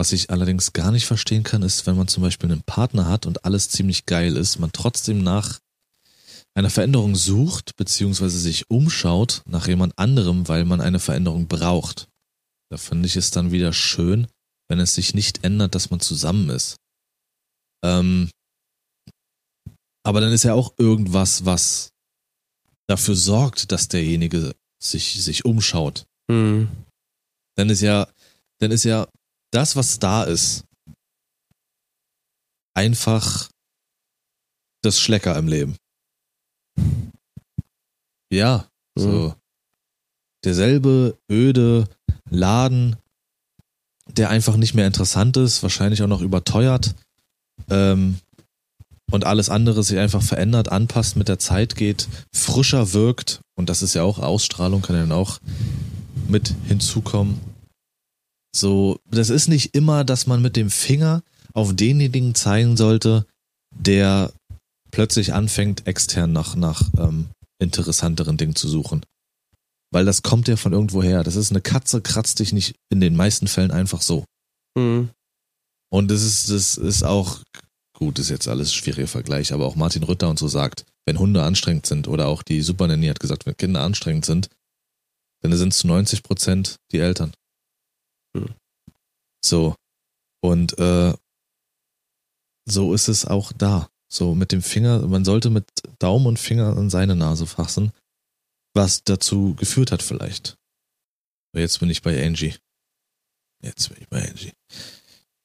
Was 0.01 0.13
ich 0.13 0.31
allerdings 0.31 0.73
gar 0.73 0.91
nicht 0.91 1.05
verstehen 1.05 1.43
kann, 1.43 1.61
ist, 1.61 1.85
wenn 1.85 1.95
man 1.95 2.07
zum 2.07 2.23
Beispiel 2.23 2.51
einen 2.51 2.63
Partner 2.63 3.07
hat 3.07 3.27
und 3.27 3.45
alles 3.45 3.69
ziemlich 3.69 4.07
geil 4.07 4.35
ist, 4.35 4.57
man 4.57 4.71
trotzdem 4.71 5.21
nach 5.21 5.59
einer 6.55 6.71
Veränderung 6.71 7.15
sucht, 7.15 7.75
beziehungsweise 7.75 8.39
sich 8.39 8.71
umschaut 8.71 9.43
nach 9.45 9.67
jemand 9.67 9.99
anderem, 9.99 10.47
weil 10.47 10.65
man 10.65 10.81
eine 10.81 10.97
Veränderung 10.97 11.47
braucht. 11.47 12.07
Da 12.71 12.77
finde 12.77 13.05
ich 13.05 13.15
es 13.15 13.29
dann 13.29 13.51
wieder 13.51 13.73
schön, 13.73 14.25
wenn 14.69 14.79
es 14.79 14.95
sich 14.95 15.13
nicht 15.13 15.43
ändert, 15.43 15.75
dass 15.75 15.91
man 15.91 15.99
zusammen 15.99 16.49
ist. 16.49 16.77
Ähm, 17.85 18.31
aber 20.03 20.19
dann 20.19 20.33
ist 20.33 20.41
ja 20.41 20.55
auch 20.55 20.73
irgendwas, 20.79 21.45
was 21.45 21.91
dafür 22.89 23.15
sorgt, 23.15 23.71
dass 23.71 23.87
derjenige 23.87 24.55
sich, 24.81 25.23
sich 25.23 25.45
umschaut 25.45 26.05
Hm. 26.27 26.69
dann 27.55 27.69
ist 27.69 27.81
ja, 27.81 28.11
dann 28.57 28.71
ist 28.71 28.83
ja 28.83 29.07
das, 29.51 29.75
was 29.75 29.99
da 29.99 30.23
ist, 30.23 30.63
einfach 32.73 33.49
das 34.81 34.99
Schlecker 34.99 35.37
im 35.37 35.47
Leben. 35.47 35.75
Ja, 38.31 38.67
so. 38.95 39.09
Mhm. 39.09 39.33
Derselbe 40.43 41.17
öde 41.31 41.87
Laden, 42.29 42.95
der 44.07 44.29
einfach 44.29 44.55
nicht 44.55 44.73
mehr 44.73 44.87
interessant 44.87 45.37
ist, 45.37 45.61
wahrscheinlich 45.61 46.01
auch 46.01 46.07
noch 46.07 46.21
überteuert. 46.21 46.95
Ähm, 47.69 48.19
und 49.11 49.25
alles 49.25 49.49
andere 49.49 49.83
sich 49.83 49.99
einfach 49.99 50.23
verändert, 50.23 50.69
anpasst, 50.69 51.17
mit 51.17 51.27
der 51.27 51.37
Zeit 51.37 51.75
geht, 51.75 52.07
frischer 52.33 52.93
wirkt. 52.93 53.41
Und 53.55 53.69
das 53.69 53.83
ist 53.83 53.93
ja 53.93 54.03
auch 54.03 54.19
Ausstrahlung, 54.19 54.81
kann 54.81 54.95
ja 54.95 55.01
dann 55.01 55.11
auch 55.11 55.39
mit 56.27 56.55
hinzukommen. 56.67 57.39
So, 58.53 58.99
das 59.05 59.29
ist 59.29 59.47
nicht 59.47 59.75
immer, 59.75 60.03
dass 60.03 60.27
man 60.27 60.41
mit 60.41 60.55
dem 60.55 60.69
Finger 60.69 61.23
auf 61.53 61.75
denjenigen 61.75 62.35
zeigen 62.35 62.77
sollte, 62.77 63.25
der 63.73 64.33
plötzlich 64.91 65.33
anfängt, 65.33 65.87
extern 65.87 66.33
nach, 66.33 66.55
nach 66.55 66.89
ähm, 66.97 67.29
interessanteren 67.59 68.37
Dingen 68.37 68.55
zu 68.55 68.67
suchen. 68.67 69.05
Weil 69.91 70.05
das 70.05 70.21
kommt 70.21 70.47
ja 70.47 70.55
von 70.55 70.73
irgendwo 70.73 71.01
her. 71.03 71.23
Das 71.23 71.35
ist 71.35 71.51
eine 71.51 71.61
Katze, 71.61 72.01
kratzt 72.01 72.39
dich 72.39 72.53
nicht 72.53 72.75
in 72.89 73.01
den 73.01 73.15
meisten 73.15 73.47
Fällen 73.47 73.71
einfach 73.71 74.01
so. 74.01 74.25
Mhm. 74.77 75.09
Und 75.89 76.09
das 76.09 76.23
ist, 76.23 76.49
das 76.49 76.77
ist 76.77 77.03
auch, 77.03 77.39
gut, 77.93 78.19
ist 78.19 78.29
jetzt 78.29 78.47
alles 78.47 78.73
schwieriger 78.73 79.07
Vergleich, 79.07 79.53
aber 79.53 79.65
auch 79.65 79.75
Martin 79.75 80.03
Rütter 80.03 80.29
und 80.29 80.39
so 80.39 80.47
sagt, 80.47 80.85
wenn 81.05 81.19
Hunde 81.19 81.43
anstrengend 81.43 81.85
sind 81.85 82.07
oder 82.07 82.27
auch 82.27 82.43
die 82.43 82.61
Supernanny 82.61 83.07
hat 83.07 83.19
gesagt, 83.19 83.45
wenn 83.45 83.57
Kinder 83.57 83.81
anstrengend 83.81 84.25
sind, 84.25 84.49
dann 85.41 85.55
sind 85.57 85.73
es 85.73 85.79
zu 85.79 85.87
90 85.87 86.23
Prozent 86.23 86.77
die 86.91 86.99
Eltern. 86.99 87.33
Hm. 88.35 88.53
So. 89.43 89.75
Und 90.41 90.77
äh, 90.79 91.13
so 92.65 92.93
ist 92.93 93.07
es 93.07 93.25
auch 93.25 93.51
da. 93.51 93.89
So 94.11 94.35
mit 94.35 94.51
dem 94.51 94.61
Finger, 94.61 95.07
man 95.07 95.23
sollte 95.23 95.49
mit 95.49 95.65
Daumen 95.99 96.25
und 96.25 96.39
Finger 96.39 96.75
an 96.75 96.89
seine 96.89 97.15
Nase 97.15 97.45
fassen, 97.45 97.91
was 98.73 99.03
dazu 99.03 99.55
geführt 99.55 99.91
hat 99.91 100.01
vielleicht. 100.01 100.57
Jetzt 101.53 101.79
bin 101.79 101.89
ich 101.89 102.01
bei 102.01 102.25
Angie. 102.25 102.55
Jetzt 103.63 103.89
bin 103.89 103.97
ich 104.01 104.09
bei 104.09 104.27
Angie. 104.27 104.53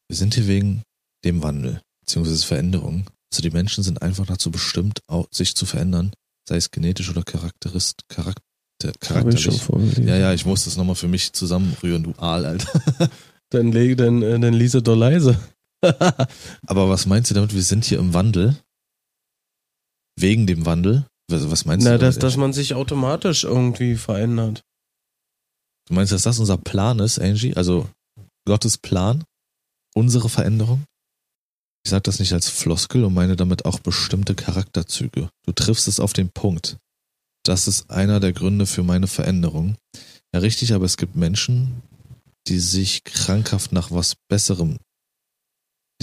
Wir 0.08 0.16
sind 0.16 0.34
hier 0.34 0.46
wegen 0.46 0.82
dem 1.24 1.42
Wandel, 1.42 1.82
beziehungsweise 2.00 2.46
Veränderung. 2.46 3.08
Also 3.32 3.42
die 3.42 3.50
Menschen 3.50 3.84
sind 3.84 4.02
einfach 4.02 4.26
dazu 4.26 4.50
bestimmt, 4.50 5.00
sich 5.30 5.54
zu 5.54 5.66
verändern, 5.66 6.12
sei 6.48 6.56
es 6.56 6.70
genetisch 6.70 7.10
oder 7.10 7.22
charakterist, 7.22 8.08
charakter, 8.08 8.42
Habe 9.08 9.32
ich 9.32 9.40
schon 9.40 9.54
vorgelesen. 9.54 10.06
Ja, 10.06 10.16
ja, 10.16 10.32
ich 10.32 10.44
muss 10.44 10.64
das 10.64 10.76
nochmal 10.76 10.96
für 10.96 11.08
mich 11.08 11.32
zusammenrühren, 11.32 12.02
du 12.02 12.12
Aal, 12.18 12.44
Alter. 12.44 12.80
Dann, 13.50 13.70
leg, 13.70 13.96
dann, 13.96 14.22
äh, 14.22 14.40
dann 14.40 14.54
liese 14.54 14.82
doch 14.82 14.96
leise. 14.96 15.38
Aber 16.66 16.88
was 16.88 17.06
meinst 17.06 17.30
du 17.30 17.34
damit? 17.36 17.54
Wir 17.54 17.62
sind 17.62 17.84
hier 17.84 18.00
im 18.00 18.12
Wandel. 18.12 18.56
Wegen 20.18 20.48
dem 20.48 20.66
Wandel? 20.66 21.06
Was, 21.30 21.48
was 21.48 21.64
meinst 21.64 21.84
Na, 21.84 21.92
du? 21.92 21.98
dass, 21.98 22.16
damit? 22.16 22.22
dass 22.24 22.36
man 22.36 22.52
sich 22.52 22.74
automatisch 22.74 23.44
irgendwie 23.44 23.94
verändert. 23.94 24.62
du 25.86 25.94
meinst, 25.94 26.12
dass 26.12 26.22
das 26.22 26.40
unser 26.40 26.56
Plan 26.56 26.98
ist, 26.98 27.20
Angie? 27.20 27.54
Also 27.54 27.88
Gottes 28.46 28.78
Plan? 28.78 29.22
Unsere 29.94 30.28
Veränderung? 30.28 30.84
Ich 31.84 31.90
sage 31.90 32.02
das 32.02 32.18
nicht 32.18 32.32
als 32.32 32.48
Floskel 32.48 33.04
und 33.04 33.14
meine 33.14 33.36
damit 33.36 33.64
auch 33.64 33.78
bestimmte 33.78 34.34
Charakterzüge. 34.34 35.28
Du 35.46 35.52
triffst 35.52 35.86
es 35.86 36.00
auf 36.00 36.12
den 36.12 36.30
Punkt. 36.30 36.78
Das 37.46 37.68
ist 37.68 37.90
einer 37.90 38.18
der 38.20 38.32
Gründe 38.32 38.66
für 38.66 38.82
meine 38.82 39.06
Veränderung. 39.06 39.76
Ja, 40.34 40.40
richtig, 40.40 40.72
aber 40.74 40.84
es 40.84 40.96
gibt 40.96 41.14
Menschen, 41.14 41.82
die 42.48 42.58
sich 42.58 43.04
krankhaft 43.04 43.72
nach 43.72 43.90
was 43.90 44.16
Besserem, 44.28 44.78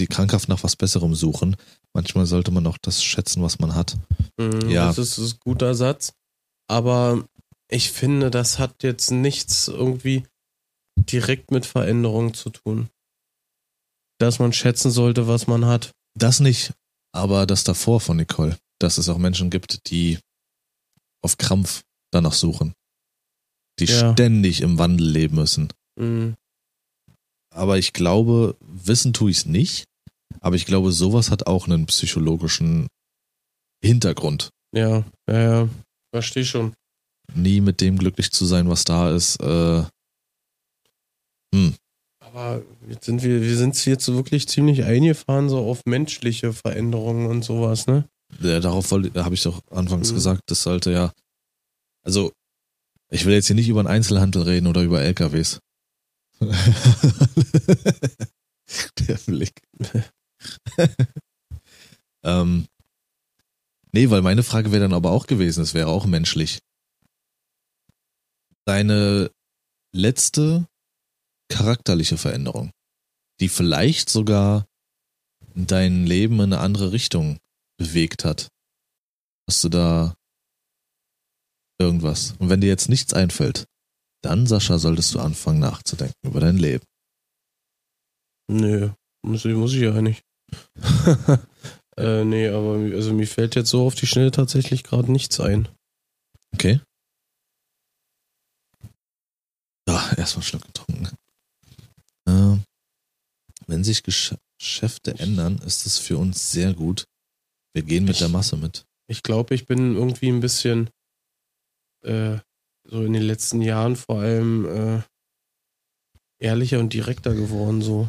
die 0.00 0.06
krankhaft 0.06 0.48
nach 0.48 0.64
was 0.64 0.76
Besserem 0.76 1.14
suchen. 1.14 1.56
Manchmal 1.92 2.26
sollte 2.26 2.50
man 2.50 2.66
auch 2.66 2.78
das 2.78 3.04
schätzen, 3.04 3.42
was 3.42 3.58
man 3.58 3.74
hat. 3.74 3.96
Mhm, 4.38 4.70
Ja. 4.70 4.86
Das 4.86 4.98
ist, 4.98 5.18
ist 5.18 5.34
ein 5.34 5.40
guter 5.44 5.74
Satz. 5.74 6.12
Aber 6.66 7.26
ich 7.70 7.92
finde, 7.92 8.30
das 8.30 8.58
hat 8.58 8.82
jetzt 8.82 9.10
nichts 9.10 9.68
irgendwie 9.68 10.24
direkt 10.98 11.50
mit 11.50 11.66
Veränderung 11.66 12.32
zu 12.34 12.50
tun. 12.50 12.88
Dass 14.18 14.38
man 14.38 14.52
schätzen 14.52 14.90
sollte, 14.90 15.26
was 15.28 15.46
man 15.46 15.66
hat. 15.66 15.92
Das 16.16 16.40
nicht, 16.40 16.72
aber 17.12 17.46
das 17.46 17.64
davor 17.64 18.00
von 18.00 18.16
Nicole, 18.16 18.56
dass 18.78 18.96
es 18.98 19.08
auch 19.08 19.18
Menschen 19.18 19.50
gibt, 19.50 19.90
die 19.90 20.18
auf 21.24 21.38
Krampf 21.38 21.82
danach 22.12 22.34
suchen. 22.34 22.74
Die 23.80 23.86
Ja. 23.86 24.12
ständig 24.12 24.60
im 24.60 24.78
Wandel 24.78 25.08
leben 25.08 25.36
müssen. 25.36 25.72
Mhm. 25.98 26.36
Aber 27.52 27.78
ich 27.78 27.92
glaube, 27.92 28.56
wissen 28.60 29.12
tue 29.12 29.30
ich 29.30 29.38
es 29.38 29.46
nicht, 29.46 29.84
aber 30.40 30.56
ich 30.56 30.66
glaube, 30.66 30.92
sowas 30.92 31.30
hat 31.30 31.46
auch 31.46 31.66
einen 31.66 31.86
psychologischen 31.86 32.88
Hintergrund. 33.82 34.50
Ja, 34.74 35.04
ja, 35.28 35.40
ja. 35.40 35.68
Verstehe 36.12 36.44
schon. 36.44 36.74
Nie 37.32 37.60
mit 37.60 37.80
dem 37.80 37.98
glücklich 37.98 38.30
zu 38.30 38.44
sein, 38.44 38.68
was 38.68 38.84
da 38.84 39.14
ist. 39.14 39.40
Äh, 39.40 39.84
hm. 41.54 41.74
Aber 42.20 42.62
jetzt 42.88 43.06
sind 43.06 43.22
wir, 43.22 43.40
wir 43.42 43.56
sind 43.56 43.84
jetzt 43.86 44.08
wirklich 44.12 44.48
ziemlich 44.48 44.84
eingefahren, 44.84 45.48
so 45.48 45.58
auf 45.58 45.82
menschliche 45.86 46.52
Veränderungen 46.52 47.26
und 47.26 47.44
sowas, 47.44 47.86
ne? 47.86 48.08
Ja, 48.40 48.60
darauf 48.60 48.90
habe 48.90 49.34
ich 49.34 49.42
doch 49.42 49.62
anfangs 49.70 50.10
Mhm. 50.10 50.14
gesagt, 50.14 50.42
das 50.46 50.62
sollte 50.62 50.92
ja. 50.92 51.12
Also, 52.02 52.32
ich 53.10 53.24
will 53.24 53.34
jetzt 53.34 53.46
hier 53.46 53.56
nicht 53.56 53.68
über 53.68 53.82
den 53.82 53.88
Einzelhandel 53.88 54.42
reden 54.42 54.66
oder 54.66 54.82
über 54.82 55.02
LKWs. 55.02 55.60
Der 58.98 59.18
Blick. 59.26 59.52
ähm, 62.24 62.66
nee, 63.92 64.10
weil 64.10 64.22
meine 64.22 64.42
Frage 64.42 64.72
wäre 64.72 64.82
dann 64.82 64.94
aber 64.94 65.10
auch 65.12 65.26
gewesen, 65.26 65.62
es 65.62 65.74
wäre 65.74 65.88
auch 65.88 66.06
menschlich. 66.06 66.60
Deine 68.66 69.30
letzte 69.92 70.66
charakterliche 71.48 72.16
Veränderung, 72.16 72.70
die 73.40 73.48
vielleicht 73.48 74.08
sogar 74.08 74.66
dein 75.54 76.06
Leben 76.06 76.36
in 76.36 76.52
eine 76.52 76.58
andere 76.60 76.92
Richtung 76.92 77.38
bewegt 77.78 78.24
hat. 78.24 78.48
Hast 79.48 79.62
du 79.64 79.68
da 79.68 80.14
irgendwas? 81.80 82.32
Und 82.38 82.48
wenn 82.50 82.60
dir 82.60 82.68
jetzt 82.68 82.88
nichts 82.88 83.12
einfällt, 83.12 83.66
dann, 84.22 84.46
Sascha, 84.46 84.78
solltest 84.78 85.14
du 85.14 85.20
anfangen 85.20 85.60
nachzudenken 85.60 86.16
über 86.26 86.40
dein 86.40 86.56
Leben. 86.56 86.84
Nö, 88.50 88.90
muss, 89.24 89.44
ich- 89.44 89.54
muss 89.54 89.72
ich 89.74 89.80
ja 89.82 90.00
nicht. 90.00 90.22
äh, 91.96 92.24
nee, 92.24 92.48
aber 92.48 92.74
also 92.94 93.12
mir 93.12 93.26
fällt 93.26 93.54
jetzt 93.54 93.70
so 93.70 93.86
auf 93.86 93.94
die 93.94 94.06
Schnelle 94.06 94.30
tatsächlich 94.30 94.84
gerade 94.84 95.10
nichts 95.10 95.40
ein. 95.40 95.68
Okay? 96.54 96.80
Ja, 99.88 100.12
erstmal 100.16 100.36
einen 100.36 100.42
Schluck 100.42 100.64
getrunken. 100.66 101.16
Ähm, 102.28 102.64
wenn 103.66 103.84
sich 103.84 104.02
Gesch 104.02 104.34
Geschäfte 104.58 105.18
ändern, 105.18 105.58
ist 105.58 105.84
es 105.84 105.98
für 105.98 106.16
uns 106.16 106.52
sehr 106.52 106.72
gut. 106.74 107.04
Wir 107.74 107.82
gehen 107.82 108.04
mit 108.04 108.14
Ich- 108.14 108.18
der 108.20 108.28
Masse 108.28 108.56
mit. 108.56 108.86
Ich 109.06 109.22
glaube, 109.22 109.54
ich 109.54 109.66
bin 109.66 109.96
irgendwie 109.96 110.28
ein 110.28 110.40
bisschen 110.40 110.88
äh, 112.02 112.38
so 112.84 113.02
in 113.02 113.12
den 113.12 113.22
letzten 113.22 113.60
Jahren 113.60 113.96
vor 113.96 114.20
allem 114.20 114.64
äh, 114.66 115.02
ehrlicher 116.38 116.78
und 116.80 116.92
direkter 116.92 117.34
geworden, 117.34 117.82
so. 117.82 118.08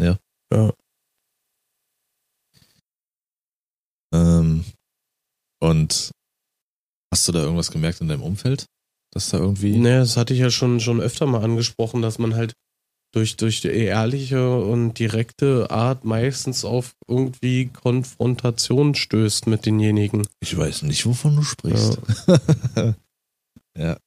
Ja. 0.00 0.18
Ja. 0.52 0.72
Ähm, 4.14 4.64
und 5.60 6.10
hast 7.12 7.28
du 7.28 7.32
da 7.32 7.40
irgendwas 7.40 7.70
gemerkt 7.70 8.00
in 8.00 8.08
deinem 8.08 8.22
Umfeld? 8.22 8.66
Dass 9.12 9.30
da 9.30 9.38
irgendwie. 9.38 9.76
Ne, 9.76 9.98
das 10.00 10.16
hatte 10.16 10.32
ich 10.34 10.40
ja 10.40 10.50
schon, 10.50 10.80
schon 10.80 11.00
öfter 11.00 11.26
mal 11.26 11.42
angesprochen, 11.44 12.00
dass 12.02 12.18
man 12.18 12.34
halt 12.34 12.54
durch, 13.12 13.36
durch 13.36 13.60
die 13.60 13.68
ehrliche 13.68 14.56
und 14.56 14.98
direkte 14.98 15.70
Art 15.70 16.04
meistens 16.04 16.64
auf 16.64 16.94
irgendwie 17.06 17.66
Konfrontation 17.66 18.94
stößt 18.94 19.46
mit 19.46 19.66
denjenigen. 19.66 20.26
Ich 20.40 20.56
weiß 20.56 20.82
nicht, 20.82 21.06
wovon 21.06 21.36
du 21.36 21.42
sprichst. 21.42 21.98
ja. 23.78 23.96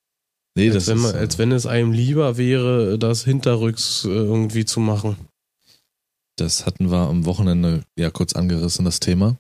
Nee, 0.58 0.70
als, 0.70 0.86
das 0.86 0.88
wenn 0.88 0.98
ist, 0.98 1.04
man, 1.04 1.16
als 1.16 1.38
wenn 1.38 1.52
es 1.52 1.66
einem 1.66 1.92
lieber 1.92 2.38
wäre, 2.38 2.98
das 2.98 3.26
hinterrücks 3.26 4.06
äh, 4.06 4.08
irgendwie 4.08 4.64
zu 4.64 4.80
machen. 4.80 5.18
Das 6.38 6.66
hatten 6.66 6.90
wir 6.90 7.10
am 7.10 7.26
Wochenende 7.26 7.84
ja 7.98 8.10
kurz 8.10 8.34
angerissen, 8.34 8.86
das 8.86 9.02
Thema. 9.02 9.38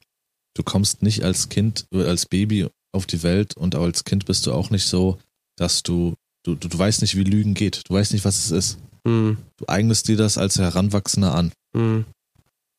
Du 0.55 0.63
kommst 0.63 1.03
nicht 1.03 1.23
als 1.23 1.47
Kind, 1.47 1.85
äh, 1.93 2.03
als 2.03 2.25
Baby 2.25 2.67
auf 2.91 3.05
die 3.05 3.23
Welt 3.23 3.55
und 3.55 3.75
als 3.75 4.03
Kind 4.03 4.25
bist 4.25 4.45
du 4.45 4.53
auch 4.53 4.71
nicht 4.71 4.85
so, 4.85 5.17
dass 5.57 5.83
du, 5.83 6.15
du, 6.43 6.55
du, 6.55 6.67
du 6.67 6.77
weißt 6.77 7.01
nicht, 7.01 7.15
wie 7.15 7.23
Lügen 7.23 7.53
geht. 7.53 7.83
Du 7.87 7.93
weißt 7.93 8.11
nicht, 8.11 8.25
was 8.25 8.37
es 8.37 8.51
ist. 8.51 8.77
Hm, 9.05 9.37
Du 9.57 9.65
eignest 9.67 10.07
dir 10.07 10.17
das 10.17 10.37
als 10.37 10.57
Heranwachsender 10.57 11.33
an. 11.35 11.51
hm, 11.75 12.05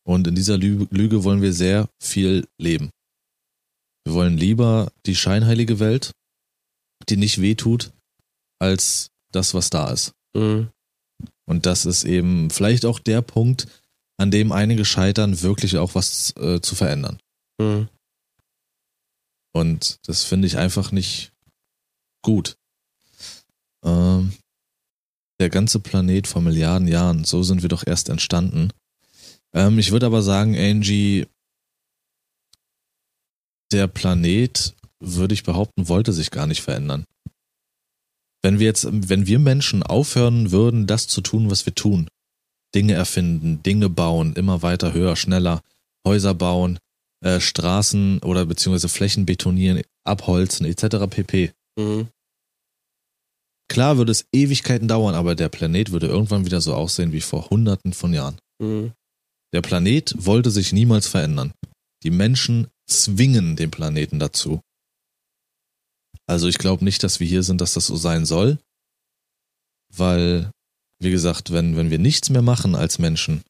Und 0.06 0.26
in 0.26 0.34
dieser 0.34 0.58
Lüge, 0.58 0.86
Lüge 0.90 1.24
wollen 1.24 1.42
wir 1.42 1.52
sehr 1.52 1.88
viel 2.02 2.46
leben. 2.58 2.90
Wir 4.04 4.14
wollen 4.14 4.36
lieber 4.36 4.92
die 5.04 5.16
scheinheilige 5.16 5.80
Welt, 5.80 6.12
die 7.08 7.16
nicht 7.16 7.40
wehtut, 7.40 7.92
als 8.60 9.10
das, 9.32 9.54
was 9.54 9.70
da 9.70 9.90
ist. 9.90 10.12
hm. 10.36 10.70
Und 11.48 11.64
das 11.64 11.86
ist 11.86 12.02
eben 12.04 12.50
vielleicht 12.50 12.84
auch 12.84 12.98
der 12.98 13.22
Punkt, 13.22 13.68
an 14.18 14.30
dem 14.32 14.50
einige 14.50 14.84
scheitern, 14.84 15.42
wirklich 15.42 15.76
auch 15.78 15.94
was 15.94 16.34
äh, 16.36 16.60
zu 16.60 16.74
verändern. 16.74 17.20
Mhm. 17.60 17.88
Und 19.54 19.98
das 20.08 20.24
finde 20.24 20.46
ich 20.48 20.56
einfach 20.58 20.90
nicht 20.90 21.32
gut. 22.22 22.56
Ähm, 23.84 24.32
der 25.40 25.50
ganze 25.50 25.80
Planet 25.80 26.26
vor 26.26 26.42
Milliarden 26.42 26.88
Jahren, 26.88 27.24
so 27.24 27.42
sind 27.42 27.62
wir 27.62 27.68
doch 27.68 27.86
erst 27.86 28.08
entstanden. 28.08 28.70
Ähm, 29.54 29.78
ich 29.78 29.90
würde 29.90 30.06
aber 30.06 30.22
sagen, 30.22 30.56
Angie, 30.56 31.26
der 33.72 33.86
Planet, 33.86 34.74
würde 35.00 35.34
ich 35.34 35.42
behaupten, 35.42 35.88
wollte 35.88 36.12
sich 36.12 36.30
gar 36.30 36.46
nicht 36.46 36.62
verändern. 36.62 37.04
Wenn 38.42 38.58
wir 38.58 38.66
jetzt, 38.66 38.86
wenn 38.90 39.26
wir 39.26 39.38
Menschen 39.38 39.82
aufhören 39.82 40.52
würden, 40.52 40.86
das 40.86 41.08
zu 41.08 41.20
tun, 41.20 41.50
was 41.50 41.66
wir 41.66 41.74
tun, 41.74 42.08
Dinge 42.74 42.94
erfinden, 42.94 43.62
Dinge 43.62 43.88
bauen, 43.88 44.34
immer 44.34 44.62
weiter, 44.62 44.92
höher, 44.92 45.16
schneller, 45.16 45.60
Häuser 46.06 46.34
bauen, 46.34 46.78
äh, 47.24 47.40
Straßen 47.40 48.20
oder 48.20 48.46
beziehungsweise 48.46 48.88
Flächen 48.88 49.26
betonieren, 49.26 49.82
abholzen, 50.04 50.66
etc. 50.66 51.06
pp. 51.10 51.52
Mhm. 51.76 52.08
Klar 53.68 53.98
würde 53.98 54.12
es 54.12 54.26
Ewigkeiten 54.32 54.88
dauern, 54.88 55.14
aber 55.14 55.34
der 55.34 55.48
Planet 55.48 55.90
würde 55.90 56.06
irgendwann 56.06 56.44
wieder 56.44 56.60
so 56.60 56.74
aussehen 56.74 57.12
wie 57.12 57.20
vor 57.20 57.50
Hunderten 57.50 57.92
von 57.92 58.12
Jahren. 58.12 58.38
Mhm. 58.58 58.92
Der 59.52 59.62
Planet 59.62 60.14
wollte 60.18 60.50
sich 60.50 60.72
niemals 60.72 61.06
verändern. 61.06 61.52
Die 62.02 62.10
Menschen 62.10 62.68
zwingen 62.88 63.56
den 63.56 63.70
Planeten 63.70 64.18
dazu. 64.18 64.60
Also 66.26 66.48
ich 66.48 66.58
glaube 66.58 66.84
nicht, 66.84 67.02
dass 67.02 67.20
wir 67.20 67.26
hier 67.26 67.42
sind, 67.42 67.60
dass 67.60 67.74
das 67.74 67.86
so 67.86 67.96
sein 67.96 68.26
soll, 68.26 68.58
weil, 69.94 70.50
wie 71.00 71.10
gesagt, 71.10 71.52
wenn, 71.52 71.76
wenn 71.76 71.90
wir 71.90 71.98
nichts 71.98 72.30
mehr 72.30 72.42
machen 72.42 72.74
als 72.74 72.98
Menschen, 72.98 73.42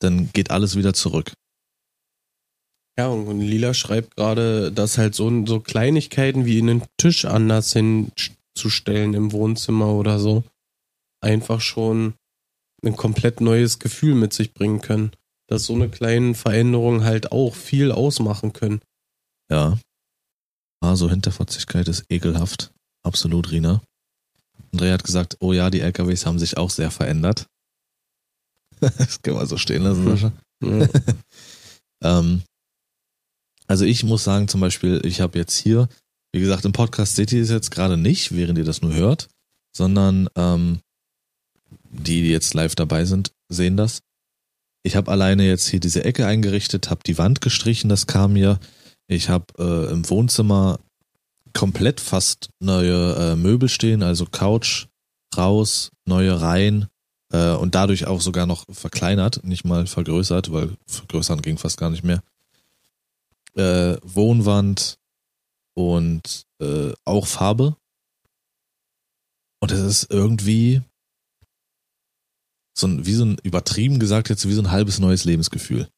dann 0.00 0.32
geht 0.32 0.50
alles 0.50 0.76
wieder 0.76 0.94
zurück. 0.94 1.32
Ja, 2.98 3.08
und 3.08 3.40
Lila 3.40 3.74
schreibt 3.74 4.16
gerade, 4.16 4.70
dass 4.72 4.98
halt 4.98 5.14
so, 5.14 5.46
so 5.46 5.60
Kleinigkeiten 5.60 6.44
wie 6.44 6.58
einen 6.58 6.82
Tisch 6.96 7.24
anders 7.24 7.70
hinzustellen 8.60 9.14
im 9.14 9.32
Wohnzimmer 9.32 9.92
oder 9.92 10.18
so 10.18 10.44
einfach 11.22 11.60
schon 11.60 12.14
ein 12.82 12.96
komplett 12.96 13.40
neues 13.40 13.78
Gefühl 13.78 14.14
mit 14.14 14.32
sich 14.32 14.54
bringen 14.54 14.80
können. 14.80 15.12
Dass 15.48 15.64
so 15.64 15.74
eine 15.74 15.88
kleine 15.88 16.34
Veränderung 16.34 17.02
halt 17.02 17.32
auch 17.32 17.54
viel 17.54 17.90
ausmachen 17.90 18.52
können. 18.52 18.80
Ja. 19.50 19.78
Also 20.80 21.10
Hinterfotzigkeit 21.10 21.88
ist 21.88 22.04
ekelhaft. 22.08 22.72
Absolut, 23.02 23.50
Rina. 23.50 23.82
Andrea 24.72 24.94
hat 24.94 25.04
gesagt, 25.04 25.36
oh 25.40 25.52
ja, 25.52 25.68
die 25.68 25.80
LKWs 25.80 26.24
haben 26.24 26.38
sich 26.38 26.56
auch 26.56 26.70
sehr 26.70 26.90
verändert. 26.90 27.46
das 28.80 29.20
können 29.20 29.36
wir 29.38 29.46
so 29.46 29.56
stehen 29.56 29.82
lassen, 29.82 30.04
Sascha. 30.04 30.32
Ja. 30.62 30.88
Ähm, 32.02 32.40
also 33.66 33.84
ich 33.84 34.04
muss 34.04 34.24
sagen, 34.24 34.48
zum 34.48 34.62
Beispiel, 34.62 35.02
ich 35.04 35.20
habe 35.20 35.36
jetzt 35.36 35.58
hier, 35.58 35.90
wie 36.32 36.40
gesagt, 36.40 36.64
im 36.64 36.72
Podcast 36.72 37.16
seht 37.16 37.32
ihr 37.32 37.42
es 37.42 37.50
jetzt 37.50 37.70
gerade 37.70 37.96
nicht, 37.96 38.34
während 38.34 38.58
ihr 38.58 38.64
das 38.64 38.82
nur 38.82 38.94
hört, 38.94 39.28
sondern 39.72 40.28
ähm, 40.36 40.80
die, 41.90 42.22
die 42.22 42.30
jetzt 42.30 42.54
live 42.54 42.74
dabei 42.74 43.04
sind, 43.04 43.32
sehen 43.48 43.76
das. 43.76 44.02
Ich 44.82 44.96
habe 44.96 45.10
alleine 45.10 45.46
jetzt 45.46 45.68
hier 45.68 45.80
diese 45.80 46.04
Ecke 46.04 46.26
eingerichtet, 46.26 46.88
habe 46.88 47.02
die 47.04 47.18
Wand 47.18 47.40
gestrichen, 47.40 47.90
das 47.90 48.06
kam 48.06 48.34
mir. 48.34 48.58
Ich 49.08 49.28
habe 49.28 49.46
äh, 49.58 49.92
im 49.92 50.08
Wohnzimmer 50.08 50.78
komplett 51.52 52.00
fast 52.00 52.50
neue 52.60 53.14
äh, 53.14 53.36
Möbel 53.36 53.68
stehen, 53.68 54.02
also 54.02 54.24
Couch 54.24 54.86
raus, 55.36 55.90
neue 56.06 56.40
Reihen 56.40 56.86
äh, 57.32 57.50
und 57.50 57.74
dadurch 57.74 58.06
auch 58.06 58.20
sogar 58.20 58.46
noch 58.46 58.64
verkleinert, 58.70 59.44
nicht 59.44 59.64
mal 59.64 59.86
vergrößert, 59.86 60.52
weil 60.52 60.76
vergrößern 60.86 61.42
ging 61.42 61.58
fast 61.58 61.76
gar 61.76 61.90
nicht 61.90 62.04
mehr. 62.04 62.22
Äh, 63.56 63.98
Wohnwand 64.02 64.99
und 65.76 66.44
äh, 66.62 66.92
auch 67.04 67.26
Farbe. 67.26 67.76
Und 69.62 69.72
es 69.72 69.80
ist 69.80 70.10
irgendwie 70.10 70.82
so 72.76 72.86
ein, 72.86 73.04
wie 73.06 73.14
so 73.14 73.24
ein, 73.24 73.38
übertrieben 73.42 73.98
gesagt 73.98 74.28
jetzt, 74.30 74.48
wie 74.48 74.54
so 74.54 74.62
ein 74.62 74.70
halbes 74.70 74.98
neues 74.98 75.24
Lebensgefühl. 75.24 75.88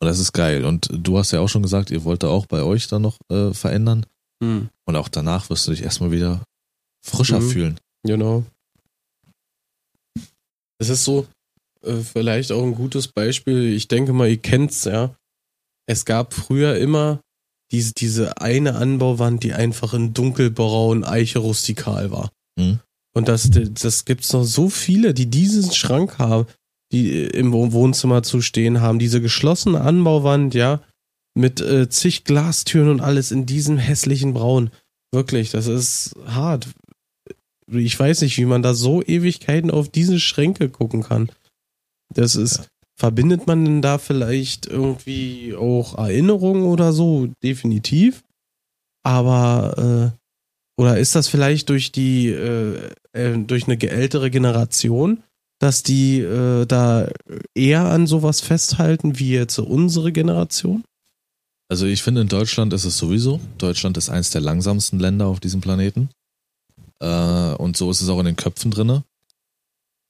Und 0.00 0.06
das 0.06 0.18
ist 0.18 0.32
geil. 0.32 0.64
Und 0.64 0.88
du 0.92 1.18
hast 1.18 1.30
ja 1.32 1.40
auch 1.40 1.48
schon 1.48 1.62
gesagt, 1.62 1.90
ihr 1.90 2.04
wollt 2.04 2.22
da 2.22 2.28
auch 2.28 2.46
bei 2.46 2.62
euch 2.62 2.88
dann 2.88 3.02
noch 3.02 3.18
äh, 3.30 3.52
verändern. 3.52 4.06
Hm, 4.42 4.68
Und 4.86 4.96
auch 4.96 5.08
danach 5.08 5.50
wirst 5.50 5.66
du 5.66 5.72
dich 5.72 5.82
erstmal 5.82 6.10
wieder 6.12 6.44
frischer 7.04 7.40
Mhm. 7.40 7.50
fühlen. 7.50 7.80
genau. 8.04 8.44
Es 10.80 10.88
ist 10.88 11.04
so, 11.04 11.26
äh, 11.82 11.96
vielleicht 11.96 12.52
auch 12.52 12.62
ein 12.62 12.74
gutes 12.74 13.08
Beispiel. 13.08 13.72
Ich 13.72 13.88
denke 13.88 14.12
mal, 14.12 14.28
ihr 14.28 14.38
kennt's 14.40 14.84
ja. 14.84 15.16
Es 15.86 16.04
gab 16.04 16.34
früher 16.34 16.76
immer 16.78 17.20
diese, 17.70 17.92
diese 17.92 18.40
eine 18.40 18.74
Anbauwand, 18.76 19.42
die 19.42 19.52
einfach 19.52 19.94
in 19.94 20.14
dunkelbraun 20.14 21.04
Eiche 21.04 21.38
rustikal 21.40 22.10
war. 22.10 22.30
Mhm. 22.58 22.80
Und 23.14 23.28
das, 23.28 23.50
das 23.50 24.04
gibt's 24.04 24.32
noch 24.32 24.44
so 24.44 24.68
viele, 24.68 25.12
die 25.14 25.26
diesen 25.26 25.72
Schrank 25.72 26.18
haben, 26.18 26.46
die 26.92 27.24
im 27.24 27.52
Wohn- 27.52 27.72
Wohnzimmer 27.72 28.22
zu 28.22 28.40
stehen 28.40 28.80
haben. 28.80 28.98
Diese 28.98 29.20
geschlossene 29.20 29.80
Anbauwand, 29.80 30.54
ja, 30.54 30.80
mit 31.34 31.60
äh, 31.60 31.88
zig 31.88 32.24
Glastüren 32.24 32.88
und 32.88 33.00
alles 33.00 33.30
in 33.30 33.44
diesem 33.46 33.76
hässlichen 33.78 34.34
Braun. 34.34 34.70
Wirklich, 35.12 35.50
das 35.50 35.66
ist 35.66 36.14
hart. 36.26 36.68
Ich 37.70 37.98
weiß 37.98 38.22
nicht, 38.22 38.38
wie 38.38 38.46
man 38.46 38.62
da 38.62 38.74
so 38.74 39.02
Ewigkeiten 39.02 39.70
auf 39.70 39.88
diese 39.88 40.18
Schränke 40.20 40.68
gucken 40.70 41.02
kann. 41.02 41.30
Das 42.14 42.34
ist, 42.34 42.58
Ja. 42.58 42.64
Verbindet 42.98 43.46
man 43.46 43.64
denn 43.64 43.80
da 43.80 43.98
vielleicht 43.98 44.66
irgendwie 44.66 45.54
auch 45.54 45.96
Erinnerungen 45.96 46.64
oder 46.64 46.92
so? 46.92 47.28
Definitiv. 47.42 48.24
Aber, 49.04 50.12
äh, 50.18 50.80
oder 50.80 50.98
ist 50.98 51.14
das 51.14 51.28
vielleicht 51.28 51.68
durch 51.70 51.92
die, 51.92 52.28
äh, 52.28 52.90
äh, 53.12 53.38
durch 53.38 53.66
eine 53.66 53.80
ältere 53.80 54.30
Generation, 54.30 55.22
dass 55.60 55.82
die 55.82 56.20
äh, 56.20 56.66
da 56.66 57.08
eher 57.54 57.86
an 57.86 58.06
sowas 58.06 58.40
festhalten 58.40 59.18
wie 59.18 59.30
jetzt 59.30 59.58
unsere 59.58 60.12
Generation? 60.12 60.84
Also 61.70 61.86
ich 61.86 62.02
finde, 62.02 62.22
in 62.22 62.28
Deutschland 62.28 62.72
ist 62.72 62.84
es 62.84 62.98
sowieso. 62.98 63.40
Deutschland 63.58 63.96
ist 63.96 64.08
eins 64.08 64.30
der 64.30 64.40
langsamsten 64.40 64.98
Länder 64.98 65.26
auf 65.26 65.40
diesem 65.40 65.60
Planeten. 65.60 66.10
Äh, 67.00 67.54
und 67.54 67.76
so 67.76 67.90
ist 67.90 68.00
es 68.00 68.08
auch 68.08 68.18
in 68.18 68.26
den 68.26 68.36
Köpfen 68.36 68.70
drinne. 68.70 69.04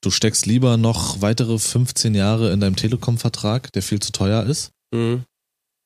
Du 0.09 0.12
steckst 0.12 0.46
lieber 0.46 0.78
noch 0.78 1.20
weitere 1.20 1.59
15 1.59 2.14
Jahre 2.14 2.50
in 2.50 2.61
deinem 2.61 2.76
Telekom-Vertrag, 2.76 3.70
der 3.74 3.82
viel 3.82 4.00
zu 4.00 4.11
teuer 4.11 4.42
ist. 4.44 4.70
Mhm. 4.90 5.24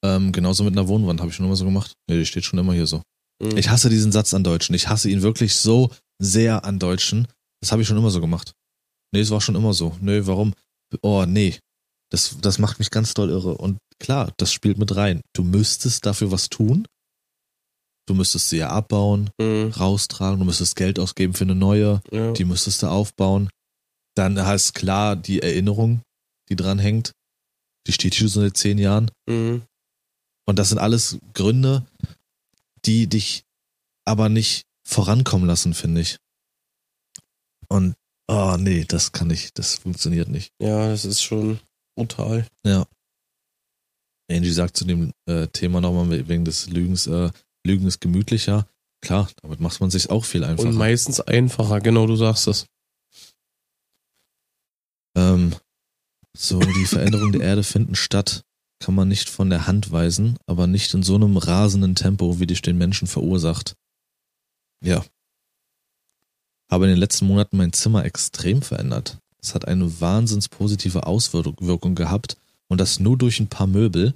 Ähm, 0.05 0.31
genauso 0.31 0.63
mit 0.63 0.75
einer 0.79 0.87
Wohnwand 0.87 1.19
habe 1.19 1.31
ich 1.31 1.35
schon 1.37 1.45
immer 1.45 1.57
so 1.57 1.65
gemacht. 1.65 1.95
Nee, 2.09 2.19
die 2.21 2.25
steht 2.27 2.45
schon 2.45 2.61
immer 2.61 2.73
hier 2.73 2.87
so. 2.87 3.03
Mhm. 3.43 3.57
Ich 3.57 3.69
hasse 3.69 3.89
diesen 3.91 4.13
Satz 4.13 4.33
an 4.33 4.45
Deutschen. 4.45 4.77
Ich 4.77 4.89
hasse 4.89 5.11
ihn 5.11 5.23
wirklich 5.23 5.57
so 5.57 5.91
sehr 6.21 6.65
an 6.65 6.79
Deutschen. 6.79 7.27
Das 7.61 7.73
habe 7.73 7.83
ich 7.83 7.89
schon 7.89 7.97
immer 7.97 8.11
so 8.11 8.21
gemacht. 8.21 8.53
Nee, 9.13 9.23
es 9.23 9.31
war 9.33 9.41
schon 9.41 9.57
immer 9.57 9.73
so. 9.75 9.97
Nee, 10.01 10.25
warum? 10.25 10.55
Oh, 11.01 11.25
nee. 11.27 11.59
Das, 12.13 12.37
das 12.41 12.61
macht 12.61 12.79
mich 12.79 12.93
ganz 12.93 13.15
doll 13.15 13.29
irre. 13.29 13.57
Und 13.59 13.79
klar, 13.99 14.33
das 14.37 14.53
spielt 14.53 14.79
mit 14.79 14.95
rein. 14.95 15.21
Du 15.35 15.43
müsstest 15.43 16.07
dafür 16.07 16.31
was 16.31 16.49
tun. 16.49 16.87
Du 18.07 18.15
müsstest 18.15 18.51
sie 18.51 18.59
ja 18.59 18.69
abbauen, 18.71 19.31
Mhm. 19.41 19.71
raustragen, 19.77 20.39
du 20.39 20.45
müsstest 20.45 20.77
Geld 20.77 21.01
ausgeben 21.01 21.35
für 21.35 21.43
eine 21.43 21.57
neue, 21.57 22.01
Ja. 22.13 22.31
die 22.31 22.45
müsstest 22.45 22.85
du 22.85 22.87
aufbauen. 22.87 23.51
Dann 24.15 24.45
heißt 24.45 24.75
klar 24.75 25.17
die 25.17 25.43
Erinnerung, 25.43 26.03
die 26.49 26.57
dran 26.57 26.79
hängt. 26.79 27.13
Die 27.87 27.93
steht 27.93 28.15
hier 28.15 28.29
so 28.29 28.41
seit 28.41 28.57
zehn 28.57 28.79
Jahren. 28.79 29.11
Mhm. 29.27 29.63
Und 30.47 30.59
das 30.59 30.69
sind 30.69 30.79
alles 30.79 31.19
Gründe, 31.35 31.87
die 32.85 33.07
dich 33.07 33.45
aber 34.05 34.29
nicht 34.29 34.65
vorankommen 34.87 35.47
lassen, 35.47 35.75
finde 35.75 36.01
ich. 36.01 36.19
Und, 37.69 37.95
oh 38.29 38.57
nee, 38.59 38.85
das 38.87 39.13
kann 39.13 39.31
ich, 39.31 39.55
das 39.55 39.77
funktioniert 39.77 40.29
nicht. 40.29 40.53
ja, 40.61 40.89
das 40.89 41.05
ist 41.05 41.23
schon 41.23 41.61
brutal. 41.97 42.47
Ja. 42.67 42.87
Angie 44.31 44.51
sagt 44.51 44.77
zu 44.77 44.85
dem 44.85 45.13
äh, 45.27 45.47
Thema 45.49 45.81
nochmal 45.81 46.29
wegen 46.29 46.45
des 46.45 46.69
Lügens, 46.69 47.07
äh, 47.07 47.31
Lügen 47.67 47.87
ist 47.87 48.01
gemütlicher. 48.01 48.67
Klar, 49.01 49.29
damit 49.43 49.61
macht 49.61 49.81
man 49.81 49.91
sich 49.91 50.11
auch 50.11 50.25
viel 50.25 50.45
einfacher. 50.45 50.69
Und 50.69 50.77
meistens 50.77 51.21
einfacher, 51.21 51.81
genau, 51.81 52.07
du 52.07 52.17
sagst 52.17 52.47
es. 52.47 52.67
Ähm, 55.15 55.55
so, 56.35 56.61
die 56.61 56.87
Veränderungen 56.87 57.33
der 57.33 57.43
Erde 57.43 57.63
finden 57.63 57.95
statt, 57.95 58.43
kann 58.81 58.95
man 58.95 59.09
nicht 59.09 59.29
von 59.29 59.51
der 59.51 59.67
Hand 59.67 59.93
weisen, 59.93 60.39
aber 60.47 60.67
nicht 60.67 60.93
in 60.95 61.03
so 61.03 61.15
einem 61.15 61.37
rasenden 61.37 61.95
Tempo, 61.95 62.41
wie 62.41 62.47
dich 62.47 62.63
den 62.63 62.79
Menschen 62.79 63.07
verursacht. 63.07 63.75
Ja. 64.83 65.05
Habe 66.71 66.87
in 66.87 66.91
den 66.91 66.99
letzten 66.99 67.27
Monaten 67.27 67.57
mein 67.57 67.73
Zimmer 67.73 68.05
extrem 68.05 68.63
verändert. 68.63 69.19
Es 69.41 69.55
hat 69.55 69.69
eine 69.69 70.01
wahnsinns 70.01 70.49
positive 70.49 71.07
Auswirkung 71.07 71.95
gehabt 71.95 72.37
und 72.69 72.81
das 72.81 72.99
nur 72.99 73.19
durch 73.19 73.39
ein 73.41 73.49
paar 73.49 73.67
Möbel. 73.67 74.15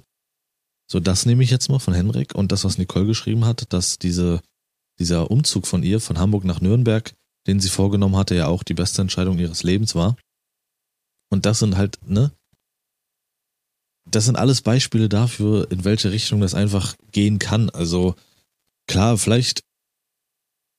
So, 0.89 0.99
das 0.99 1.25
nehme 1.25 1.43
ich 1.43 1.51
jetzt 1.51 1.69
mal 1.69 1.79
von 1.79 1.93
Henrik 1.93 2.33
und 2.33 2.51
das, 2.51 2.63
was 2.63 2.77
Nicole 2.77 3.05
geschrieben 3.05 3.45
hat, 3.45 3.71
dass 3.73 3.99
diese, 3.99 4.41
dieser 4.99 5.29
Umzug 5.29 5.67
von 5.67 5.83
ihr 5.83 5.99
von 5.99 6.17
Hamburg 6.17 6.45
nach 6.45 6.61
Nürnberg, 6.61 7.13
den 7.45 7.59
sie 7.59 7.69
vorgenommen 7.69 8.15
hatte, 8.15 8.35
ja 8.35 8.47
auch 8.47 8.63
die 8.63 8.73
beste 8.73 9.01
Entscheidung 9.01 9.37
ihres 9.37 9.63
Lebens 9.63 9.95
war. 9.95 10.17
Und 11.29 11.45
das 11.45 11.59
sind 11.59 11.77
halt, 11.77 11.99
ne? 12.07 12.31
das 14.09 14.25
sind 14.25 14.37
alles 14.37 14.61
Beispiele 14.61 15.09
dafür, 15.09 15.69
in 15.71 15.83
welche 15.83 16.11
Richtung 16.11 16.41
das 16.41 16.53
einfach 16.53 16.95
gehen 17.11 17.39
kann. 17.39 17.69
Also 17.69 18.15
klar, 18.87 19.17
vielleicht 19.17 19.63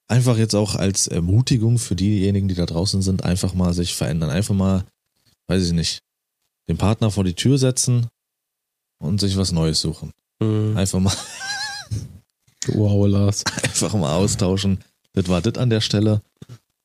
einfach 0.09 0.39
jetzt 0.39 0.55
auch 0.55 0.75
als 0.75 1.07
Ermutigung 1.07 1.79
für 1.79 1.95
diejenigen, 1.95 2.49
die 2.49 2.55
da 2.55 2.67
draußen 2.67 3.03
sind, 3.03 3.25
einfach 3.25 3.55
mal 3.55 3.75
sich 3.75 3.95
verändern. 3.95 4.31
Einfach 4.31 4.55
mal, 4.55 4.85
weiß 5.49 5.67
ich 5.67 5.73
nicht, 5.73 6.01
den 6.69 6.79
Partner 6.79 7.11
vor 7.11 7.25
die 7.25 7.35
Tür 7.35 7.59
setzen 7.59 8.09
und 8.99 9.21
sich 9.21 9.37
was 9.37 9.53
Neues 9.53 9.81
suchen. 9.81 10.13
Mhm. 10.41 10.77
Einfach 10.77 11.01
mal. 11.01 11.17
wow, 12.69 13.07
Lars. 13.07 13.45
Einfach 13.63 13.93
mal 13.95 14.15
austauschen. 14.15 14.83
Das 15.13 15.29
war 15.29 15.43
das 15.43 15.59
an 15.59 15.71
der 15.71 15.81
Stelle. 15.81 16.23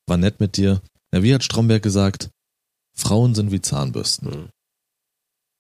War 0.08 0.18
nett 0.18 0.40
mit 0.40 0.58
dir. 0.58 0.82
Na, 1.12 1.24
wie 1.24 1.34
hat 1.34 1.44
Stromberg 1.44 1.84
gesagt? 1.84 2.30
Frauen 2.94 3.36
sind 3.36 3.52
wie 3.52 3.62
Zahnbürsten. 3.62 4.30
Mhm. 4.30 4.50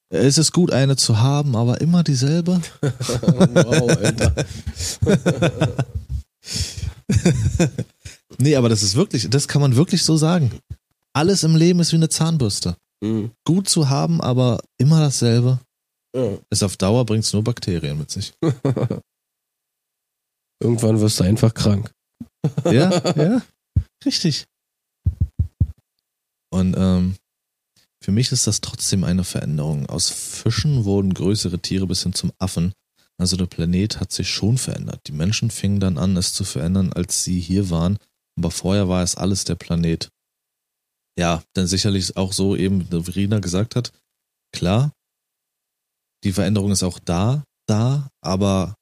Es 0.09 0.37
ist 0.37 0.51
gut, 0.53 0.71
eine 0.71 0.95
zu 0.95 1.19
haben, 1.19 1.55
aber 1.55 1.81
immer 1.81 2.03
dieselbe. 2.03 2.61
wow, 2.81 3.89
Alter. 3.89 4.35
nee, 8.37 8.55
aber 8.55 8.69
das 8.69 8.83
ist 8.83 8.95
wirklich, 8.95 9.27
das 9.29 9.47
kann 9.47 9.61
man 9.61 9.75
wirklich 9.75 10.03
so 10.03 10.15
sagen. 10.15 10.51
Alles 11.13 11.43
im 11.43 11.55
Leben 11.55 11.79
ist 11.79 11.91
wie 11.93 11.97
eine 11.97 12.09
Zahnbürste. 12.09 12.77
Mhm. 13.01 13.31
Gut 13.43 13.67
zu 13.67 13.89
haben, 13.89 14.21
aber 14.21 14.59
immer 14.77 14.99
dasselbe. 14.99 15.59
Ja. 16.15 16.37
Ist 16.51 16.63
auf 16.63 16.77
Dauer 16.77 17.05
bringt 17.05 17.23
es 17.23 17.33
nur 17.33 17.43
Bakterien 17.43 17.97
mit 17.97 18.11
sich. 18.11 18.33
Irgendwann 20.61 20.99
wirst 21.01 21.19
du 21.19 21.23
einfach 21.23 21.55
krank. 21.55 21.91
ja, 22.65 22.91
ja, 23.15 23.41
richtig. 24.05 24.45
Und 26.51 26.75
ähm, 26.77 27.15
für 28.03 28.11
mich 28.11 28.33
ist 28.33 28.47
das 28.47 28.59
trotzdem 28.59 29.05
eine 29.05 29.23
Veränderung. 29.23 29.85
Aus 29.85 30.09
Fischen 30.09 30.83
wurden 30.83 31.13
größere 31.13 31.59
Tiere 31.59 31.87
bis 31.87 32.03
hin 32.03 32.11
zum 32.11 32.33
Affen. 32.37 32.73
Also 33.17 33.37
der 33.37 33.45
Planet 33.45 34.01
hat 34.01 34.11
sich 34.11 34.29
schon 34.29 34.57
verändert. 34.57 34.99
Die 35.07 35.13
Menschen 35.13 35.49
fingen 35.49 35.79
dann 35.79 35.97
an, 35.97 36.17
es 36.17 36.33
zu 36.33 36.43
verändern, 36.43 36.91
als 36.91 37.23
sie 37.23 37.39
hier 37.39 37.69
waren. 37.69 37.97
Aber 38.37 38.51
vorher 38.51 38.89
war 38.89 39.03
es 39.03 39.15
alles 39.15 39.45
der 39.45 39.55
Planet. 39.55 40.09
Ja, 41.17 41.43
dann 41.53 41.65
sicherlich 41.65 42.17
auch 42.17 42.33
so 42.33 42.57
eben, 42.57 42.91
wie 42.91 43.11
Rina 43.11 43.39
gesagt 43.39 43.77
hat. 43.77 43.93
Klar, 44.51 44.91
die 46.25 46.33
Veränderung 46.33 46.71
ist 46.71 46.83
auch 46.83 46.99
da, 46.99 47.45
da, 47.67 48.09
aber 48.21 48.75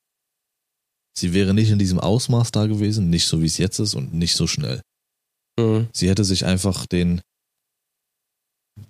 sie 1.16 1.34
wäre 1.34 1.54
nicht 1.54 1.70
in 1.70 1.78
diesem 1.78 2.00
Ausmaß 2.00 2.50
da 2.52 2.66
gewesen, 2.66 3.12
nicht 3.12 3.28
so 3.28 3.42
wie 3.42 3.46
es 3.46 3.60
jetzt 3.60 3.78
ist 3.78 3.94
und 3.94 4.16
nicht 4.16 4.36
so 4.36 4.48
schnell. 4.48 4.82
Mhm. 5.60 5.90
Sie 5.94 6.10
hätte 6.10 6.24
sich 6.24 6.44
einfach 6.46 6.88
den, 6.88 7.22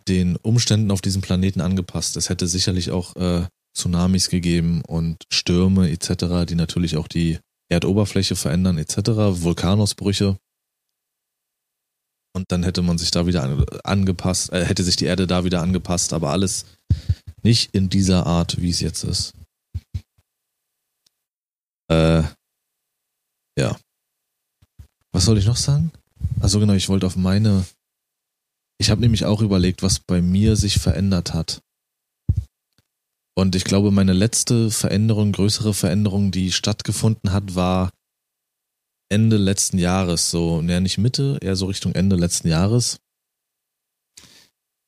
den 0.08 0.36
Umständen 0.38 0.92
auf 0.92 1.02
diesem 1.02 1.22
Planeten 1.22 1.62
angepasst. 1.62 2.18
Es 2.18 2.30
hätte 2.30 2.48
sicherlich 2.48 2.92
auch 2.92 3.16
äh, 3.16 3.48
Tsunamis 3.76 4.30
gegeben 4.30 4.82
und 4.88 5.24
Stürme 5.32 5.90
etc., 5.90 6.46
die 6.48 6.56
natürlich 6.56 6.98
auch 6.98 7.08
die 7.08 7.40
Erdoberfläche 7.70 8.36
verändern 8.36 8.78
etc., 8.78 8.98
Vulkanausbrüche. 9.42 10.38
Und 12.34 12.46
dann 12.52 12.64
hätte 12.64 12.82
man 12.82 12.98
sich 12.98 13.12
da 13.12 13.28
wieder 13.28 13.66
angepasst, 13.84 14.52
äh, 14.54 14.66
hätte 14.66 14.84
sich 14.84 14.96
die 14.96 15.06
Erde 15.06 15.28
da 15.28 15.44
wieder 15.44 15.62
angepasst, 15.62 16.14
aber 16.14 16.32
alles 16.32 16.66
nicht 17.44 17.74
in 17.74 17.90
dieser 17.90 18.26
Art, 18.26 18.62
wie 18.62 18.70
es 18.70 18.80
jetzt 18.80 19.04
ist. 19.04 19.34
Äh, 21.90 22.24
ja. 23.58 23.78
Was 25.12 25.26
soll 25.26 25.38
ich 25.38 25.46
noch 25.46 25.58
sagen? 25.58 25.92
Also 26.40 26.60
genau, 26.60 26.74
ich 26.74 26.88
wollte 26.88 27.06
auf 27.06 27.16
meine. 27.16 27.66
Ich 28.82 28.90
habe 28.90 29.02
nämlich 29.02 29.26
auch 29.26 29.44
überlegt, 29.44 29.84
was 29.84 30.00
bei 30.00 30.24
mir 30.24 30.56
sich 30.56 30.80
verändert 30.80 31.36
hat. 31.36 31.62
Und 33.38 33.56
ich 33.56 33.64
glaube, 33.64 33.92
meine 33.92 34.12
letzte 34.12 34.72
Veränderung, 34.72 35.34
größere 35.34 35.76
Veränderung, 35.76 36.32
die 36.32 36.52
stattgefunden 36.52 37.32
hat, 37.32 37.54
war 37.54 37.92
Ende 39.08 39.38
letzten 39.38 39.78
Jahres, 39.78 40.32
so, 40.32 40.64
naja, 40.64 40.80
nicht 40.80 40.98
Mitte, 40.98 41.38
eher 41.42 41.56
so 41.56 41.68
Richtung 41.68 41.94
Ende 41.94 42.16
letzten 42.16 42.48
Jahres. 42.48 42.98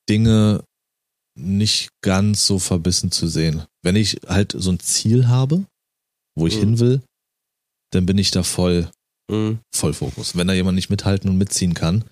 Dinge 0.09 0.63
nicht 1.39 1.89
ganz 2.01 2.47
so 2.47 2.57
verbissen 2.57 3.11
zu 3.11 3.27
sehen. 3.27 3.61
Wenn 3.83 3.95
ich 3.95 4.21
halt 4.25 4.55
so 4.57 4.71
ein 4.71 4.79
Ziel 4.79 5.27
habe, 5.27 5.67
wo 6.35 6.47
ich 6.47 6.55
mhm. 6.55 6.59
hin 6.61 6.79
will, 6.79 7.01
dann 7.91 8.07
bin 8.07 8.17
ich 8.17 8.31
da 8.31 8.41
voll, 8.41 8.89
mhm. 9.29 9.59
voll 9.71 9.93
Fokus. 9.93 10.35
Wenn 10.35 10.47
da 10.47 10.53
jemand 10.53 10.77
nicht 10.77 10.89
mithalten 10.89 11.29
und 11.29 11.37
mitziehen 11.37 11.75
kann, 11.75 12.05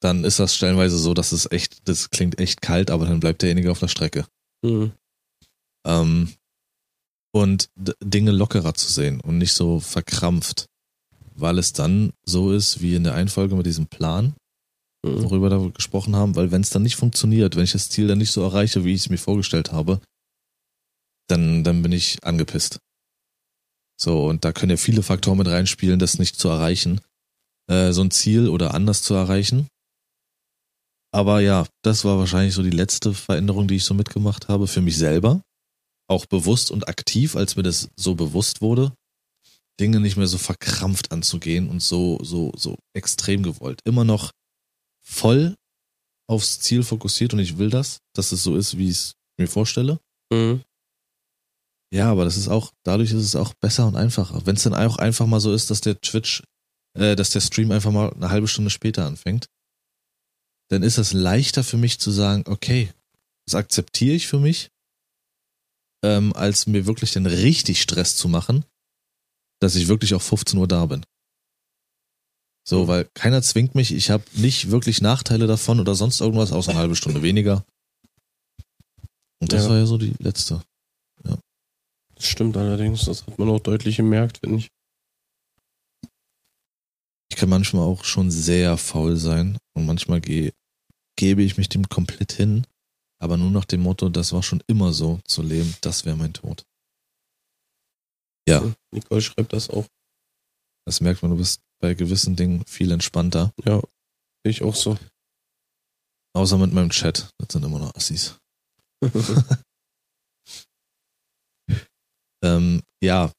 dann 0.00 0.24
ist 0.24 0.38
das 0.38 0.54
stellenweise 0.54 0.98
so, 0.98 1.14
dass 1.14 1.32
es 1.32 1.50
echt, 1.50 1.88
das 1.88 2.10
klingt 2.10 2.38
echt 2.40 2.62
kalt, 2.62 2.90
aber 2.90 3.06
dann 3.06 3.20
bleibt 3.20 3.42
derjenige 3.42 3.70
auf 3.70 3.80
der 3.80 3.88
Strecke. 3.88 4.26
Mhm. 4.62 4.92
Ähm, 5.86 6.32
und 7.32 7.70
Dinge 8.02 8.32
lockerer 8.32 8.74
zu 8.74 8.90
sehen 8.90 9.20
und 9.20 9.38
nicht 9.38 9.52
so 9.52 9.78
verkrampft, 9.78 10.66
weil 11.34 11.58
es 11.58 11.72
dann 11.72 12.12
so 12.24 12.52
ist 12.52 12.80
wie 12.80 12.94
in 12.94 13.04
der 13.04 13.14
Einfolge 13.14 13.54
mit 13.54 13.66
diesem 13.66 13.86
Plan, 13.86 14.34
mhm. 15.04 15.22
worüber 15.22 15.50
wir 15.50 15.70
gesprochen 15.70 16.16
haben, 16.16 16.34
weil 16.34 16.50
wenn 16.50 16.62
es 16.62 16.70
dann 16.70 16.82
nicht 16.82 16.96
funktioniert, 16.96 17.56
wenn 17.56 17.64
ich 17.64 17.72
das 17.72 17.90
Ziel 17.90 18.08
dann 18.08 18.18
nicht 18.18 18.32
so 18.32 18.42
erreiche, 18.42 18.84
wie 18.84 18.94
ich 18.94 19.02
es 19.02 19.10
mir 19.10 19.18
vorgestellt 19.18 19.70
habe, 19.70 20.00
dann, 21.28 21.62
dann 21.62 21.82
bin 21.82 21.92
ich 21.92 22.24
angepisst. 22.24 22.80
So, 24.00 24.26
und 24.26 24.44
da 24.44 24.52
können 24.52 24.70
ja 24.70 24.76
viele 24.76 25.02
Faktoren 25.02 25.38
mit 25.38 25.46
reinspielen, 25.46 25.98
das 25.98 26.18
nicht 26.18 26.36
zu 26.36 26.48
erreichen, 26.48 27.00
äh, 27.70 27.92
so 27.92 28.02
ein 28.02 28.10
Ziel 28.10 28.48
oder 28.48 28.74
anders 28.74 29.02
zu 29.02 29.14
erreichen. 29.14 29.68
Aber 31.12 31.40
ja, 31.40 31.66
das 31.82 32.04
war 32.04 32.18
wahrscheinlich 32.18 32.54
so 32.54 32.62
die 32.62 32.70
letzte 32.70 33.14
Veränderung, 33.14 33.66
die 33.66 33.76
ich 33.76 33.84
so 33.84 33.94
mitgemacht 33.94 34.48
habe 34.48 34.66
für 34.66 34.80
mich 34.80 34.96
selber. 34.96 35.42
Auch 36.08 36.26
bewusst 36.26 36.70
und 36.70 36.88
aktiv, 36.88 37.36
als 37.36 37.56
mir 37.56 37.62
das 37.62 37.88
so 37.96 38.14
bewusst 38.14 38.60
wurde. 38.60 38.92
Dinge 39.80 40.00
nicht 40.00 40.16
mehr 40.16 40.26
so 40.26 40.38
verkrampft 40.38 41.10
anzugehen 41.10 41.68
und 41.68 41.82
so, 41.82 42.18
so, 42.22 42.52
so 42.56 42.76
extrem 42.94 43.42
gewollt. 43.42 43.80
Immer 43.84 44.04
noch 44.04 44.30
voll 45.02 45.56
aufs 46.28 46.60
Ziel 46.60 46.82
fokussiert 46.82 47.32
und 47.32 47.40
ich 47.40 47.58
will 47.58 47.70
das, 47.70 47.98
dass 48.14 48.30
es 48.30 48.42
so 48.42 48.56
ist, 48.56 48.78
wie 48.78 48.90
ich 48.90 48.96
es 48.96 49.12
mir 49.38 49.48
vorstelle. 49.48 49.98
Mhm. 50.32 50.62
Ja, 51.92 52.10
aber 52.10 52.24
das 52.24 52.36
ist 52.36 52.48
auch, 52.48 52.70
dadurch 52.84 53.10
ist 53.10 53.24
es 53.24 53.34
auch 53.34 53.52
besser 53.60 53.86
und 53.86 53.96
einfacher. 53.96 54.46
Wenn 54.46 54.54
es 54.54 54.62
dann 54.62 54.74
auch 54.74 54.98
einfach 54.98 55.26
mal 55.26 55.40
so 55.40 55.52
ist, 55.52 55.70
dass 55.70 55.80
der 55.80 56.00
Twitch, 56.00 56.44
äh, 56.96 57.16
dass 57.16 57.30
der 57.30 57.40
Stream 57.40 57.72
einfach 57.72 57.90
mal 57.90 58.12
eine 58.12 58.30
halbe 58.30 58.46
Stunde 58.46 58.70
später 58.70 59.06
anfängt, 59.06 59.46
dann 60.70 60.82
ist 60.82 60.98
es 60.98 61.12
leichter 61.12 61.64
für 61.64 61.76
mich 61.76 61.98
zu 61.98 62.10
sagen, 62.10 62.44
okay, 62.46 62.90
das 63.46 63.56
akzeptiere 63.56 64.14
ich 64.14 64.28
für 64.28 64.38
mich, 64.38 64.70
ähm, 66.04 66.32
als 66.34 66.66
mir 66.66 66.86
wirklich 66.86 67.12
den 67.12 67.26
richtig 67.26 67.82
Stress 67.82 68.16
zu 68.16 68.28
machen, 68.28 68.64
dass 69.60 69.74
ich 69.74 69.88
wirklich 69.88 70.14
auf 70.14 70.22
15 70.22 70.58
Uhr 70.58 70.68
da 70.68 70.86
bin. 70.86 71.04
So, 72.66 72.84
mhm. 72.84 72.88
weil 72.88 73.08
keiner 73.14 73.42
zwingt 73.42 73.74
mich, 73.74 73.92
ich 73.92 74.10
habe 74.10 74.24
nicht 74.34 74.70
wirklich 74.70 75.00
Nachteile 75.00 75.46
davon 75.46 75.80
oder 75.80 75.96
sonst 75.96 76.20
irgendwas, 76.20 76.52
außer 76.52 76.70
eine 76.70 76.78
halbe 76.78 76.96
Stunde 76.96 77.22
weniger. 77.22 77.64
Und 79.40 79.52
das 79.52 79.64
ja. 79.64 79.70
war 79.70 79.78
ja 79.78 79.86
so 79.86 79.98
die 79.98 80.14
letzte. 80.20 80.62
Ja. 81.24 81.36
Das 82.14 82.26
stimmt 82.26 82.56
allerdings, 82.56 83.06
das 83.06 83.26
hat 83.26 83.38
man 83.38 83.48
auch 83.48 83.60
deutlich 83.60 83.96
gemerkt, 83.96 84.38
finde 84.38 84.58
ich. 84.58 84.68
Ich 87.30 87.36
kann 87.36 87.48
manchmal 87.48 87.84
auch 87.84 88.04
schon 88.04 88.30
sehr 88.30 88.76
faul 88.76 89.16
sein 89.16 89.58
und 89.74 89.86
manchmal 89.86 90.20
ge 90.20 90.52
gebe 91.20 91.42
ich 91.42 91.58
mich 91.58 91.68
dem 91.68 91.86
komplett 91.90 92.32
hin, 92.32 92.66
aber 93.18 93.36
nur 93.36 93.50
nach 93.50 93.66
dem 93.66 93.82
Motto, 93.82 94.08
das 94.08 94.32
war 94.32 94.42
schon 94.42 94.62
immer 94.66 94.94
so 94.94 95.20
zu 95.26 95.42
leben, 95.42 95.76
das 95.82 96.06
wäre 96.06 96.16
mein 96.16 96.32
Tod. 96.32 96.64
Ja. 98.48 98.74
Nicole 98.90 99.20
schreibt 99.20 99.52
das 99.52 99.68
auch. 99.68 99.86
Das 100.86 101.02
merkt 101.02 101.20
man, 101.20 101.32
du 101.32 101.36
bist 101.36 101.60
bei 101.78 101.92
gewissen 101.92 102.36
Dingen 102.36 102.64
viel 102.64 102.90
entspannter. 102.90 103.52
Ja, 103.66 103.82
ich 104.44 104.62
auch 104.62 104.74
so. 104.74 104.96
Außer 106.32 106.56
mit 106.56 106.72
meinem 106.72 106.88
Chat. 106.88 107.30
Das 107.36 107.52
sind 107.52 107.66
immer 107.66 107.78
noch 107.78 107.94
Assis. 107.94 108.38
ähm, 112.42 112.82
ja, 113.02 113.30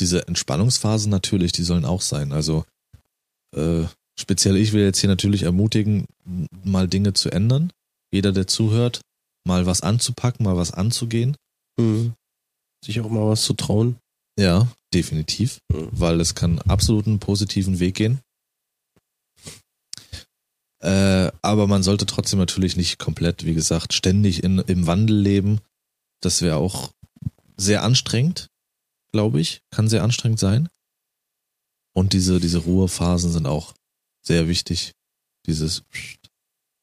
diese 0.00 0.26
Entspannungsphasen 0.26 1.10
natürlich, 1.10 1.52
die 1.52 1.62
sollen 1.62 1.84
auch 1.84 2.00
sein. 2.00 2.32
Also 2.32 2.64
äh, 3.54 3.84
speziell 4.18 4.56
ich 4.56 4.72
will 4.72 4.82
jetzt 4.82 5.00
hier 5.00 5.08
natürlich 5.08 5.42
ermutigen, 5.42 6.06
mal 6.64 6.88
Dinge 6.88 7.12
zu 7.12 7.30
ändern. 7.30 7.72
Jeder, 8.10 8.32
der 8.32 8.46
zuhört, 8.46 9.00
mal 9.44 9.66
was 9.66 9.82
anzupacken, 9.82 10.44
mal 10.44 10.56
was 10.56 10.72
anzugehen. 10.72 11.36
Mhm. 11.78 12.14
Sich 12.84 13.00
auch 13.00 13.10
mal 13.10 13.28
was 13.28 13.42
zu 13.42 13.54
trauen. 13.54 13.96
Ja, 14.38 14.68
definitiv, 14.92 15.60
mhm. 15.72 15.88
weil 15.92 16.20
es 16.20 16.34
kann 16.34 16.58
absolut 16.60 17.06
einen 17.06 17.20
positiven 17.20 17.78
Weg 17.80 17.96
gehen. 17.96 18.20
Äh, 20.80 21.32
aber 21.42 21.66
man 21.66 21.82
sollte 21.82 22.06
trotzdem 22.06 22.38
natürlich 22.38 22.76
nicht 22.76 22.98
komplett, 22.98 23.44
wie 23.44 23.54
gesagt, 23.54 23.92
ständig 23.92 24.44
in, 24.44 24.58
im 24.58 24.86
Wandel 24.86 25.18
leben. 25.18 25.60
Das 26.20 26.42
wäre 26.42 26.56
auch 26.56 26.92
sehr 27.56 27.82
anstrengend, 27.82 28.48
glaube 29.10 29.40
ich. 29.40 29.62
Kann 29.70 29.88
sehr 29.88 30.02
anstrengend 30.02 30.38
sein. 30.38 30.68
Und 31.94 32.12
diese, 32.12 32.40
diese 32.40 32.58
Ruhephasen 32.58 33.32
sind 33.32 33.46
auch 33.46 33.74
sehr 34.26 34.48
wichtig. 34.48 34.92
Dieses 35.46 35.82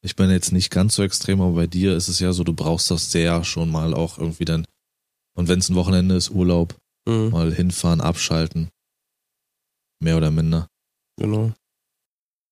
Ich 0.02 0.16
bin 0.16 0.30
jetzt 0.30 0.52
nicht 0.52 0.70
ganz 0.70 0.96
so 0.96 1.04
extrem, 1.04 1.42
aber 1.42 1.54
bei 1.54 1.68
dir 1.68 1.96
ist 1.96 2.08
es 2.10 2.20
ja 2.20 2.34
so, 2.34 2.44
du 2.44 2.54
brauchst 2.54 2.92
das 2.92 3.12
sehr 3.12 3.44
schon 3.44 3.70
mal 3.72 3.94
auch 3.94 4.18
irgendwie 4.18 4.46
dann. 4.46 4.66
Und 5.36 5.48
wenn 5.48 5.60
es 5.60 5.70
ein 5.70 5.76
Wochenende 5.76 6.16
ist, 6.16 6.30
Urlaub, 6.30 6.76
Mhm. 7.08 7.30
mal 7.32 7.54
hinfahren, 7.54 8.00
abschalten. 8.02 8.70
Mehr 10.00 10.18
oder 10.18 10.32
minder. 10.32 10.68
Genau. 11.18 11.54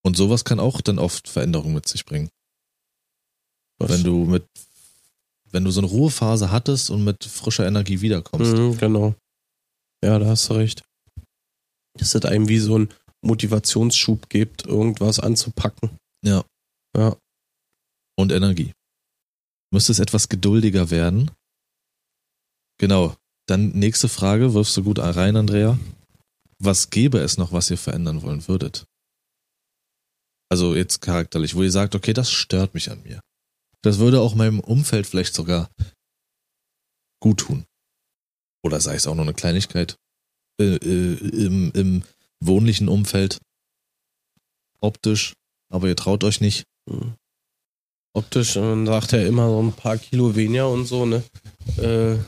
Und 0.04 0.16
sowas 0.16 0.44
kann 0.44 0.60
auch 0.60 0.80
dann 0.80 0.98
oft 0.98 1.28
Veränderungen 1.28 1.74
mit 1.74 1.88
sich 1.88 2.04
bringen. 2.04 2.28
Was? 3.78 3.90
Wenn 3.90 4.04
du 4.04 4.24
mit, 4.24 4.44
wenn 5.50 5.64
du 5.64 5.70
so 5.70 5.80
eine 5.80 5.88
Ruhephase 5.88 6.50
hattest 6.50 6.90
und 6.90 7.04
mit 7.04 7.24
frischer 7.24 7.66
Energie 7.66 8.00
wiederkommst. 8.00 8.52
Mhm, 8.52 8.76
genau. 8.78 9.14
Ja, 10.04 10.18
da 10.18 10.26
hast 10.26 10.48
du 10.50 10.54
recht. 10.54 10.82
Dass 11.98 12.14
es 12.14 12.24
einem 12.24 12.48
wie 12.48 12.58
so 12.58 12.78
ein 12.78 12.88
Motivationsschub 13.22 14.28
gibt, 14.28 14.66
irgendwas 14.66 15.20
anzupacken. 15.20 15.96
Ja. 16.24 16.44
Ja. 16.96 17.16
Und 18.16 18.32
Energie. 18.32 18.72
Müsste 19.72 19.92
es 19.92 19.98
etwas 19.98 20.28
geduldiger 20.28 20.90
werden? 20.90 21.30
Genau. 22.78 23.16
Dann 23.48 23.70
nächste 23.70 24.08
Frage, 24.08 24.54
wirfst 24.54 24.76
du 24.76 24.84
gut 24.84 24.98
rein, 24.98 25.36
Andrea. 25.36 25.78
Was 26.58 26.90
gäbe 26.90 27.18
es 27.18 27.38
noch, 27.38 27.52
was 27.52 27.70
ihr 27.70 27.78
verändern 27.78 28.22
wollen 28.22 28.46
würdet? 28.46 28.84
Also 30.48 30.76
jetzt 30.76 31.00
charakterlich, 31.00 31.54
wo 31.54 31.62
ihr 31.62 31.72
sagt, 31.72 31.94
okay, 31.94 32.12
das 32.12 32.30
stört 32.30 32.74
mich 32.74 32.90
an 32.90 33.02
mir. 33.02 33.20
Das 33.82 33.98
würde 33.98 34.20
auch 34.20 34.34
meinem 34.34 34.60
Umfeld 34.60 35.06
vielleicht 35.06 35.34
sogar 35.34 35.70
gut 37.20 37.40
tun. 37.40 37.64
Oder 38.62 38.80
sei 38.80 38.94
es 38.94 39.06
auch 39.06 39.14
nur 39.14 39.24
eine 39.24 39.34
Kleinigkeit. 39.34 39.96
Äh, 40.60 40.76
äh, 40.76 41.46
im, 41.46 41.72
Im 41.72 42.04
wohnlichen 42.46 42.88
Umfeld. 42.88 43.38
Optisch. 44.80 45.34
Aber 45.70 45.88
ihr 45.88 45.96
traut 45.96 46.24
euch 46.24 46.40
nicht. 46.40 46.64
Mhm. 46.90 47.14
Optisch, 48.14 48.56
man 48.56 48.84
sagt 48.84 49.12
ja 49.12 49.26
immer 49.26 49.48
so 49.48 49.62
ein 49.62 49.72
paar 49.72 49.96
Kilo 49.96 50.34
weniger 50.36 50.68
und 50.68 50.84
so, 50.84 51.06
ne? 51.06 51.22
Äh, 51.78 52.18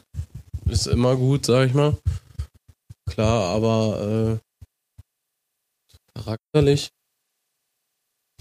ist 0.70 0.86
immer 0.86 1.14
gut, 1.14 1.44
sag 1.44 1.68
ich 1.68 1.74
mal. 1.74 1.98
Klar, 3.06 3.50
aber 3.50 4.40
äh, 4.40 5.98
charakterlich 6.14 6.90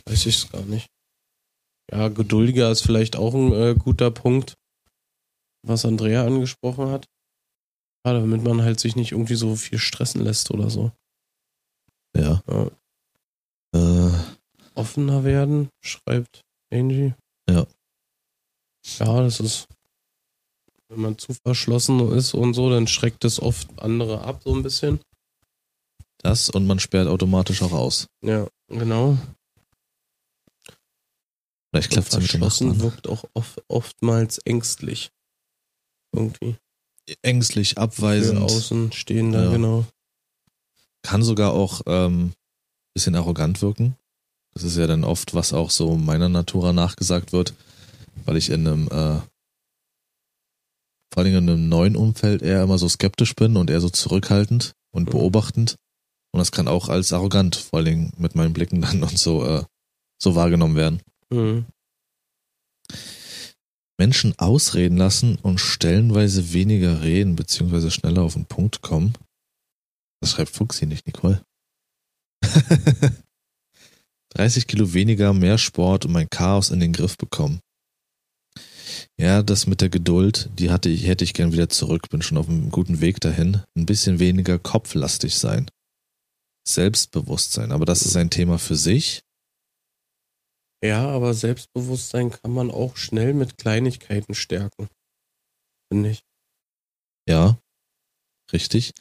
weiß 0.06 0.26
ich 0.26 0.38
es 0.38 0.50
gar 0.50 0.62
nicht. 0.62 0.88
Ja, 1.92 2.08
geduldiger 2.08 2.72
ist 2.72 2.82
vielleicht 2.82 3.18
auch 3.18 3.34
ein 3.34 3.52
äh, 3.52 3.76
guter 3.78 4.10
Punkt, 4.10 4.56
was 5.64 5.86
Andrea 5.86 6.26
angesprochen 6.26 6.90
hat. 6.90 7.08
Ja, 8.06 8.14
damit 8.14 8.44
man 8.44 8.62
halt 8.62 8.80
sich 8.80 8.96
nicht 8.96 9.12
irgendwie 9.12 9.36
so 9.36 9.56
viel 9.56 9.80
stressen 9.80 10.22
lässt 10.22 10.52
oder 10.52 10.70
so. 10.70 10.92
Ja. 12.16 12.42
Ja. 12.48 12.70
Äh, 13.76 14.12
offener 14.76 15.24
werden, 15.24 15.70
schreibt 15.84 16.42
Angie. 16.72 17.14
Ja. 17.50 17.66
Ja, 19.00 19.22
das 19.22 19.40
ist, 19.40 19.68
wenn 20.90 21.00
man 21.02 21.18
zu 21.18 21.34
verschlossen 21.46 22.12
ist 22.12 22.34
und 22.34 22.54
so, 22.54 22.70
dann 22.70 22.88
schreckt 22.88 23.24
es 23.26 23.42
oft 23.42 23.68
andere 23.80 24.22
ab, 24.24 24.42
so 24.44 24.54
ein 24.56 24.62
bisschen. 24.64 25.00
das 26.20 26.50
und 26.50 26.68
man 26.68 26.80
sperrt 26.80 27.08
automatisch 27.08 27.62
auch 27.64 27.72
aus. 27.74 28.08
Ja, 28.24 28.48
genau. 28.68 29.18
Vielleicht 31.72 31.90
klappt 31.92 32.10
es 32.10 32.14
mit 32.14 32.24
dem 32.24 32.28
verschlossen 32.30 32.68
Nachbarn. 32.70 32.84
wirkt 32.92 33.08
auch 33.08 33.24
oft, 33.34 33.64
oftmals 33.68 34.38
ängstlich. 34.40 35.10
Irgendwie. 36.16 36.56
Ängstlich, 37.24 37.72
Für 37.72 37.78
abweisend. 37.82 38.40
außen 38.40 38.92
stehender, 38.92 39.46
Ja. 39.46 39.52
genau. 39.52 39.86
Kann 41.04 41.22
sogar 41.24 41.54
auch 41.54 41.82
ähm, 41.86 42.34
bisschen 42.96 43.16
arrogant 43.16 43.62
wirken. 43.62 43.96
Das 44.54 44.64
ist 44.64 44.78
ja 44.78 44.88
dann 44.88 45.04
oft, 45.04 45.34
was 45.34 45.54
auch 45.54 45.70
so 45.72 45.96
meiner 45.96 46.30
Natura 46.30 46.74
nachgesagt 46.74 47.34
wird, 47.34 47.54
weil 48.26 48.38
ich 48.38 48.50
in 48.50 48.68
einem, 48.68 48.88
äh, 48.88 49.20
vor 51.14 51.24
allem 51.24 51.36
in 51.36 51.50
einem 51.50 51.70
neuen 51.70 51.96
Umfeld 51.96 52.42
eher 52.42 52.64
immer 52.64 52.78
so 52.78 52.88
skeptisch 52.88 53.36
bin 53.36 53.58
und 53.58 53.70
eher 53.70 53.82
so 53.82 53.90
zurückhaltend 53.90 54.74
und 54.92 55.08
Mhm. 55.08 55.12
beobachtend. 55.12 55.76
Und 56.32 56.40
das 56.40 56.52
kann 56.52 56.68
auch 56.68 56.90
als 56.90 57.14
arrogant, 57.14 57.56
vor 57.56 57.78
allen 57.78 57.86
Dingen 57.86 58.14
mit 58.18 58.36
meinen 58.36 58.54
Blicken 58.54 58.82
dann 58.82 59.04
und 59.04 59.18
so, 59.18 59.46
äh, 59.46 59.64
so 60.22 60.36
wahrgenommen 60.36 60.76
werden. 60.76 61.02
Mhm. 61.30 61.66
Menschen 64.00 64.38
ausreden 64.40 64.98
lassen 64.98 65.38
und 65.42 65.60
stellenweise 65.60 66.54
weniger 66.54 67.02
reden, 67.04 67.36
beziehungsweise 67.36 67.92
schneller 67.92 68.24
auf 68.24 68.34
den 68.34 68.46
Punkt 68.46 68.82
kommen. 68.82 69.14
Das 70.24 70.32
schreibt 70.32 70.52
Fuchsi 70.52 70.86
nicht, 70.86 71.06
Nicole. 71.06 71.44
30 74.30 74.68
Kilo 74.68 74.94
weniger, 74.94 75.34
mehr 75.34 75.58
Sport 75.58 76.06
und 76.06 76.14
mein 76.14 76.30
Chaos 76.30 76.70
in 76.70 76.80
den 76.80 76.94
Griff 76.94 77.18
bekommen. 77.18 77.60
Ja, 79.20 79.44
das 79.44 79.68
mit 79.68 79.82
der 79.82 79.90
Geduld, 79.90 80.50
die 80.58 80.72
hatte 80.72 80.88
ich, 80.88 81.08
hätte 81.08 81.26
ich 81.26 81.34
gern 81.34 81.52
wieder 81.52 81.68
zurück, 81.68 82.08
bin 82.10 82.22
schon 82.22 82.38
auf 82.38 82.48
einem 82.48 82.72
guten 82.72 83.02
Weg 83.02 83.20
dahin. 83.20 83.64
Ein 83.78 83.86
bisschen 83.86 84.20
weniger 84.20 84.60
kopflastig 84.60 85.36
sein. 85.36 85.70
Selbstbewusstsein, 86.66 87.74
aber 87.74 87.84
das 87.84 88.04
ist 88.04 88.16
ein 88.16 88.30
Thema 88.30 88.60
für 88.60 88.78
sich. 88.78 89.26
Ja, 90.82 91.06
aber 91.10 91.34
Selbstbewusstsein 91.34 92.30
kann 92.30 92.54
man 92.54 92.72
auch 92.72 92.96
schnell 92.96 93.34
mit 93.34 93.58
Kleinigkeiten 93.58 94.36
stärken. 94.36 94.88
Finde 95.92 96.12
ich. 96.12 96.24
Ja, 97.28 97.60
richtig. 98.54 98.94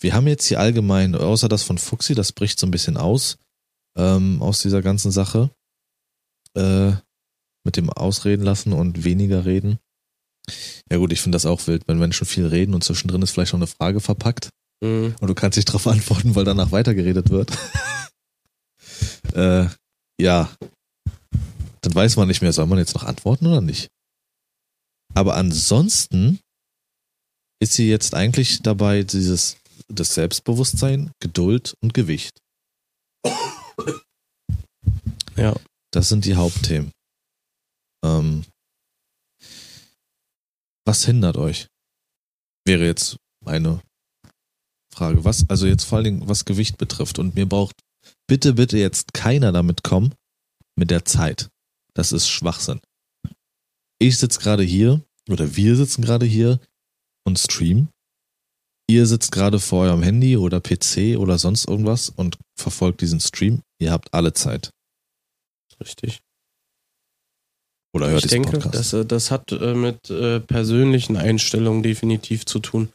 Wir 0.00 0.14
haben 0.14 0.26
jetzt 0.26 0.46
hier 0.46 0.60
allgemein, 0.60 1.14
außer 1.14 1.48
das 1.48 1.62
von 1.62 1.78
Fuxi, 1.78 2.14
das 2.14 2.32
bricht 2.32 2.58
so 2.58 2.66
ein 2.66 2.70
bisschen 2.70 2.96
aus, 2.96 3.38
ähm, 3.96 4.42
aus 4.42 4.60
dieser 4.60 4.82
ganzen 4.82 5.10
Sache, 5.10 5.50
äh, 6.54 6.92
mit 7.64 7.76
dem 7.76 7.90
Ausreden 7.90 8.44
lassen 8.44 8.72
und 8.72 9.04
weniger 9.04 9.44
reden. 9.44 9.78
Ja 10.90 10.98
gut, 10.98 11.12
ich 11.12 11.20
finde 11.20 11.36
das 11.36 11.46
auch 11.46 11.66
wild, 11.66 11.88
wenn 11.88 11.98
Menschen 11.98 12.26
viel 12.26 12.46
reden 12.46 12.74
und 12.74 12.84
zwischendrin 12.84 13.22
ist 13.22 13.32
vielleicht 13.32 13.52
noch 13.52 13.58
eine 13.58 13.66
Frage 13.66 14.00
verpackt 14.00 14.50
Mhm. 14.82 15.14
und 15.20 15.28
du 15.28 15.34
kannst 15.34 15.56
nicht 15.56 15.68
darauf 15.68 15.86
antworten, 15.86 16.34
weil 16.34 16.44
danach 16.44 16.70
weitergeredet 16.70 17.30
wird. 17.30 17.50
äh, 19.34 19.66
ja, 20.20 20.54
dann 21.80 21.94
weiß 21.94 22.16
man 22.16 22.28
nicht 22.28 22.42
mehr, 22.42 22.52
soll 22.52 22.66
man 22.66 22.78
jetzt 22.78 22.94
noch 22.94 23.04
antworten 23.04 23.46
oder 23.46 23.62
nicht. 23.62 23.88
Aber 25.14 25.36
ansonsten 25.36 26.40
ist 27.58 27.72
sie 27.72 27.88
jetzt 27.88 28.14
eigentlich 28.14 28.62
dabei, 28.62 29.02
dieses 29.02 29.56
das 29.88 30.14
Selbstbewusstsein, 30.14 31.12
Geduld 31.20 31.74
und 31.82 31.94
Gewicht. 31.94 32.40
Ja. 35.36 35.54
Das 35.92 36.08
sind 36.08 36.24
die 36.24 36.34
Hauptthemen. 36.34 36.90
Ähm, 38.04 38.44
was 40.84 41.04
hindert 41.04 41.36
euch? 41.36 41.68
Wäre 42.66 42.84
jetzt 42.84 43.16
meine 43.44 43.80
Frage. 44.92 45.24
Was, 45.24 45.48
also 45.48 45.66
jetzt 45.66 45.84
vor 45.84 45.96
allen 45.96 46.04
Dingen, 46.04 46.28
was 46.28 46.44
Gewicht 46.44 46.78
betrifft. 46.78 47.18
Und 47.18 47.34
mir 47.34 47.46
braucht 47.46 47.76
bitte, 48.26 48.54
bitte 48.54 48.78
jetzt 48.78 49.14
keiner 49.14 49.52
damit 49.52 49.82
kommen 49.82 50.14
mit 50.76 50.90
der 50.90 51.04
Zeit. 51.04 51.48
Das 51.94 52.12
ist 52.12 52.28
Schwachsinn. 52.28 52.80
Ich 53.98 54.18
sitze 54.18 54.40
gerade 54.40 54.62
hier, 54.62 55.02
oder 55.28 55.56
wir 55.56 55.76
sitzen 55.76 56.02
gerade 56.02 56.26
hier 56.26 56.60
und 57.24 57.38
streamen. 57.38 57.88
Ihr 58.88 59.06
sitzt 59.06 59.32
gerade 59.32 59.58
vor 59.58 59.84
eurem 59.84 60.02
Handy 60.02 60.36
oder 60.36 60.60
PC 60.60 61.18
oder 61.18 61.38
sonst 61.38 61.68
irgendwas 61.68 62.08
und 62.08 62.38
verfolgt 62.56 63.00
diesen 63.00 63.20
Stream. 63.20 63.62
Ihr 63.80 63.90
habt 63.90 64.14
alle 64.14 64.32
Zeit. 64.32 64.70
Richtig. 65.80 66.20
Oder 67.92 68.10
hört 68.10 68.24
ich 68.24 68.30
denke, 68.30 68.52
Podcast. 68.52 68.74
das, 68.74 68.92
äh, 68.92 69.04
das 69.04 69.30
hat 69.30 69.52
äh, 69.52 69.74
mit 69.74 70.10
äh, 70.10 70.40
persönlichen 70.40 71.16
Einstellungen 71.16 71.82
definitiv 71.82 72.44
zu 72.46 72.58
tun. 72.58 72.90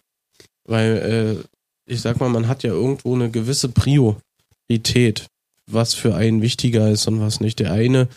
Weil, 0.63 1.43
äh, 1.89 1.91
ich 1.91 2.01
sag 2.01 2.19
mal, 2.19 2.29
man 2.29 2.47
hat 2.47 2.63
ja 2.63 2.71
irgendwo 2.71 3.15
eine 3.15 3.29
gewisse 3.29 3.69
Priorität, 3.69 5.27
was 5.69 5.93
für 5.93 6.15
einen 6.15 6.41
wichtiger 6.41 6.89
ist 6.89 7.07
und 7.07 7.19
was 7.19 7.39
nicht. 7.41 7.59
Der 7.59 7.73
eine 7.73 8.07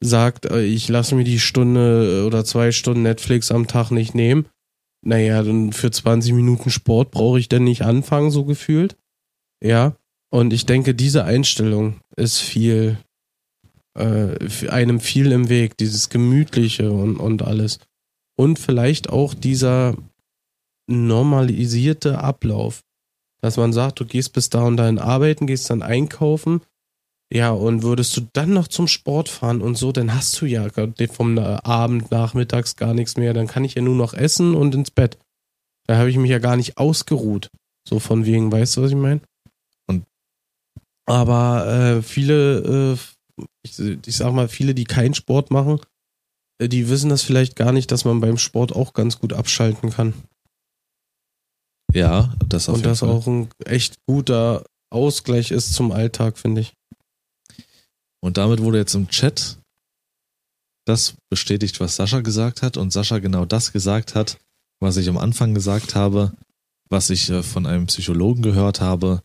sagt, 0.00 0.46
äh, 0.46 0.62
ich 0.62 0.88
lasse 0.88 1.14
mir 1.14 1.24
die 1.24 1.40
Stunde 1.40 2.24
oder 2.26 2.44
zwei 2.44 2.72
Stunden 2.72 3.02
Netflix 3.02 3.50
am 3.50 3.66
Tag 3.66 3.90
nicht 3.90 4.14
nehmen. 4.14 4.46
Naja, 5.04 5.42
dann 5.42 5.72
für 5.72 5.90
20 5.90 6.32
Minuten 6.32 6.70
Sport 6.70 7.10
brauche 7.10 7.38
ich 7.38 7.48
denn 7.48 7.64
nicht 7.64 7.82
anfangen, 7.82 8.30
so 8.30 8.44
gefühlt. 8.44 8.96
Ja. 9.62 9.96
Und 10.30 10.52
ich 10.52 10.66
denke, 10.66 10.94
diese 10.94 11.24
Einstellung 11.24 12.00
ist 12.16 12.40
viel, 12.40 12.98
äh, 13.96 14.68
einem 14.68 15.00
viel 15.00 15.30
im 15.30 15.48
Weg, 15.48 15.76
dieses 15.76 16.08
Gemütliche 16.08 16.90
und, 16.90 17.18
und 17.18 17.42
alles. 17.42 17.78
Und 18.36 18.58
vielleicht 18.58 19.10
auch 19.10 19.34
dieser 19.34 19.94
normalisierte 20.86 22.18
Ablauf. 22.18 22.82
Dass 23.40 23.58
man 23.58 23.74
sagt, 23.74 24.00
du 24.00 24.06
gehst 24.06 24.32
bis 24.32 24.48
da 24.48 24.62
und 24.62 24.78
dahin 24.78 24.98
arbeiten, 24.98 25.46
gehst 25.46 25.68
dann 25.68 25.82
einkaufen. 25.82 26.62
Ja, 27.32 27.50
und 27.50 27.82
würdest 27.82 28.16
du 28.16 28.28
dann 28.32 28.52
noch 28.52 28.68
zum 28.68 28.86
Sport 28.86 29.28
fahren 29.28 29.60
und 29.60 29.76
so, 29.76 29.90
dann 29.92 30.14
hast 30.14 30.40
du 30.40 30.46
ja 30.46 30.68
vom 31.12 31.38
Abend, 31.38 32.10
nachmittags 32.10 32.76
gar 32.76 32.94
nichts 32.94 33.16
mehr. 33.16 33.32
Dann 33.34 33.46
kann 33.48 33.64
ich 33.64 33.74
ja 33.74 33.82
nur 33.82 33.96
noch 33.96 34.14
essen 34.14 34.54
und 34.54 34.74
ins 34.74 34.90
Bett. 34.90 35.18
Da 35.86 35.96
habe 35.96 36.10
ich 36.10 36.16
mich 36.16 36.30
ja 36.30 36.38
gar 36.38 36.56
nicht 36.56 36.78
ausgeruht. 36.78 37.50
So 37.88 37.98
von 37.98 38.24
wegen, 38.24 38.52
weißt 38.52 38.76
du, 38.76 38.82
was 38.82 38.90
ich 38.90 38.96
meine? 38.96 39.20
Und- 39.86 40.04
aber 41.06 41.66
äh, 41.98 42.02
viele 42.02 42.94
äh, 42.94 43.42
Ich, 43.64 43.78
ich 43.78 44.16
sag 44.16 44.32
mal, 44.32 44.48
viele, 44.48 44.74
die 44.74 44.84
keinen 44.84 45.14
Sport 45.14 45.50
machen, 45.50 45.80
äh, 46.62 46.68
die 46.68 46.88
wissen 46.88 47.10
das 47.10 47.22
vielleicht 47.22 47.56
gar 47.56 47.72
nicht, 47.72 47.90
dass 47.90 48.04
man 48.04 48.20
beim 48.20 48.38
Sport 48.38 48.72
auch 48.74 48.92
ganz 48.92 49.18
gut 49.18 49.32
abschalten 49.32 49.90
kann. 49.90 50.14
Ja, 51.92 52.34
das 52.48 52.68
auf 52.68 52.76
Und 52.76 52.86
das 52.86 53.00
Fall. 53.00 53.08
auch 53.08 53.26
ein 53.26 53.48
echt 53.64 53.96
guter 54.06 54.64
Ausgleich 54.90 55.50
ist 55.50 55.72
zum 55.74 55.92
Alltag, 55.92 56.38
finde 56.38 56.60
ich. 56.62 56.74
Und 58.24 58.38
damit 58.38 58.62
wurde 58.62 58.78
jetzt 58.78 58.94
im 58.94 59.08
Chat 59.08 59.58
das 60.86 61.12
bestätigt, 61.28 61.78
was 61.80 61.96
Sascha 61.96 62.22
gesagt 62.22 62.62
hat 62.62 62.78
und 62.78 62.90
Sascha 62.90 63.18
genau 63.18 63.44
das 63.44 63.70
gesagt 63.70 64.14
hat, 64.14 64.38
was 64.80 64.96
ich 64.96 65.10
am 65.10 65.18
Anfang 65.18 65.52
gesagt 65.52 65.94
habe, 65.94 66.32
was 66.88 67.10
ich 67.10 67.28
äh, 67.28 67.42
von 67.42 67.66
einem 67.66 67.86
Psychologen 67.86 68.40
gehört 68.40 68.80
habe, 68.80 69.22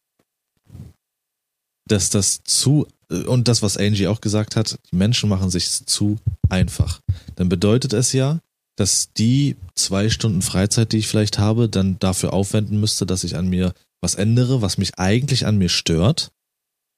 dass 1.87 2.09
das 2.09 2.43
zu 2.43 2.87
äh, 3.09 3.23
und 3.23 3.47
das, 3.47 3.61
was 3.61 3.77
Angie 3.77 4.07
auch 4.07 4.19
gesagt 4.19 4.57
hat, 4.57 4.77
die 4.91 4.97
Menschen 4.97 5.29
machen 5.29 5.49
sich 5.49 5.85
zu 5.85 6.19
einfach. 6.49 6.99
Dann 7.35 7.47
bedeutet 7.47 7.93
es 7.93 8.11
ja, 8.11 8.41
dass 8.75 9.13
die 9.13 9.55
zwei 9.75 10.09
Stunden 10.09 10.41
Freizeit, 10.41 10.91
die 10.91 10.97
ich 10.97 11.07
vielleicht 11.07 11.39
habe, 11.39 11.69
dann 11.69 11.99
dafür 11.99 12.33
aufwenden 12.33 12.81
müsste, 12.81 13.05
dass 13.05 13.23
ich 13.23 13.37
an 13.37 13.47
mir 13.47 13.73
was 14.01 14.15
ändere, 14.15 14.61
was 14.61 14.77
mich 14.77 14.99
eigentlich 14.99 15.45
an 15.45 15.57
mir 15.57 15.69
stört. 15.69 16.33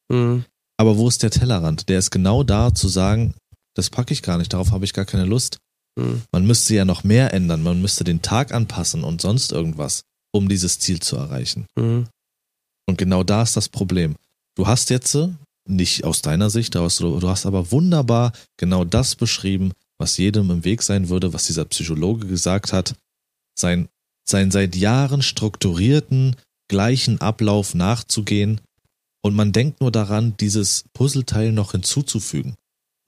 Mhm. 0.10 0.46
Aber 0.82 0.98
wo 0.98 1.08
ist 1.08 1.22
der 1.22 1.30
Tellerrand? 1.30 1.90
Der 1.90 2.00
ist 2.00 2.10
genau 2.10 2.42
da 2.42 2.74
zu 2.74 2.88
sagen, 2.88 3.36
das 3.76 3.92
packe 3.92 4.16
ich 4.16 4.24
gar 4.24 4.40
nicht, 4.40 4.52
darauf 4.52 4.72
habe 4.72 4.84
ich 4.84 4.94
gar 4.94 5.06
keine 5.06 5.26
Lust. 5.26 5.60
Mhm. 5.96 6.24
Man 6.32 6.48
müsste 6.48 6.74
ja 6.74 6.86
noch 6.86 7.04
mehr 7.04 7.36
ändern, 7.36 7.62
man 7.62 7.80
müsste 7.80 8.04
den 8.04 8.24
Tag 8.24 8.52
anpassen 8.52 9.04
und 9.04 9.22
sonst 9.22 9.52
irgendwas, 9.52 10.02
um 10.32 10.50
dieses 10.50 10.80
Ziel 10.80 11.00
zu 11.00 11.18
erreichen. 11.18 11.68
Mhm. 11.76 12.08
Und 12.88 12.98
genau 12.98 13.24
da 13.24 13.44
ist 13.44 13.56
das 13.56 13.70
Problem. 13.70 14.16
Du 14.56 14.66
hast 14.66 14.90
jetzt, 14.90 15.14
äh, 15.14 15.30
nicht 15.70 16.04
aus 16.04 16.24
deiner 16.24 16.50
Sicht, 16.50 16.76
aus, 16.76 16.98
du 16.98 17.30
hast 17.30 17.46
aber 17.46 17.72
wunderbar 17.72 18.32
genau 18.58 18.84
das 18.84 19.16
beschrieben, 19.16 19.74
was 20.00 20.18
jedem 20.18 20.50
im 20.50 20.66
Weg 20.66 20.82
sein 20.82 21.10
würde, 21.10 21.32
was 21.32 21.46
dieser 21.46 21.66
Psychologe 21.66 22.26
gesagt 22.26 22.74
hat, 22.74 22.96
sein, 23.54 23.88
sein 24.28 24.50
seit 24.50 24.76
Jahren 24.76 25.22
strukturierten, 25.22 26.38
gleichen 26.68 27.22
Ablauf 27.22 27.76
nachzugehen 27.76 28.62
und 29.22 29.36
man 29.36 29.52
denkt 29.52 29.82
nur 29.82 29.92
daran, 29.92 30.36
dieses 30.40 30.86
Puzzleteil 30.94 31.52
noch 31.52 31.72
hinzuzufügen, 31.72 32.56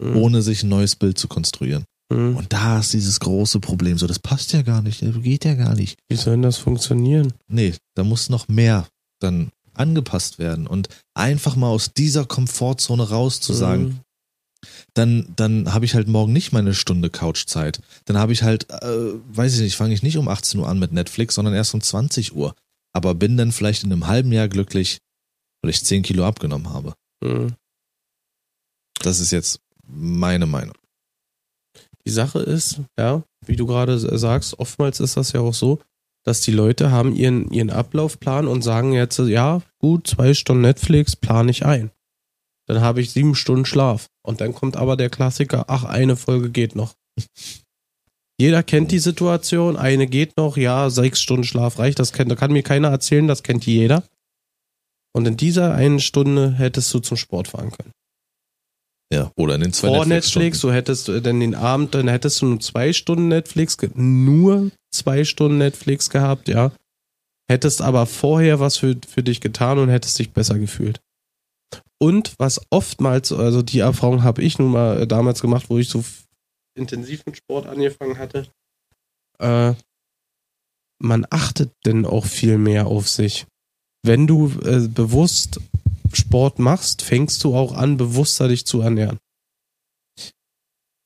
Mhm. 0.01 0.17
ohne 0.17 0.41
sich 0.41 0.63
ein 0.63 0.69
neues 0.69 0.95
Bild 0.95 1.17
zu 1.17 1.27
konstruieren. 1.27 1.85
Mhm. 2.11 2.35
Und 2.35 2.51
da 2.53 2.79
ist 2.79 2.93
dieses 2.93 3.19
große 3.19 3.59
Problem, 3.59 3.97
so 3.97 4.07
das 4.07 4.19
passt 4.19 4.51
ja 4.53 4.61
gar 4.61 4.81
nicht, 4.81 5.01
das 5.01 5.21
geht 5.21 5.45
ja 5.45 5.53
gar 5.55 5.75
nicht. 5.75 5.97
Wie 6.09 6.15
soll 6.15 6.33
denn 6.33 6.41
das 6.41 6.57
funktionieren? 6.57 7.33
Nee, 7.47 7.73
da 7.95 8.03
muss 8.03 8.29
noch 8.29 8.47
mehr 8.47 8.87
dann 9.19 9.51
angepasst 9.73 10.37
werden 10.39 10.67
und 10.67 10.89
einfach 11.15 11.55
mal 11.55 11.69
aus 11.69 11.93
dieser 11.93 12.25
Komfortzone 12.25 13.09
raus 13.09 13.39
zu 13.41 13.53
sagen, 13.53 13.83
Mhm. 13.83 13.99
dann, 14.93 15.27
dann 15.35 15.73
habe 15.73 15.85
ich 15.85 15.95
halt 15.95 16.07
morgen 16.07 16.31
nicht 16.33 16.51
meine 16.53 16.73
Stunde 16.73 17.09
Couchzeit. 17.09 17.81
Dann 18.05 18.17
habe 18.17 18.33
ich 18.33 18.43
halt, 18.43 18.69
äh, 18.69 19.13
weiß 19.35 19.55
ich 19.55 19.61
nicht, 19.61 19.75
fange 19.75 19.93
ich 19.93 20.03
nicht 20.03 20.17
um 20.17 20.27
18 20.27 20.59
Uhr 20.59 20.67
an 20.69 20.79
mit 20.79 20.91
Netflix, 20.91 21.35
sondern 21.35 21.53
erst 21.53 21.73
um 21.73 21.81
20 21.81 22.35
Uhr. 22.35 22.53
Aber 22.93 23.15
bin 23.15 23.37
dann 23.37 23.51
vielleicht 23.51 23.83
in 23.83 23.91
einem 23.91 24.07
halben 24.07 24.31
Jahr 24.31 24.47
glücklich, 24.47 24.99
weil 25.63 25.71
ich 25.71 25.83
10 25.83 26.03
Kilo 26.03 26.25
abgenommen 26.25 26.69
habe. 26.69 26.93
Mhm. 27.23 27.55
Das 28.99 29.19
ist 29.19 29.31
jetzt 29.31 29.59
meine 29.87 30.45
Meinung. 30.45 30.75
Die 32.05 32.11
Sache 32.11 32.39
ist, 32.39 32.81
ja, 32.99 33.23
wie 33.45 33.55
du 33.55 33.65
gerade 33.65 33.97
sagst, 33.97 34.59
oftmals 34.59 34.99
ist 34.99 35.17
das 35.17 35.31
ja 35.31 35.39
auch 35.39 35.53
so, 35.53 35.79
dass 36.25 36.41
die 36.41 36.51
Leute 36.51 36.91
haben 36.91 37.15
ihren, 37.15 37.49
ihren 37.51 37.69
Ablaufplan 37.69 38.47
und 38.47 38.61
sagen 38.61 38.93
jetzt, 38.93 39.19
ja, 39.19 39.61
gut, 39.79 40.07
zwei 40.07 40.33
Stunden 40.33 40.61
Netflix 40.61 41.15
plane 41.15 41.51
ich 41.51 41.65
ein. 41.65 41.91
Dann 42.67 42.81
habe 42.81 43.01
ich 43.01 43.11
sieben 43.11 43.35
Stunden 43.35 43.65
Schlaf. 43.65 44.07
Und 44.25 44.39
dann 44.41 44.53
kommt 44.53 44.77
aber 44.77 44.95
der 44.95 45.09
Klassiker, 45.09 45.65
ach, 45.67 45.83
eine 45.83 46.15
Folge 46.15 46.49
geht 46.49 46.75
noch. 46.75 46.93
Jeder 48.39 48.63
kennt 48.63 48.91
die 48.91 48.99
Situation, 48.99 49.77
eine 49.77 50.07
geht 50.07 50.37
noch, 50.37 50.57
ja, 50.57 50.89
sechs 50.89 51.21
Stunden 51.21 51.43
Schlaf 51.43 51.77
reicht, 51.77 51.99
das 51.99 52.13
kennt, 52.13 52.31
da 52.31 52.35
kann 52.35 52.51
mir 52.51 52.63
keiner 52.63 52.89
erzählen, 52.89 53.27
das 53.27 53.43
kennt 53.43 53.65
jeder. 53.65 54.03
Und 55.15 55.27
in 55.27 55.37
dieser 55.37 55.73
einen 55.73 55.99
Stunde 55.99 56.53
hättest 56.53 56.93
du 56.93 56.99
zum 56.99 57.17
Sport 57.17 57.47
fahren 57.47 57.71
können. 57.71 57.91
Ja, 59.13 59.31
oder 59.35 59.55
in 59.55 59.61
den 59.61 59.73
zwei 59.73 59.89
Vor 59.89 60.05
Netflix. 60.05 60.35
Netflix, 60.35 60.59
so 60.59 60.73
hättest 60.73 61.07
du 61.07 61.21
dann 61.21 61.39
den 61.39 61.53
Abend, 61.53 61.93
dann 61.93 62.07
hättest 62.07 62.41
du 62.41 62.47
nur 62.47 62.59
zwei 62.59 62.93
Stunden 62.93 63.27
Netflix, 63.27 63.77
nur 63.93 64.71
zwei 64.91 65.23
Stunden 65.23 65.59
Netflix 65.59 66.09
gehabt, 66.09 66.47
ja. 66.47 66.71
Hättest 67.47 67.81
aber 67.81 68.07
vorher 68.07 68.59
was 68.59 68.77
für, 68.77 68.95
für 69.07 69.21
dich 69.21 69.39
getan 69.39 69.77
und 69.77 69.89
hättest 69.89 70.17
dich 70.17 70.31
besser 70.31 70.57
gefühlt. 70.57 70.99
Und 71.99 72.33
was 72.39 72.59
oftmals, 72.71 73.31
also 73.31 73.61
die 73.61 73.79
Erfahrung 73.79 74.23
habe 74.23 74.41
ich 74.41 74.57
nun 74.57 74.71
mal 74.71 75.01
äh, 75.01 75.07
damals 75.07 75.41
gemacht, 75.41 75.69
wo 75.69 75.77
ich 75.77 75.89
so 75.89 76.03
intensiv 76.75 77.25
mit 77.25 77.37
Sport 77.37 77.67
angefangen 77.67 78.17
hatte, 78.17 78.47
äh, 79.39 79.73
man 80.99 81.25
achtet 81.29 81.71
denn 81.85 82.05
auch 82.05 82.25
viel 82.25 82.57
mehr 82.57 82.87
auf 82.87 83.07
sich. 83.09 83.45
Wenn 84.03 84.27
du 84.27 84.49
äh, 84.65 84.87
bewusst 84.87 85.59
Sport 86.13 86.59
machst, 86.59 87.01
fängst 87.01 87.43
du 87.43 87.55
auch 87.55 87.73
an, 87.73 87.97
bewusster 87.97 88.47
dich 88.47 88.65
zu 88.65 88.81
ernähren. 88.81 89.17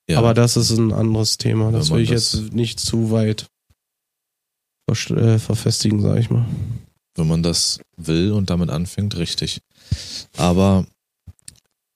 Ja, 0.10 0.20
Aber 0.20 0.34
das 0.34 0.58
ist 0.58 0.72
ein 0.72 0.92
anderes 0.94 1.38
Thema. 1.38 1.72
Das 1.72 1.92
will 1.92 2.02
ich 2.02 2.10
das- 2.10 2.34
jetzt 2.34 2.54
nicht 2.54 2.80
zu 2.80 3.12
weit 3.12 3.48
äh, 4.90 5.38
verfestigen, 5.38 6.02
sag 6.02 6.18
ich 6.18 6.30
mal. 6.30 6.46
wenn 7.18 7.28
man 7.28 7.44
das 7.44 7.80
will 7.98 8.32
und 8.32 8.50
damit 8.50 8.70
anfängt, 8.70 9.18
richtig. 9.18 9.60
Aber 10.38 10.86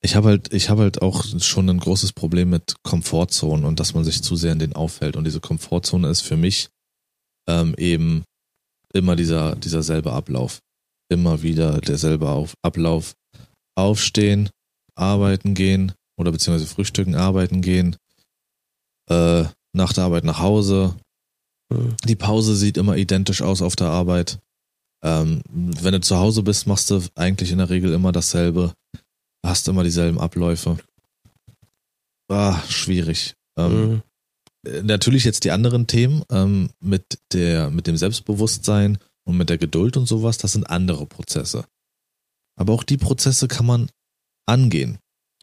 ich 0.02 0.16
habe 0.16 0.30
halt, 0.30 0.52
ich 0.54 0.70
habe 0.70 0.82
halt 0.82 1.02
auch 1.02 1.24
schon 1.40 1.70
ein 1.70 1.78
großes 1.80 2.12
Problem 2.14 2.50
mit 2.50 2.76
Komfortzonen 2.84 3.64
und 3.66 3.80
dass 3.80 3.94
man 3.94 4.04
sich 4.04 4.24
zu 4.24 4.36
sehr 4.36 4.52
in 4.52 4.60
den 4.60 4.74
auffällt. 4.74 5.16
Und 5.16 5.24
diese 5.26 5.40
Komfortzone 5.40 6.10
ist 6.10 6.22
für 6.22 6.38
mich 6.38 6.70
ähm, 7.48 7.76
eben 7.78 8.24
immer 8.94 9.16
dieser, 9.16 9.56
dieser 9.56 9.84
selbe 9.84 10.12
Ablauf. 10.12 10.60
Immer 11.12 11.42
wieder 11.42 11.82
derselbe 11.82 12.30
Auf, 12.30 12.54
Ablauf. 12.62 13.16
Aufstehen, 13.76 14.50
arbeiten 14.96 15.54
gehen 15.54 15.92
oder 16.18 16.32
beziehungsweise 16.32 16.68
frühstücken, 16.74 17.16
arbeiten 17.16 17.62
gehen, 17.62 17.98
äh, 19.10 19.44
nach 19.74 19.94
der 19.94 20.06
Arbeit 20.06 20.24
nach 20.24 20.40
Hause, 20.40 20.96
Mhm. 21.72 21.96
die 22.06 22.16
Pause 22.18 22.56
sieht 22.56 22.78
immer 22.78 22.98
identisch 22.98 23.42
aus 23.42 23.62
auf 23.62 23.76
der 23.78 23.88
Arbeit. 23.88 24.40
Ähm, 25.04 25.42
wenn 25.50 25.94
du 25.94 26.02
zu 26.02 26.18
Hause 26.18 26.44
bist, 26.44 26.68
machst 26.68 26.90
du 26.92 27.02
eigentlich 27.16 27.52
in 27.52 27.58
der 27.60 27.70
Regel 27.70 27.94
immer 27.94 28.12
dasselbe. 28.12 28.74
Hast 29.46 29.68
immer 29.70 29.84
dieselben 29.84 30.20
Abläufe. 30.20 30.78
Ah, 32.30 32.62
schwierig. 32.70 33.36
Ähm, 33.58 34.04
Mhm. 34.64 34.84
Natürlich 34.84 35.24
jetzt 35.24 35.44
die 35.44 35.50
anderen 35.52 35.88
Themen 35.88 36.24
ähm, 36.30 36.70
mit 36.80 37.18
der, 37.34 37.72
mit 37.72 37.88
dem 37.88 37.98
Selbstbewusstsein 37.98 39.00
und 39.32 39.38
mit 39.38 39.50
der 39.50 39.58
Geduld 39.58 39.98
und 39.98 40.06
sowas, 40.06 40.38
das 40.38 40.54
sind 40.54 40.70
andere 40.70 41.06
Prozesse. 41.06 41.66
Aber 42.60 42.74
auch 42.74 42.84
die 42.84 42.98
Prozesse 42.98 43.48
kann 43.48 43.66
man 43.66 43.90
angehen, 44.46 45.00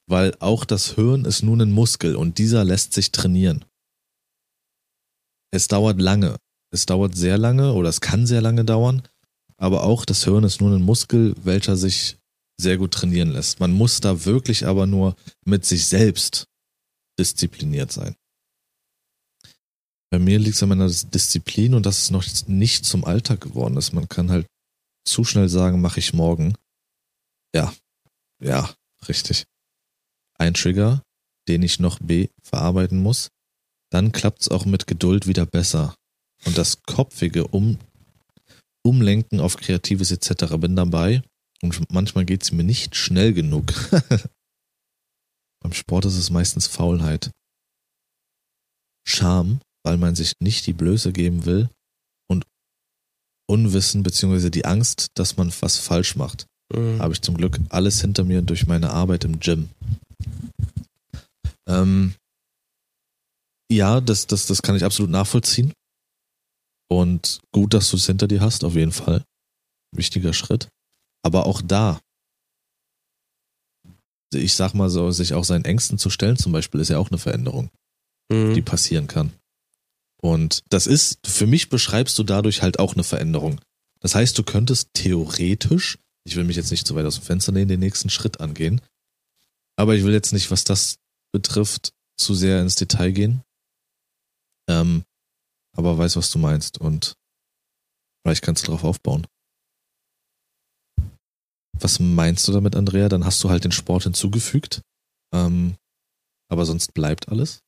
weil 0.07 0.37
auch 0.41 0.65
das 0.65 0.95
Hirn 0.95 1.25
ist 1.25 1.43
nun 1.43 1.61
ein 1.61 1.73
Muskel 1.73 2.15
und 2.15 2.39
dieser 2.39 2.65
lässt 2.65 2.93
sich 2.93 3.13
trainieren. 3.13 3.65
Es 5.51 5.69
dauert 5.69 6.01
lange. 6.01 6.37
Es 6.71 6.85
dauert 6.85 7.17
sehr 7.17 7.39
lange 7.39 7.73
oder 7.73 7.89
es 7.89 8.03
kann 8.03 8.27
sehr 8.27 8.43
lange 8.43 8.63
dauern, 8.63 9.03
aber 9.57 9.85
auch 9.85 10.05
das 10.05 10.25
Hirn 10.25 10.45
ist 10.45 10.61
nur 10.61 10.71
ein 10.71 10.83
Muskel, 10.83 11.35
welcher 11.43 11.79
sich 11.79 12.19
sehr 12.61 12.77
gut 12.77 12.93
trainieren 12.93 13.31
lässt. 13.31 13.59
Man 13.59 13.73
muss 13.73 14.01
da 14.01 14.27
wirklich 14.27 14.67
aber 14.67 14.87
nur 14.87 15.17
mit 15.47 15.65
sich 15.65 15.87
selbst 15.87 16.47
diszipliniert 17.19 17.91
sein. 17.91 18.17
Bei 20.11 20.19
mir 20.19 20.39
liegt 20.39 20.57
es 20.57 20.63
an 20.63 20.71
meiner 20.71 20.89
Disziplin 20.89 21.75
und 21.75 21.85
dass 21.85 21.99
es 21.99 22.11
noch 22.11 22.25
nicht 22.47 22.85
zum 22.85 23.05
Alltag 23.05 23.41
geworden 23.41 23.77
ist. 23.77 23.93
Man 23.93 24.09
kann 24.09 24.31
halt 24.31 24.47
zu 25.05 25.25
schnell 25.25 25.49
sagen, 25.49 25.81
mache 25.81 26.01
ich 26.01 26.15
morgen. 26.15 26.55
Ja, 27.55 27.75
ja, 28.43 28.71
richtig. 29.09 29.45
Ein 30.39 30.55
Trigger, 30.55 31.03
den 31.49 31.63
ich 31.63 31.81
noch 31.81 31.99
B 31.99 32.29
verarbeiten 32.43 33.03
muss. 33.03 33.29
Dann 33.91 34.13
klappt 34.13 34.43
es 34.43 34.49
auch 34.49 34.65
mit 34.65 34.87
Geduld 34.87 35.27
wieder 35.27 35.47
besser. 35.47 35.95
Und 36.45 36.57
das 36.57 36.83
kopfige 36.83 37.49
um, 37.49 37.79
Umlenken 38.85 39.41
auf 39.41 39.57
Kreatives 39.57 40.11
etc. 40.11 40.57
bin 40.59 40.77
dabei. 40.77 41.23
Und 41.63 41.91
manchmal 41.91 42.25
geht 42.25 42.43
es 42.45 42.53
mir 42.53 42.65
nicht 42.65 42.95
schnell 42.95 43.33
genug. 43.33 43.73
Beim 45.61 45.73
Sport 45.73 46.05
ist 46.05 46.17
es 46.17 46.31
meistens 46.31 46.67
Faulheit. 46.69 47.31
Scham, 49.05 49.61
weil 49.89 49.97
man 49.97 50.15
sich 50.15 50.35
nicht 50.39 50.67
die 50.67 50.75
Blöße 50.75 51.13
geben 51.13 51.47
will. 51.47 51.71
Und 52.31 52.45
Unwissen 53.49 54.03
beziehungsweise 54.03 54.51
die 54.51 54.67
Angst, 54.67 55.07
dass 55.15 55.39
man 55.39 55.51
was 55.61 55.79
falsch 55.79 56.15
macht. 56.15 56.45
Mhm. 56.75 56.99
Habe 57.01 57.15
ich 57.15 57.23
zum 57.23 57.39
Glück 57.39 57.59
alles 57.71 58.03
hinter 58.03 58.25
mir 58.25 58.43
durch 58.43 58.67
meine 58.67 58.91
Arbeit 58.91 59.25
im 59.25 59.41
Gym. 59.41 59.71
Ähm, 61.67 62.15
ja, 63.73 64.03
das, 64.03 64.27
das, 64.27 64.45
das 64.47 64.61
kann 64.61 64.77
ich 64.77 64.85
absolut 64.85 65.11
nachvollziehen. 65.11 65.73
Und 66.91 67.41
gut, 67.53 67.73
dass 67.73 67.89
du 67.91 67.97
es 67.97 68.05
hinter 68.05 68.29
dir 68.29 68.43
hast, 68.43 68.65
auf 68.65 68.75
jeden 68.75 68.93
Fall. 68.93 69.25
Wichtiger 69.97 70.35
Schritt. 70.35 70.69
Aber 71.23 71.47
auch 71.47 71.63
da 71.63 71.99
ich 74.35 74.55
sag 74.55 74.75
mal 74.75 74.91
so, 74.91 75.11
sich 75.11 75.33
auch 75.33 75.45
seinen 75.45 75.65
Ängsten 75.65 75.97
zu 75.97 76.11
stellen 76.11 76.37
zum 76.37 76.53
Beispiel, 76.53 76.83
ist 76.83 76.91
ja 76.91 76.99
auch 76.99 77.09
eine 77.09 77.17
Veränderung, 77.17 77.71
Mhm. 78.31 78.53
die 78.53 78.61
passieren 78.61 79.07
kann. 79.07 79.33
Und 80.21 80.65
das 80.69 80.87
ist, 80.87 81.27
für 81.27 81.47
mich 81.47 81.69
beschreibst 81.69 82.19
du 82.19 82.25
dadurch 82.25 82.63
halt 82.63 82.79
auch 82.79 82.95
eine 82.95 83.05
Veränderung. 83.05 83.61
Das 84.01 84.15
heißt, 84.15 84.37
du 84.39 84.43
könntest 84.43 84.91
theoretisch, 84.95 85.99
ich 86.25 86.37
will 86.37 86.45
mich 86.45 86.57
jetzt 86.57 86.71
nicht 86.71 86.87
zu 86.87 86.95
weit 86.95 87.07
aus 87.07 87.17
dem 87.17 87.25
Fenster 87.25 87.53
lehnen, 87.53 87.69
den 87.69 87.81
nächsten 87.81 88.11
Schritt 88.11 88.41
angehen. 88.41 88.81
Aber 89.77 89.95
ich 89.95 90.05
will 90.05 90.13
jetzt 90.13 90.33
nicht, 90.33 90.51
was 90.51 90.65
das 90.65 90.99
betrifft, 91.33 91.93
zu 92.17 92.35
sehr 92.35 92.61
ins 92.61 92.75
Detail 92.75 93.13
gehen. 93.13 93.43
Ähm, 94.69 95.05
aber 95.77 95.97
weiß, 95.97 96.17
was 96.17 96.31
du 96.31 96.39
meinst 96.39 96.79
und 96.79 97.15
vielleicht 98.23 98.43
kannst 98.43 98.65
du 98.65 98.67
darauf 98.67 98.85
aufbauen. 98.85 99.27
Was 101.81 102.01
meinst 102.01 102.47
du 102.49 102.53
damit, 102.53 102.75
Andrea? 102.75 103.09
Dann 103.09 103.25
hast 103.25 103.43
du 103.45 103.51
halt 103.51 103.65
den 103.65 103.73
Sport 103.73 104.03
hinzugefügt. 104.03 104.83
Ähm, 105.33 105.77
aber 106.51 106.67
sonst 106.67 106.95
bleibt 106.95 107.29
alles. 107.29 107.61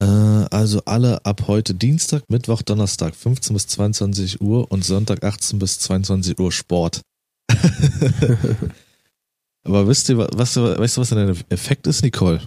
Äh, 0.00 0.04
also 0.04 0.82
alle 0.84 1.24
ab 1.24 1.44
heute 1.46 1.74
Dienstag, 1.74 2.24
Mittwoch, 2.28 2.62
Donnerstag 2.62 3.14
15 3.14 3.54
bis 3.54 3.66
22 3.68 4.40
Uhr 4.40 4.70
und 4.70 4.84
Sonntag 4.84 5.24
18 5.24 5.58
bis 5.58 5.78
22 5.80 6.38
Uhr 6.38 6.52
Sport. 6.52 7.02
aber 9.64 9.86
wisst 9.86 10.08
ihr, 10.08 10.18
was, 10.18 10.56
weißt 10.56 10.96
du, 10.96 11.00
was 11.00 11.08
der 11.10 11.36
Effekt 11.50 11.86
ist, 11.86 12.02
Nicole? 12.02 12.46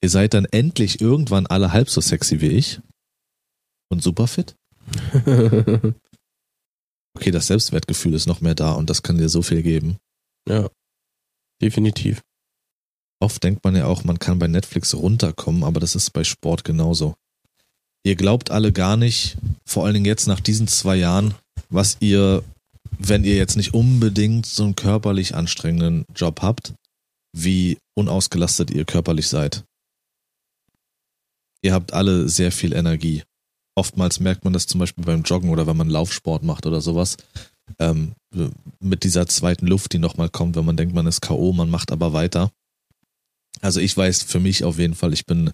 Ihr 0.00 0.10
seid 0.10 0.34
dann 0.34 0.46
endlich 0.46 1.00
irgendwann 1.00 1.46
alle 1.46 1.72
halb 1.72 1.88
so 1.88 2.00
sexy 2.00 2.40
wie 2.40 2.48
ich 2.48 2.80
und 3.90 4.02
super 4.02 4.26
fit. 4.26 4.56
Okay, 7.14 7.30
das 7.30 7.46
Selbstwertgefühl 7.46 8.14
ist 8.14 8.26
noch 8.26 8.40
mehr 8.40 8.54
da 8.54 8.72
und 8.72 8.88
das 8.88 9.02
kann 9.02 9.18
dir 9.18 9.28
so 9.28 9.42
viel 9.42 9.62
geben. 9.62 9.98
ja. 10.48 10.68
Definitiv. 11.60 12.22
Oft 13.22 13.44
denkt 13.44 13.62
man 13.62 13.76
ja 13.76 13.86
auch, 13.86 14.02
man 14.02 14.18
kann 14.18 14.40
bei 14.40 14.48
Netflix 14.48 14.94
runterkommen, 14.94 15.62
aber 15.62 15.78
das 15.78 15.94
ist 15.94 16.10
bei 16.10 16.24
Sport 16.24 16.64
genauso. 16.64 17.14
Ihr 18.04 18.16
glaubt 18.16 18.50
alle 18.50 18.72
gar 18.72 18.96
nicht, 18.96 19.36
vor 19.64 19.84
allen 19.84 19.94
Dingen 19.94 20.06
jetzt 20.06 20.26
nach 20.26 20.40
diesen 20.40 20.66
zwei 20.66 20.96
Jahren, 20.96 21.36
was 21.68 21.98
ihr, 22.00 22.42
wenn 22.98 23.22
ihr 23.22 23.36
jetzt 23.36 23.56
nicht 23.56 23.74
unbedingt 23.74 24.46
so 24.46 24.64
einen 24.64 24.74
körperlich 24.74 25.36
anstrengenden 25.36 26.04
Job 26.16 26.42
habt, 26.42 26.74
wie 27.32 27.78
unausgelastet 27.94 28.72
ihr 28.72 28.84
körperlich 28.84 29.28
seid. 29.28 29.62
Ihr 31.62 31.74
habt 31.74 31.92
alle 31.92 32.28
sehr 32.28 32.50
viel 32.50 32.72
Energie. 32.72 33.22
Oftmals 33.76 34.18
merkt 34.18 34.42
man 34.42 34.52
das 34.52 34.66
zum 34.66 34.80
Beispiel 34.80 35.04
beim 35.04 35.22
Joggen 35.22 35.50
oder 35.50 35.68
wenn 35.68 35.76
man 35.76 35.90
Laufsport 35.90 36.42
macht 36.42 36.66
oder 36.66 36.80
sowas. 36.80 37.18
Ähm, 37.78 38.14
mit 38.80 39.04
dieser 39.04 39.28
zweiten 39.28 39.68
Luft, 39.68 39.92
die 39.92 39.98
nochmal 39.98 40.28
kommt, 40.28 40.56
wenn 40.56 40.64
man 40.64 40.76
denkt, 40.76 40.92
man 40.92 41.06
ist 41.06 41.20
K.O., 41.20 41.52
man 41.52 41.70
macht 41.70 41.92
aber 41.92 42.12
weiter. 42.12 42.50
Also 43.62 43.80
ich 43.80 43.96
weiß 43.96 44.24
für 44.24 44.40
mich 44.40 44.64
auf 44.64 44.78
jeden 44.78 44.94
Fall, 44.94 45.12
ich 45.12 45.24
bin 45.24 45.52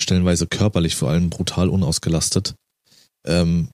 stellenweise 0.00 0.46
körperlich 0.46 0.94
vor 0.94 1.10
allem 1.10 1.30
brutal 1.30 1.68
unausgelastet. 1.68 2.54
Ähm, 3.26 3.68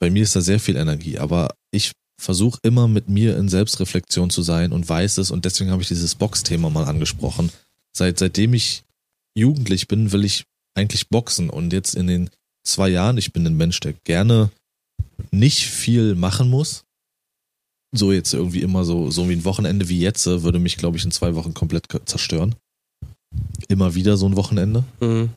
bei 0.00 0.10
mir 0.10 0.24
ist 0.24 0.36
da 0.36 0.40
sehr 0.40 0.60
viel 0.60 0.76
Energie, 0.76 1.18
aber 1.18 1.54
ich 1.70 1.92
versuche 2.20 2.58
immer 2.62 2.88
mit 2.88 3.08
mir 3.08 3.36
in 3.36 3.48
Selbstreflexion 3.48 4.30
zu 4.30 4.42
sein 4.42 4.72
und 4.72 4.88
weiß 4.88 5.18
es 5.18 5.30
und 5.30 5.44
deswegen 5.44 5.70
habe 5.70 5.82
ich 5.82 5.88
dieses 5.88 6.14
Box-Thema 6.14 6.70
mal 6.70 6.84
angesprochen. 6.84 7.50
Seit, 7.96 8.18
seitdem 8.18 8.54
ich 8.54 8.82
jugendlich 9.36 9.88
bin, 9.88 10.12
will 10.12 10.24
ich 10.24 10.44
eigentlich 10.74 11.08
boxen 11.08 11.50
und 11.50 11.72
jetzt 11.72 11.94
in 11.94 12.06
den 12.06 12.30
zwei 12.64 12.88
Jahren, 12.88 13.18
ich 13.18 13.32
bin 13.32 13.46
ein 13.46 13.56
Mensch, 13.56 13.78
der 13.80 13.94
gerne 14.04 14.50
nicht 15.30 15.66
viel 15.66 16.14
machen 16.14 16.50
muss. 16.50 16.84
So 17.92 18.10
jetzt 18.10 18.34
irgendwie 18.34 18.62
immer 18.62 18.84
so, 18.84 19.10
so 19.10 19.28
wie 19.28 19.34
ein 19.34 19.44
Wochenende 19.44 19.88
wie 19.88 20.00
jetzt, 20.00 20.26
äh, 20.26 20.42
würde 20.42 20.58
mich, 20.58 20.76
glaube 20.76 20.96
ich, 20.96 21.04
in 21.04 21.12
zwei 21.12 21.36
Wochen 21.36 21.54
komplett 21.54 21.86
zerstören. 22.06 22.56
Immer 23.68 23.94
wieder 23.94 24.16
so 24.16 24.26
ein 24.26 24.36
Wochenende. 24.36 24.84
Mhm. 25.00 25.30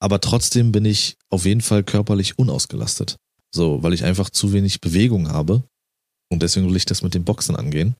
Aber 0.00 0.20
trotzdem 0.20 0.72
bin 0.72 0.84
ich 0.84 1.16
auf 1.30 1.46
jeden 1.46 1.62
Fall 1.62 1.82
körperlich 1.82 2.38
unausgelastet. 2.38 3.16
So, 3.54 3.82
weil 3.82 3.94
ich 3.94 4.04
einfach 4.04 4.30
zu 4.30 4.52
wenig 4.52 4.80
Bewegung 4.80 5.28
habe. 5.28 5.62
Und 6.30 6.42
deswegen 6.42 6.68
will 6.68 6.76
ich 6.76 6.84
das 6.84 7.02
mit 7.02 7.14
dem 7.14 7.24
Boxen 7.24 7.56
angehen. 7.56 7.94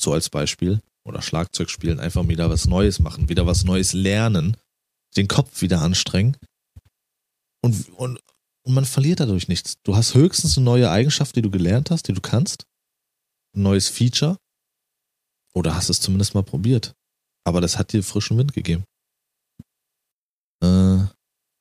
So 0.00 0.12
als 0.12 0.30
Beispiel. 0.30 0.80
Oder 1.04 1.22
Schlagzeug 1.22 1.70
spielen, 1.70 2.00
einfach 2.00 2.28
wieder 2.28 2.50
was 2.50 2.66
Neues 2.66 2.98
machen, 2.98 3.30
wieder 3.30 3.46
was 3.46 3.64
Neues 3.64 3.94
lernen, 3.94 4.58
den 5.16 5.26
Kopf 5.26 5.62
wieder 5.62 5.80
anstrengen. 5.80 6.36
Und, 7.62 7.88
und, 7.96 8.20
und 8.66 8.74
man 8.74 8.84
verliert 8.84 9.20
dadurch 9.20 9.48
nichts. 9.48 9.76
Du 9.84 9.96
hast 9.96 10.14
höchstens 10.14 10.58
eine 10.58 10.64
neue 10.64 10.90
Eigenschaft, 10.90 11.34
die 11.34 11.42
du 11.42 11.50
gelernt 11.50 11.90
hast, 11.90 12.08
die 12.08 12.12
du 12.12 12.20
kannst. 12.20 12.64
Ein 13.56 13.62
neues 13.62 13.88
Feature. 13.88 14.36
Oder 15.54 15.74
hast 15.74 15.88
es 15.88 16.00
zumindest 16.00 16.34
mal 16.34 16.42
probiert. 16.42 16.92
Aber 17.48 17.60
das 17.60 17.78
hat 17.78 17.92
dir 17.92 18.02
frischen 18.02 18.38
Wind 18.38 18.52
gegeben. 18.52 18.84
Äh, 20.62 21.02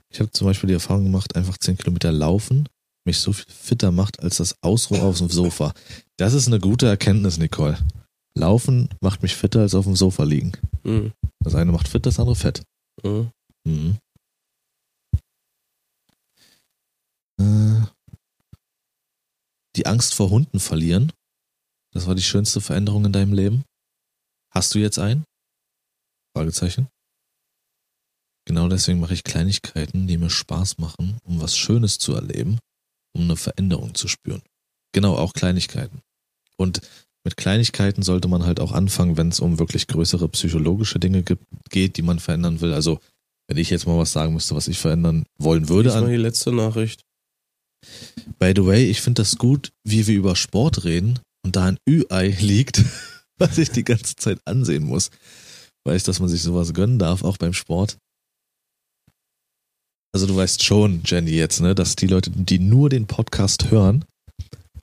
ich 0.10 0.20
habe 0.20 0.32
zum 0.32 0.48
Beispiel 0.48 0.68
die 0.68 0.74
Erfahrung 0.74 1.06
gemacht, 1.06 1.36
einfach 1.36 1.58
10 1.58 1.78
Kilometer 1.78 2.12
laufen 2.12 2.68
mich 3.08 3.20
so 3.20 3.34
viel 3.34 3.52
fitter 3.52 3.92
macht 3.92 4.20
als 4.22 4.38
das 4.38 4.62
Ausruhen 4.62 5.02
auf 5.02 5.18
dem 5.18 5.30
Sofa. 5.30 5.74
Das 6.18 6.34
ist 6.34 6.46
eine 6.48 6.60
gute 6.60 6.86
Erkenntnis, 6.86 7.40
Nicole. 7.40 7.80
Laufen 8.36 8.90
macht 9.02 9.24
mich 9.24 9.36
fitter 9.36 9.62
als 9.62 9.74
auf 9.74 9.86
dem 9.86 9.96
Sofa 9.96 10.24
liegen. 10.24 10.52
Mhm. 10.84 11.14
Das 11.40 11.56
eine 11.56 11.72
macht 11.72 11.88
fit, 11.88 12.06
das 12.06 12.20
andere 12.20 12.36
fett. 12.36 12.62
Mhm. 13.04 13.32
Mhm. 13.66 13.98
Äh, 17.40 17.86
die 19.76 19.88
Angst 19.88 20.14
vor 20.14 20.30
Hunden 20.30 20.60
verlieren. 20.60 21.12
Das 21.94 22.06
war 22.06 22.14
die 22.14 22.22
schönste 22.22 22.62
Veränderung 22.62 23.06
in 23.06 23.14
deinem 23.14 23.34
Leben. 23.34 23.64
Hast 24.54 24.76
du 24.76 24.80
jetzt 24.80 25.00
einen? 25.00 25.24
Fragezeichen. 26.38 26.88
Genau 28.46 28.70
deswegen 28.70 29.00
mache 29.00 29.14
ich 29.14 29.24
Kleinigkeiten, 29.24 30.08
die 30.08 30.18
mir 30.18 30.30
Spaß 30.30 30.78
machen, 30.78 31.18
um 31.24 31.42
was 31.42 31.58
Schönes 31.58 31.98
zu 31.98 32.14
erleben, 32.14 32.60
um 33.14 33.24
eine 33.24 33.36
Veränderung 33.36 33.96
zu 33.96 34.08
spüren. 34.08 34.44
Genau, 34.94 35.16
auch 35.16 35.34
Kleinigkeiten. 35.34 36.02
Und 36.56 36.82
mit 37.26 37.38
Kleinigkeiten 37.38 38.04
sollte 38.04 38.28
man 38.28 38.46
halt 38.46 38.60
auch 38.60 38.72
anfangen, 38.72 39.18
wenn 39.18 39.30
es 39.30 39.40
um 39.40 39.60
wirklich 39.60 39.88
größere 39.88 40.30
psychologische 40.30 41.00
Dinge 41.00 41.24
gibt, 41.24 41.44
geht, 41.70 41.98
die 41.98 42.04
man 42.04 42.20
verändern 42.20 42.62
will. 42.62 42.74
Also, 42.74 43.00
wenn 43.48 43.58
ich 43.58 43.70
jetzt 43.70 43.88
mal 43.88 43.98
was 43.98 44.12
sagen 44.12 44.34
müsste, 44.34 44.56
was 44.56 44.68
ich 44.68 44.78
verändern 44.78 45.26
wollen 45.38 45.68
würde. 45.68 45.90
Das 45.90 46.02
war 46.02 46.08
die 46.08 46.16
letzte 46.18 46.54
Nachricht. 46.54 47.04
by 48.40 48.54
the 48.56 48.66
way, 48.66 48.90
ich 48.90 49.02
finde 49.02 49.24
das 49.24 49.38
gut, 49.38 49.72
wie 49.84 50.06
wir 50.06 50.16
über 50.16 50.36
Sport 50.36 50.84
reden 50.84 51.20
und 51.44 51.56
da 51.56 51.66
ein 51.66 51.80
Ü-Ei 51.90 52.28
liegt, 52.40 52.84
was 53.38 53.58
ich 53.58 53.72
die 53.72 53.84
ganze 53.84 54.16
Zeit 54.16 54.40
ansehen 54.46 54.84
muss. 54.84 55.10
Weiß, 55.88 56.04
dass 56.04 56.20
man 56.20 56.28
sich 56.28 56.42
sowas 56.42 56.74
gönnen 56.74 57.00
darf, 57.00 57.24
auch 57.24 57.38
beim 57.38 57.54
Sport. 57.54 57.98
Also 60.14 60.28
du 60.28 60.36
weißt 60.36 60.62
schon, 60.62 61.02
Jenny, 61.06 61.32
jetzt, 61.32 61.62
ne, 61.62 61.76
dass 61.76 61.96
die 61.96 62.08
Leute, 62.08 62.30
die 62.30 62.60
nur 62.60 62.90
den 62.90 63.08
Podcast 63.08 63.72
hören, 63.72 64.04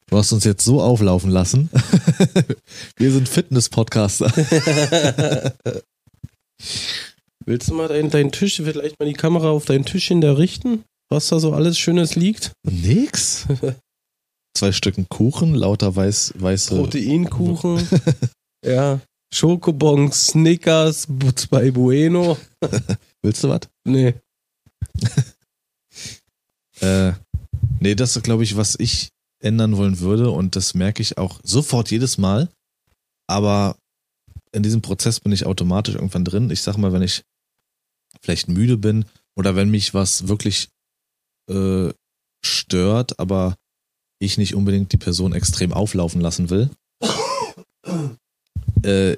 du 0.07 0.17
hast 0.17 0.33
uns 0.33 0.45
jetzt 0.45 0.65
so 0.65 0.81
auflaufen 0.81 1.29
lassen. 1.29 1.69
wir 2.97 3.13
sind 3.13 3.29
Fitness-Podcaster. 3.29 4.33
Willst 7.45 7.69
du 7.69 7.75
mal 7.75 7.89
deinen, 7.89 8.09
deinen 8.09 8.33
Tisch, 8.33 8.57
vielleicht 8.57 8.99
mal 8.99 9.05
die 9.05 9.13
Kamera 9.13 9.51
auf 9.51 9.67
deinen 9.67 9.85
Tischchen 9.85 10.23
da 10.23 10.33
richten? 10.33 10.85
Was 11.11 11.29
da 11.29 11.39
so 11.39 11.53
alles 11.53 11.77
Schönes 11.79 12.17
liegt? 12.17 12.53
Nix. 12.67 13.47
Zwei 14.57 14.73
Stücken 14.73 15.07
Kuchen, 15.11 15.55
lauter 15.55 15.95
weiß, 15.95 16.33
weiße. 16.39 16.77
Proteinkuchen. 16.77 17.87
ja. 18.65 19.01
Schokobons, 19.35 20.29
Snickers, 20.29 21.09
zwei 21.35 21.73
Bueno. 21.73 22.39
Willst 23.23 23.43
du 23.43 23.49
was? 23.49 23.61
Nee. 23.85 24.15
Äh, 26.81 27.13
nee, 27.79 27.95
das 27.95 28.17
ist, 28.17 28.25
glaube 28.25 28.43
ich, 28.43 28.57
was 28.57 28.75
ich 28.79 29.11
ändern 29.41 29.77
wollen 29.77 30.01
würde 30.01 30.33
und 30.33 30.57
das 30.57 30.75
merke 30.75 31.03
ich 31.03 31.19
auch 31.19 31.39
sofort 31.45 31.93
jedes 31.93 32.19
Mal. 32.19 32.51
Aber 33.29 33.77
in 34.51 34.65
diesem 34.65 34.83
Prozess 34.83 35.21
bin 35.21 35.31
ich 35.31 35.47
automatisch 35.47 35.95
irgendwann 35.95 36.25
drin. 36.25 36.51
Ich 36.51 36.63
sag 36.63 36.77
mal, 36.77 36.93
wenn 36.93 37.01
ich 37.01 37.23
vielleicht 38.23 38.49
müde 38.49 38.77
bin 38.77 39.05
oder 39.37 39.55
wenn 39.55 39.71
mich 39.71 39.95
was 39.95 40.27
wirklich 40.27 40.69
äh, 41.49 41.93
stört, 42.45 43.21
aber 43.21 43.57
ich 44.19 44.37
nicht 44.37 44.57
unbedingt 44.57 44.93
die 44.93 44.99
Person 44.99 45.33
extrem 45.33 45.73
auflaufen 45.73 46.21
lassen 46.21 46.51
will. 46.51 46.71
Äh, 48.85 49.17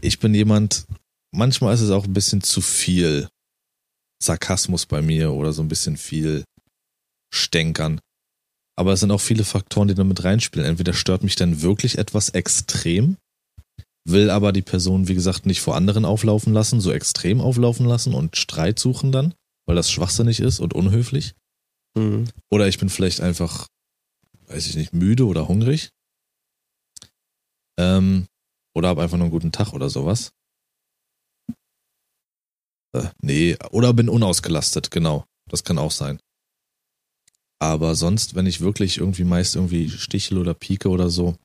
ich 0.00 0.18
bin 0.18 0.34
jemand, 0.34 0.86
manchmal 1.32 1.74
ist 1.74 1.80
es 1.80 1.90
auch 1.90 2.04
ein 2.04 2.12
bisschen 2.12 2.42
zu 2.42 2.60
viel 2.60 3.28
Sarkasmus 4.22 4.86
bei 4.86 5.02
mir 5.02 5.32
oder 5.32 5.52
so 5.52 5.62
ein 5.62 5.68
bisschen 5.68 5.96
viel 5.96 6.44
Stänkern. 7.32 8.00
Aber 8.76 8.92
es 8.92 9.00
sind 9.00 9.10
auch 9.10 9.20
viele 9.20 9.44
Faktoren, 9.44 9.88
die 9.88 9.94
da 9.94 10.04
mit 10.04 10.22
reinspielen. 10.22 10.68
Entweder 10.68 10.92
stört 10.92 11.24
mich 11.24 11.34
dann 11.34 11.62
wirklich 11.62 11.98
etwas 11.98 12.30
extrem, 12.30 13.16
will 14.08 14.30
aber 14.30 14.52
die 14.52 14.62
Person, 14.62 15.08
wie 15.08 15.14
gesagt, 15.14 15.46
nicht 15.46 15.60
vor 15.60 15.74
anderen 15.74 16.04
auflaufen 16.04 16.52
lassen, 16.52 16.80
so 16.80 16.92
extrem 16.92 17.40
auflaufen 17.40 17.86
lassen 17.86 18.14
und 18.14 18.36
Streit 18.36 18.78
suchen 18.78 19.10
dann, 19.12 19.34
weil 19.66 19.76
das 19.76 19.90
schwachsinnig 19.90 20.40
ist 20.40 20.60
und 20.60 20.74
unhöflich. 20.74 21.34
Mhm. 21.96 22.28
Oder 22.50 22.68
ich 22.68 22.78
bin 22.78 22.88
vielleicht 22.88 23.20
einfach, 23.20 23.66
weiß 24.46 24.66
ich 24.68 24.76
nicht, 24.76 24.94
müde 24.94 25.26
oder 25.26 25.48
hungrig. 25.48 25.90
Ähm, 27.78 28.26
Oder 28.78 28.90
habe 28.90 29.02
einfach 29.02 29.16
nur 29.16 29.24
einen 29.24 29.32
guten 29.32 29.50
Tag 29.50 29.72
oder 29.72 29.90
sowas. 29.90 30.30
Äh, 32.94 33.08
nee, 33.20 33.56
oder 33.72 33.92
bin 33.92 34.08
unausgelastet, 34.08 34.92
genau. 34.92 35.24
Das 35.50 35.64
kann 35.64 35.78
auch 35.78 35.90
sein. 35.90 36.20
Aber 37.60 37.96
sonst, 37.96 38.36
wenn 38.36 38.46
ich 38.46 38.60
wirklich 38.60 38.98
irgendwie 38.98 39.24
meist 39.24 39.56
irgendwie 39.56 39.90
stichel 39.90 40.38
oder 40.38 40.54
pieke 40.54 40.90
oder 40.90 41.10
so, 41.10 41.36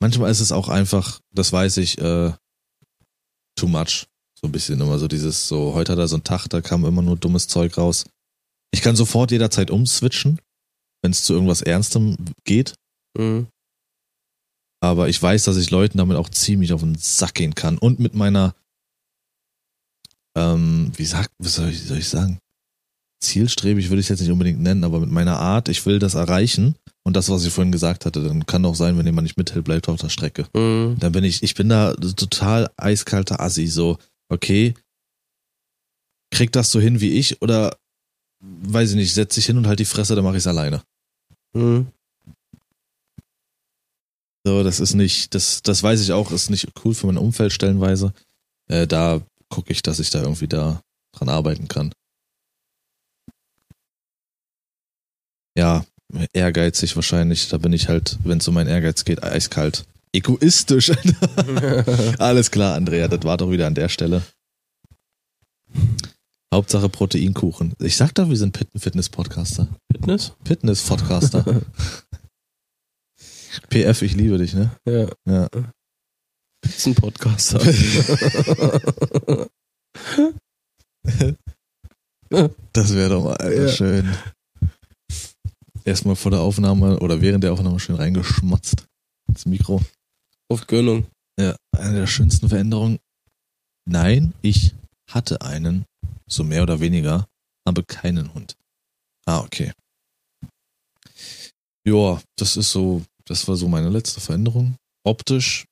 manchmal 0.00 0.30
ist 0.30 0.40
es 0.40 0.50
auch 0.50 0.70
einfach, 0.70 1.20
das 1.30 1.52
weiß 1.52 1.76
ich, 1.76 1.98
äh, 1.98 2.32
too 3.58 3.68
much. 3.68 4.06
So 4.40 4.48
ein 4.48 4.52
bisschen 4.52 4.80
immer 4.80 4.98
so 4.98 5.08
dieses, 5.08 5.46
so, 5.46 5.74
heute 5.74 5.92
hat 5.92 5.98
er 5.98 6.08
so 6.08 6.16
einen 6.16 6.24
Tag, 6.24 6.48
da 6.48 6.62
kam 6.62 6.86
immer 6.86 7.02
nur 7.02 7.18
dummes 7.18 7.48
Zeug 7.48 7.76
raus. 7.76 8.06
Ich 8.72 8.80
kann 8.80 8.96
sofort 8.96 9.30
jederzeit 9.30 9.70
umswitchen, 9.70 10.40
wenn 11.02 11.12
es 11.12 11.24
zu 11.24 11.34
irgendwas 11.34 11.60
Ernstem 11.60 12.16
geht. 12.44 12.74
Mhm. 13.14 13.48
Aber 14.80 15.08
ich 15.08 15.20
weiß, 15.20 15.44
dass 15.44 15.56
ich 15.56 15.70
Leuten 15.70 15.98
damit 15.98 16.16
auch 16.16 16.28
ziemlich 16.28 16.72
auf 16.72 16.80
den 16.80 16.96
Sack 16.96 17.34
gehen 17.34 17.54
kann. 17.54 17.78
Und 17.78 17.98
mit 17.98 18.14
meiner, 18.14 18.54
ähm, 20.36 20.92
wie 20.96 21.06
sagt, 21.06 21.30
was 21.38 21.56
soll 21.56 21.70
ich, 21.70 21.82
soll 21.82 21.98
ich 21.98 22.08
sagen? 22.08 22.38
Zielstrebig 23.22 23.88
würde 23.88 24.00
ich 24.00 24.06
es 24.06 24.10
jetzt 24.10 24.20
nicht 24.20 24.30
unbedingt 24.30 24.60
nennen, 24.60 24.84
aber 24.84 25.00
mit 25.00 25.10
meiner 25.10 25.38
Art, 25.38 25.68
ich 25.68 25.86
will 25.86 25.98
das 25.98 26.14
erreichen. 26.14 26.76
Und 27.02 27.16
das, 27.16 27.30
was 27.30 27.44
ich 27.44 27.52
vorhin 27.52 27.72
gesagt 27.72 28.04
hatte, 28.04 28.22
dann 28.22 28.46
kann 28.46 28.64
auch 28.64 28.74
sein, 28.74 28.98
wenn 28.98 29.06
jemand 29.06 29.24
nicht 29.24 29.38
mithält, 29.38 29.64
bleibt 29.64 29.88
auf 29.88 30.00
der 30.00 30.10
Strecke. 30.10 30.46
Mhm. 30.54 30.96
Dann 30.98 31.12
bin 31.12 31.24
ich, 31.24 31.42
ich 31.42 31.54
bin 31.54 31.68
da 31.68 31.94
total 31.94 32.70
eiskalter 32.76 33.40
Assi, 33.40 33.66
so, 33.66 33.98
okay, 34.28 34.74
krieg 36.30 36.52
das 36.52 36.70
so 36.70 36.80
hin 36.80 37.00
wie 37.00 37.12
ich 37.12 37.40
oder 37.40 37.78
weiß 38.40 38.90
ich 38.90 38.96
nicht, 38.96 39.14
setz 39.14 39.36
dich 39.36 39.46
hin 39.46 39.56
und 39.56 39.66
halt 39.66 39.78
die 39.78 39.84
Fresse, 39.84 40.14
dann 40.14 40.24
mache 40.24 40.36
ich 40.36 40.42
es 40.42 40.46
alleine. 40.46 40.82
Mhm. 41.54 41.86
So, 44.46 44.62
das 44.62 44.78
ist 44.78 44.94
nicht, 44.94 45.34
das, 45.34 45.60
das 45.62 45.82
weiß 45.82 46.00
ich 46.00 46.12
auch, 46.12 46.30
ist 46.30 46.50
nicht 46.50 46.68
cool 46.84 46.94
für 46.94 47.08
mein 47.08 47.16
Umfeld 47.16 47.52
stellenweise. 47.52 48.12
Äh, 48.70 48.86
da 48.86 49.20
gucke 49.48 49.72
ich, 49.72 49.82
dass 49.82 49.98
ich 49.98 50.10
da 50.10 50.22
irgendwie 50.22 50.46
da 50.46 50.82
dran 51.12 51.28
arbeiten 51.28 51.66
kann. 51.66 51.90
Ja, 55.58 55.84
ehrgeizig 56.32 56.94
wahrscheinlich. 56.94 57.48
Da 57.48 57.58
bin 57.58 57.72
ich 57.72 57.88
halt, 57.88 58.18
wenn 58.22 58.38
es 58.38 58.46
um 58.46 58.54
meinen 58.54 58.68
Ehrgeiz 58.68 59.04
geht, 59.04 59.24
eiskalt. 59.24 59.84
Egoistisch. 60.12 60.92
Alles 62.20 62.52
klar, 62.52 62.76
Andrea, 62.76 63.08
das 63.08 63.24
war 63.24 63.38
doch 63.38 63.50
wieder 63.50 63.66
an 63.66 63.74
der 63.74 63.88
Stelle. 63.88 64.22
Hauptsache 66.54 66.88
Proteinkuchen. 66.88 67.74
Ich 67.80 67.96
sag 67.96 68.14
doch, 68.14 68.28
wir 68.28 68.36
sind 68.36 68.56
Fitness-Podcaster. 68.76 69.66
Fitness? 69.90 70.34
Fitness-Podcaster. 70.44 71.62
PF, 73.70 74.02
ich 74.02 74.14
liebe 74.14 74.38
dich, 74.38 74.54
ne? 74.54 74.70
Ja. 74.86 75.08
Ja. 75.28 75.48
Pizzen-Podcaster. 76.62 77.60
Das 82.72 82.94
wäre 82.94 83.10
doch 83.10 83.24
mal 83.24 83.52
Ja. 83.52 83.68
schön. 83.68 84.12
Erstmal 85.84 86.16
vor 86.16 86.32
der 86.32 86.40
Aufnahme 86.40 86.98
oder 86.98 87.20
während 87.20 87.44
der 87.44 87.52
Aufnahme 87.52 87.78
schön 87.78 87.94
reingeschmatzt. 87.94 88.84
Das 89.32 89.46
Mikro. 89.46 89.80
Auf 90.48 90.66
Gönnung. 90.66 91.06
Ja, 91.38 91.54
eine 91.76 92.00
der 92.00 92.06
schönsten 92.06 92.48
Veränderungen. 92.48 92.98
Nein, 93.88 94.32
ich 94.42 94.74
hatte 95.08 95.42
einen, 95.42 95.84
so 96.28 96.42
mehr 96.42 96.62
oder 96.64 96.80
weniger, 96.80 97.28
habe 97.66 97.84
keinen 97.84 98.34
Hund. 98.34 98.56
Ah, 99.26 99.40
okay. 99.40 99.72
Ja, 101.86 102.20
das 102.36 102.56
ist 102.56 102.72
so, 102.72 103.02
das 103.26 103.46
war 103.48 103.56
so 103.56 103.68
meine 103.68 103.90
letzte 103.90 104.20
Veränderung. 104.20 104.76
Optisch 105.04 105.66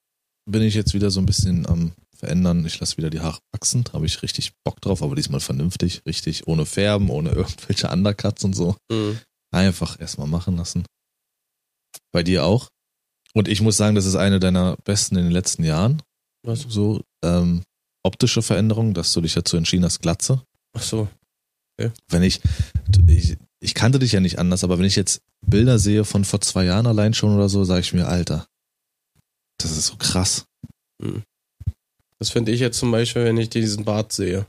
bin 0.51 0.63
ich 0.63 0.75
jetzt 0.75 0.95
wieder 0.95 1.11
so 1.11 1.21
ein 1.21 1.27
bisschen 1.27 1.67
am 1.67 1.93
verändern. 2.15 2.65
Ich 2.65 2.79
lasse 2.81 2.97
wieder 2.97 3.11
die 3.11 3.21
Haare 3.21 3.39
wachsen, 3.53 3.85
habe 3.93 4.07
ich 4.07 4.23
richtig 4.23 4.53
Bock 4.65 4.81
drauf, 4.81 5.03
aber 5.03 5.15
diesmal 5.15 5.41
vernünftig, 5.41 6.03
richtig, 6.07 6.47
ohne 6.47 6.67
Färben, 6.67 7.11
ohne 7.11 7.31
irgendwelche 7.35 7.89
Undercuts 7.89 8.45
und 8.45 8.55
so. 8.55 8.77
Mhm. 8.91 9.19
Einfach 9.53 10.01
erstmal 10.01 10.27
machen 10.27 10.57
lassen. 10.57 10.85
Bei 12.13 12.23
dir 12.23 12.45
auch? 12.45 12.69
Und 13.35 13.49
ich 13.49 13.61
muss 13.61 13.77
sagen, 13.77 13.95
das 13.95 14.07
ist 14.07 14.17
eine 14.17 14.41
deiner 14.41 14.77
besten 14.85 15.17
in 15.17 15.25
den 15.25 15.33
letzten 15.33 15.65
Jahren. 15.65 16.03
Was? 16.45 16.61
So 16.61 17.03
ähm, 17.25 17.63
optische 18.05 18.43
Veränderung, 18.43 18.95
dass 18.95 19.13
du 19.13 19.21
dich 19.21 19.35
dazu 19.35 19.57
entschieden 19.57 19.85
hast, 19.85 20.01
Glatze. 20.01 20.43
Ach 20.77 20.83
so. 20.83 21.09
Wenn 22.09 22.23
ich, 22.23 22.41
ich, 23.09 23.37
ich 23.65 23.75
kannte 23.75 23.99
dich 23.99 24.13
ja 24.13 24.21
nicht 24.21 24.39
anders, 24.39 24.63
aber 24.63 24.79
wenn 24.79 24.85
ich 24.85 24.95
jetzt 24.95 25.23
Bilder 25.47 25.79
sehe 25.79 26.05
von 26.05 26.25
vor 26.25 26.41
zwei 26.43 26.65
Jahren 26.65 26.87
allein 26.87 27.15
schon 27.15 27.35
oder 27.35 27.49
so, 27.49 27.65
sage 27.65 27.81
ich 27.81 27.95
mir, 27.95 28.07
Alter, 28.07 28.47
das 29.59 29.73
ist 29.73 29.87
so 29.87 29.97
krass. 29.97 30.45
Das 32.19 32.31
finde 32.31 32.53
ich 32.53 32.61
jetzt 32.61 32.79
zum 32.79 32.91
Beispiel, 32.91 33.25
wenn 33.25 33.39
ich 33.39 33.49
diesen 33.49 33.85
Bart 33.85 34.13
sehe. 34.13 34.47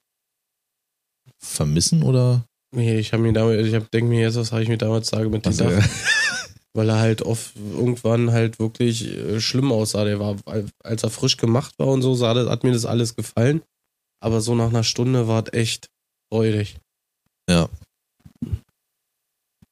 Vermissen 1.41 2.03
oder? 2.03 2.45
Nee, 2.75 2.99
ich 2.99 3.13
habe 3.13 3.23
mir 3.23 3.31
damit, 3.31 3.65
ich 3.65 3.73
hab, 3.73 3.89
denke 3.91 4.09
mir 4.09 4.21
jetzt, 4.21 4.35
was 4.35 4.51
habe 4.51 4.63
ich 4.63 4.69
mir 4.69 4.77
damals 4.77 5.11
da 5.11 5.19
mit 5.19 5.47
Also, 5.47 5.63
gedacht, 5.65 5.89
weil 6.73 6.89
er 6.89 6.99
halt 6.99 7.21
oft 7.21 7.55
irgendwann 7.55 8.31
halt 8.31 8.59
wirklich 8.59 9.07
äh, 9.07 9.39
schlimm 9.39 9.71
aussah. 9.71 10.03
Der 10.03 10.19
war, 10.19 10.35
als 10.83 11.03
er 11.03 11.09
frisch 11.09 11.37
gemacht 11.37 11.73
war 11.77 11.87
und 11.87 12.01
so, 12.01 12.15
sah 12.15 12.33
das, 12.33 12.49
hat 12.49 12.65
mir 12.65 12.73
das 12.73 12.85
alles 12.85 13.15
gefallen. 13.15 13.61
Aber 14.21 14.41
so 14.41 14.55
nach 14.55 14.69
einer 14.69 14.83
Stunde 14.83 15.29
war 15.29 15.43
es 15.45 15.53
echt 15.53 15.89
freudig. 16.29 16.77
ja. 17.49 17.69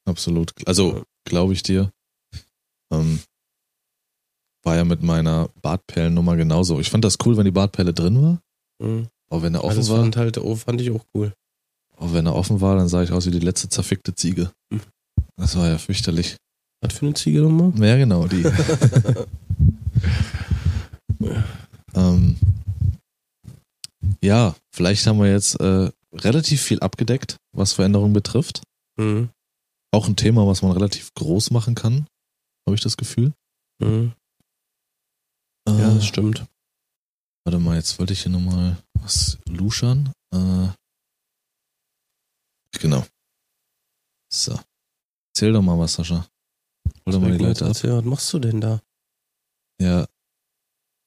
Absolut. 0.04 0.52
Also, 0.66 1.04
glaube 1.24 1.52
ich 1.52 1.62
dir. 1.62 1.90
Ähm, 2.92 3.20
war 4.62 4.76
ja 4.76 4.84
mit 4.84 5.02
meiner 5.02 5.48
Bartpellennummer 5.62 6.36
genauso. 6.36 6.80
Ich 6.80 6.90
fand 6.90 7.04
das 7.04 7.18
cool, 7.24 7.36
wenn 7.36 7.44
die 7.44 7.50
Bartpelle 7.50 7.92
drin 7.92 8.22
war. 8.22 8.40
Mhm. 8.80 9.08
Aber 9.30 9.42
wenn 9.42 9.54
er 9.54 9.60
Aber 9.60 9.68
offen 9.68 9.76
das 9.78 9.88
war, 9.90 10.00
fand, 10.00 10.16
halt, 10.16 10.38
oh, 10.38 10.56
fand 10.56 10.80
ich 10.80 10.90
auch 10.90 11.04
cool. 11.14 11.32
auch 11.96 12.12
wenn 12.12 12.26
er 12.26 12.34
offen 12.34 12.60
war, 12.60 12.76
dann 12.76 12.88
sah 12.88 13.02
ich 13.02 13.12
aus 13.12 13.26
wie 13.26 13.30
die 13.30 13.38
letzte 13.40 13.68
zerfickte 13.68 14.14
Ziege. 14.14 14.50
Hm. 14.72 14.80
Das 15.36 15.56
war 15.56 15.68
ja 15.68 15.78
fürchterlich. 15.78 16.36
Was 16.80 16.94
für 16.94 17.06
eine 17.06 17.14
Ziege 17.14 17.40
nochmal? 17.40 17.72
Ja, 17.84 17.96
genau, 17.96 18.26
die. 18.28 18.44
ähm, 21.94 22.36
ja, 24.22 24.54
vielleicht 24.70 25.06
haben 25.06 25.18
wir 25.18 25.30
jetzt 25.30 25.60
äh, 25.60 25.90
relativ 26.12 26.62
viel 26.62 26.80
abgedeckt, 26.80 27.36
was 27.52 27.72
Veränderungen 27.72 28.12
betrifft. 28.12 28.62
Mhm. 28.96 29.30
Auch 29.94 30.08
ein 30.08 30.16
Thema, 30.16 30.44
was 30.44 30.60
man 30.62 30.72
relativ 30.72 31.14
groß 31.14 31.52
machen 31.52 31.76
kann, 31.76 32.08
habe 32.66 32.74
ich 32.74 32.80
das 32.80 32.96
Gefühl. 32.96 33.32
Mhm. 33.78 34.12
Äh, 35.68 35.70
Ja, 35.80 35.94
das 35.94 36.04
stimmt. 36.04 36.44
Warte 37.44 37.60
mal, 37.60 37.76
jetzt 37.76 37.96
wollte 38.00 38.12
ich 38.12 38.22
hier 38.22 38.32
nochmal 38.32 38.76
was 38.94 39.38
luschern. 39.46 40.12
Äh, 40.32 40.68
genau. 42.80 43.04
So. 44.32 44.58
Erzähl 45.32 45.52
doch 45.52 45.62
mal 45.62 45.78
was, 45.78 45.94
Sascha. 45.94 46.26
Hol 47.06 47.12
doch 47.12 47.20
mal 47.20 47.30
die 47.36 47.44
Leute 47.44 47.64
ab. 47.64 47.70
Was 47.70 48.04
machst 48.04 48.32
du 48.32 48.40
denn 48.40 48.60
da? 48.60 48.80
Ja. 49.80 50.08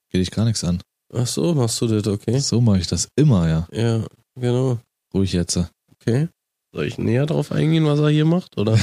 Geht 0.10 0.22
dich 0.22 0.32
gar 0.32 0.46
nichts 0.46 0.64
an. 0.64 0.82
Ach 1.14 1.28
so, 1.28 1.54
machst 1.54 1.82
du 1.82 1.88
das, 1.88 2.08
okay? 2.08 2.40
So 2.40 2.62
mache 2.62 2.80
ich 2.80 2.88
das 2.88 3.10
immer, 3.18 3.50
ja. 3.50 3.68
Ja, 3.72 4.08
genau. 4.36 4.80
Ruhig 5.14 5.34
jetzt. 5.34 5.60
Okay. 5.92 6.30
Soll 6.78 6.86
ich 6.86 7.00
näher 7.00 7.26
drauf 7.26 7.52
eingehen, 7.52 7.86
was 7.88 7.98
er 7.98 8.10
hier 8.10 8.26
macht, 8.26 8.56
oder? 8.60 8.78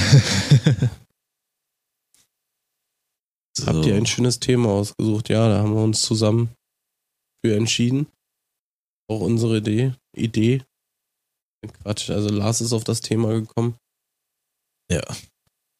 so. 3.55 3.65
Habt 3.67 3.85
ihr 3.85 3.95
ein 3.95 4.05
schönes 4.05 4.41
Thema 4.41 4.67
ausgesucht? 4.67 5.29
Ja, 5.29 5.47
da 5.47 5.59
haben 5.59 5.73
wir 5.73 5.81
uns 5.81 6.01
zusammen 6.01 6.49
für 7.41 7.55
entschieden. 7.55 8.07
Auch 9.09 9.21
unsere 9.21 9.59
Idee. 9.59 9.93
Idee. 10.13 10.61
Quatsch, 11.83 12.09
also 12.09 12.27
Lars 12.27 12.59
ist 12.59 12.73
auf 12.73 12.83
das 12.83 12.99
Thema 12.99 13.29
gekommen. 13.29 13.77
Ja. 14.91 14.99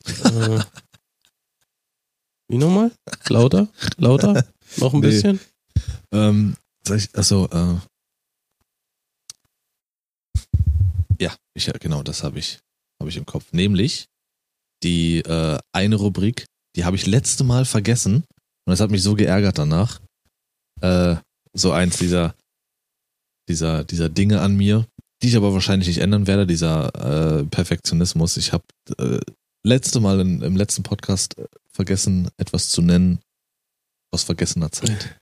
Äh, 0.05 0.63
wie 2.47 2.57
nochmal? 2.57 2.93
Lauter? 3.27 3.67
Lauter? 3.97 4.47
Noch 4.77 4.93
ein 4.93 5.01
Nee. 5.01 5.07
bisschen? 5.07 5.41
Ähm, 6.13 6.55
soll 6.87 6.95
ich, 6.95 7.13
achso, 7.13 7.47
äh. 7.51 7.75
Ja, 11.19 11.35
ich, 11.53 11.71
genau, 11.79 12.03
das 12.03 12.23
habe 12.23 12.39
ich, 12.39 12.59
habe 12.99 13.09
ich 13.09 13.17
im 13.17 13.25
Kopf. 13.25 13.51
Nämlich 13.51 14.07
die 14.83 15.19
äh, 15.19 15.57
eine 15.73 15.95
Rubrik, 15.95 16.45
die 16.75 16.85
habe 16.85 16.95
ich 16.95 17.05
letzte 17.05 17.43
Mal 17.43 17.65
vergessen 17.65 18.17
und 18.17 18.71
das 18.71 18.79
hat 18.79 18.91
mich 18.91 19.03
so 19.03 19.15
geärgert 19.15 19.57
danach. 19.57 20.01
Äh, 20.81 21.15
so 21.53 21.71
eins 21.71 21.97
dieser, 21.97 22.35
dieser, 23.47 23.83
dieser 23.83 24.09
Dinge 24.09 24.41
an 24.41 24.55
mir, 24.55 24.85
die 25.21 25.29
ich 25.29 25.37
aber 25.37 25.53
wahrscheinlich 25.53 25.87
nicht 25.87 25.99
ändern 25.99 26.27
werde, 26.27 26.45
dieser 26.45 27.39
äh, 27.39 27.43
Perfektionismus. 27.45 28.35
Ich 28.37 28.51
habe 28.51 28.65
äh, 28.97 29.19
letzte 29.63 29.99
Mal 30.01 30.19
in, 30.19 30.41
im 30.41 30.55
letzten 30.57 30.83
Podcast 30.83 31.37
äh, 31.37 31.47
vergessen, 31.71 32.29
etwas 32.37 32.69
zu 32.69 32.81
nennen 32.81 33.19
aus 34.11 34.23
vergessener 34.23 34.71
Zeit. 34.71 35.19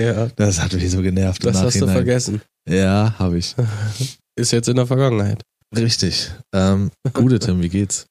Ja, 0.00 0.26
Das 0.26 0.60
hat 0.60 0.72
mich 0.72 0.90
so 0.90 1.02
genervt. 1.02 1.44
das 1.44 1.58
hast 1.58 1.80
du 1.80 1.86
vergessen. 1.86 2.40
Ja, 2.68 3.14
habe 3.18 3.38
ich. 3.38 3.54
Ist 4.36 4.52
jetzt 4.52 4.68
in 4.68 4.76
der 4.76 4.86
Vergangenheit. 4.86 5.42
Richtig. 5.74 6.30
Ähm, 6.52 6.90
gute 7.12 7.38
Tim, 7.38 7.62
wie 7.62 7.68
geht's? 7.68 8.06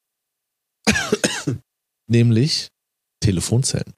Nämlich 2.07 2.69
Telefonzellen. 3.21 3.93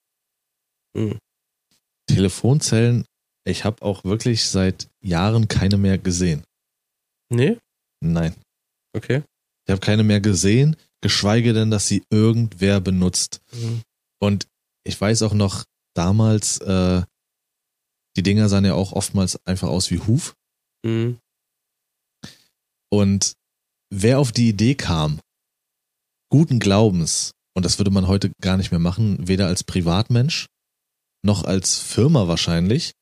Mhm. 0.95 1.19
Telefonzellen, 2.07 3.05
ich 3.47 3.65
habe 3.65 3.81
auch 3.81 4.03
wirklich 4.03 4.47
seit 4.47 4.87
Jahren 5.01 5.47
keine 5.47 5.77
mehr 5.77 5.97
gesehen. 5.97 6.43
Nee? 7.29 7.57
Nein. 8.01 8.35
Okay. 8.95 9.23
Ich 9.67 9.71
habe 9.71 9.81
keine 9.81 10.03
mehr 10.03 10.21
gesehen, 10.21 10.75
geschweige 11.01 11.53
denn, 11.53 11.71
dass 11.71 11.87
sie 11.87 12.03
irgendwer 12.11 12.79
benutzt. 12.79 13.41
Mhm. 13.51 13.81
Und 14.21 14.47
ich 14.83 14.99
weiß 14.99 15.23
auch 15.23 15.33
noch 15.33 15.65
damals, 15.95 16.59
äh, 16.59 17.03
die 18.15 18.23
Dinger 18.23 18.47
sahen 18.47 18.65
ja 18.65 18.73
auch 18.75 18.93
oftmals 18.93 19.37
einfach 19.45 19.67
aus 19.67 19.91
wie 19.91 19.99
Huf. 19.99 20.35
Mhm. 20.85 21.19
Und 22.95 23.33
wer 23.89 24.19
auf 24.19 24.31
die 24.31 24.47
Idee 24.47 24.75
kam, 24.75 25.19
guten 26.31 26.59
Glaubens, 26.59 27.31
und 27.53 27.65
das 27.65 27.77
würde 27.77 27.91
man 27.91 28.07
heute 28.07 28.31
gar 28.41 28.55
nicht 28.55 28.71
mehr 28.71 28.79
machen, 28.79 29.27
weder 29.27 29.47
als 29.47 29.65
Privatmensch 29.65 30.45
noch 31.21 31.43
als 31.43 31.77
Firma 31.77 32.29
wahrscheinlich, 32.29 32.93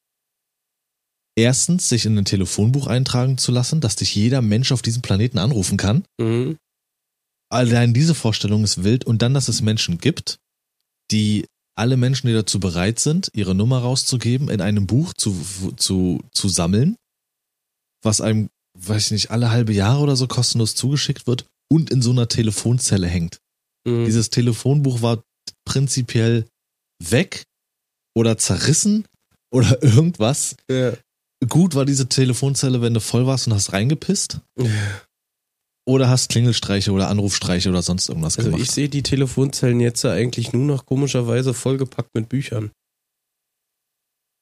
erstens 1.35 1.89
sich 1.89 2.05
in 2.05 2.17
ein 2.17 2.25
Telefonbuch 2.25 2.87
eintragen 2.87 3.37
zu 3.37 3.51
lassen, 3.51 3.81
dass 3.81 3.95
dich 3.95 4.15
jeder 4.15 4.41
Mensch 4.41 4.71
auf 4.71 4.81
diesem 4.81 5.03
Planeten 5.03 5.37
anrufen 5.37 5.77
kann. 5.77 6.05
Mhm. 6.19 6.57
Allein 7.51 7.93
diese 7.93 8.15
Vorstellung 8.15 8.63
ist 8.63 8.83
wild. 8.83 9.05
Und 9.05 9.21
dann, 9.21 9.35
dass 9.35 9.47
es 9.47 9.61
Menschen 9.61 9.99
gibt, 9.99 10.39
die 11.11 11.45
alle 11.75 11.97
Menschen, 11.97 12.27
die 12.27 12.33
dazu 12.33 12.59
bereit 12.59 12.97
sind, 12.97 13.29
ihre 13.33 13.53
Nummer 13.53 13.79
rauszugeben, 13.79 14.49
in 14.49 14.59
einem 14.59 14.87
Buch 14.87 15.13
zu, 15.13 15.35
zu, 15.77 16.23
zu 16.31 16.49
sammeln, 16.49 16.95
was 18.01 18.21
einem, 18.21 18.49
weiß 18.88 19.05
ich 19.07 19.11
nicht, 19.11 19.31
alle 19.31 19.49
halbe 19.51 19.73
Jahre 19.73 20.01
oder 20.01 20.15
so 20.15 20.27
kostenlos 20.27 20.76
zugeschickt 20.76 21.27
wird 21.27 21.45
und 21.72 21.89
in 21.89 22.01
so 22.01 22.11
einer 22.11 22.27
Telefonzelle 22.27 23.07
hängt. 23.07 23.39
Mhm. 23.88 24.05
Dieses 24.05 24.30
Telefonbuch 24.30 25.01
war 25.01 25.23
prinzipiell 25.65 26.45
weg 27.03 27.43
oder 28.15 28.38
zerrissen 28.38 29.05
oder 29.51 29.81
irgendwas. 29.84 30.55
Ja. 30.69 30.93
Gut 31.49 31.76
war 31.76 31.84
diese 31.85 32.07
Telefonzelle, 32.07 32.81
wenn 32.81 32.93
du 32.93 33.01
voll 33.01 33.26
warst 33.27 33.47
und 33.47 33.53
hast 33.53 33.73
reingepisst. 33.73 34.39
Oder 35.85 36.07
hast 36.07 36.30
Klingelstreiche 36.30 36.91
oder 36.93 37.10
Anrufstreiche 37.10 37.68
oder 37.69 37.81
sonst 37.81 38.07
irgendwas 38.07 38.38
Also 38.38 38.49
gemacht. 38.51 38.64
ich 38.64 38.72
sehe 38.72 38.88
die 38.88 39.03
Telefonzellen 39.03 39.81
jetzt 39.81 40.05
eigentlich 40.05 40.53
nur 40.53 40.64
noch 40.65 40.85
komischerweise 40.85 41.53
vollgepackt 41.53 42.11
mit 42.15 42.30
Büchern. 42.30 42.72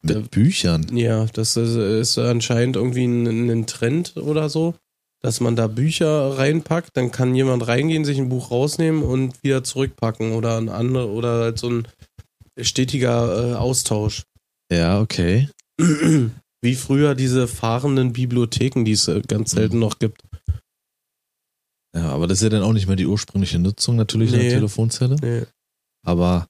Mit 0.03 0.31
Büchern. 0.31 0.95
Ja, 0.97 1.25
das 1.27 1.55
ist, 1.57 2.17
anscheinend 2.17 2.75
irgendwie 2.75 3.05
ein, 3.05 3.49
ein 3.49 3.67
Trend 3.67 4.17
oder 4.17 4.49
so, 4.49 4.75
dass 5.21 5.39
man 5.39 5.55
da 5.55 5.67
Bücher 5.67 6.37
reinpackt, 6.37 6.97
dann 6.97 7.11
kann 7.11 7.35
jemand 7.35 7.67
reingehen, 7.67 8.05
sich 8.05 8.17
ein 8.17 8.29
Buch 8.29 8.49
rausnehmen 8.49 9.03
und 9.03 9.43
wieder 9.43 9.63
zurückpacken 9.63 10.31
oder 10.33 10.57
ein 10.57 10.69
andere 10.69 11.09
oder 11.09 11.41
halt 11.41 11.59
so 11.59 11.69
ein 11.69 11.87
stetiger 12.59 13.51
äh, 13.51 13.53
Austausch. 13.55 14.23
Ja, 14.71 14.99
okay. 14.99 15.49
Wie 16.63 16.75
früher 16.75 17.13
diese 17.15 17.47
fahrenden 17.47 18.13
Bibliotheken, 18.13 18.83
die 18.83 18.93
es 18.93 19.07
äh, 19.07 19.21
ganz 19.27 19.51
selten 19.51 19.79
noch 19.79 19.99
gibt. 19.99 20.23
Ja, 21.95 22.09
aber 22.09 22.25
das 22.27 22.39
ist 22.39 22.43
ja 22.43 22.49
dann 22.49 22.63
auch 22.63 22.73
nicht 22.73 22.87
mehr 22.87 22.95
die 22.95 23.05
ursprüngliche 23.05 23.59
Nutzung 23.59 23.97
natürlich 23.97 24.31
Nee. 24.31 24.39
der 24.43 24.49
Telefonzelle. 24.53 25.17
Nee. 25.21 25.43
Aber 26.05 26.47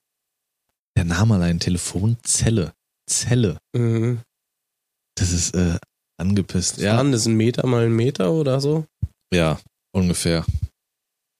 der 0.96 1.04
Name 1.04 1.34
allein, 1.34 1.58
Telefonzelle. 1.58 2.72
Zelle. 3.12 3.58
Mhm. 3.76 4.20
Das 5.16 5.30
ist 5.32 5.54
äh, 5.54 5.78
angepisst. 6.20 6.78
Ja. 6.78 6.96
Waren 6.96 7.12
das 7.12 7.26
ein 7.26 7.34
Meter 7.36 7.66
mal 7.66 7.84
ein 7.84 7.92
Meter 7.94 8.32
oder 8.32 8.60
so? 8.60 8.86
Ja, 9.32 9.58
ungefähr. 9.94 10.44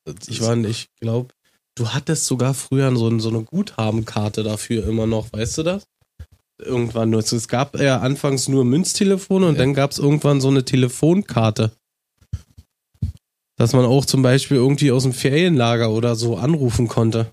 Das 0.04 0.28
Ich 0.28 0.40
war, 0.40 0.56
ich 0.64 0.88
glaube, 1.00 1.32
du 1.76 1.88
hattest 1.90 2.26
sogar 2.26 2.54
früher 2.54 2.94
so, 2.96 3.18
so 3.18 3.28
eine 3.30 3.42
Guthabenkarte 3.44 4.42
dafür 4.42 4.86
immer 4.86 5.06
noch, 5.06 5.32
weißt 5.32 5.58
du 5.58 5.62
das? 5.62 5.84
Irgendwann 6.60 7.10
nur. 7.10 7.20
Es 7.20 7.48
gab 7.48 7.78
ja 7.80 8.00
anfangs 8.00 8.48
nur 8.48 8.64
Münztelefone 8.64 9.46
und 9.48 9.54
Ja. 9.54 9.60
dann 9.60 9.74
gab 9.74 9.90
es 9.90 9.98
irgendwann 9.98 10.40
so 10.40 10.48
eine 10.48 10.64
Telefonkarte. 10.64 11.72
Dass 13.56 13.72
man 13.72 13.84
auch 13.84 14.04
zum 14.04 14.22
Beispiel 14.22 14.56
irgendwie 14.56 14.90
aus 14.92 15.02
dem 15.04 15.12
Ferienlager 15.12 15.90
oder 15.90 16.14
so 16.16 16.36
anrufen 16.36 16.88
konnte. 16.88 17.32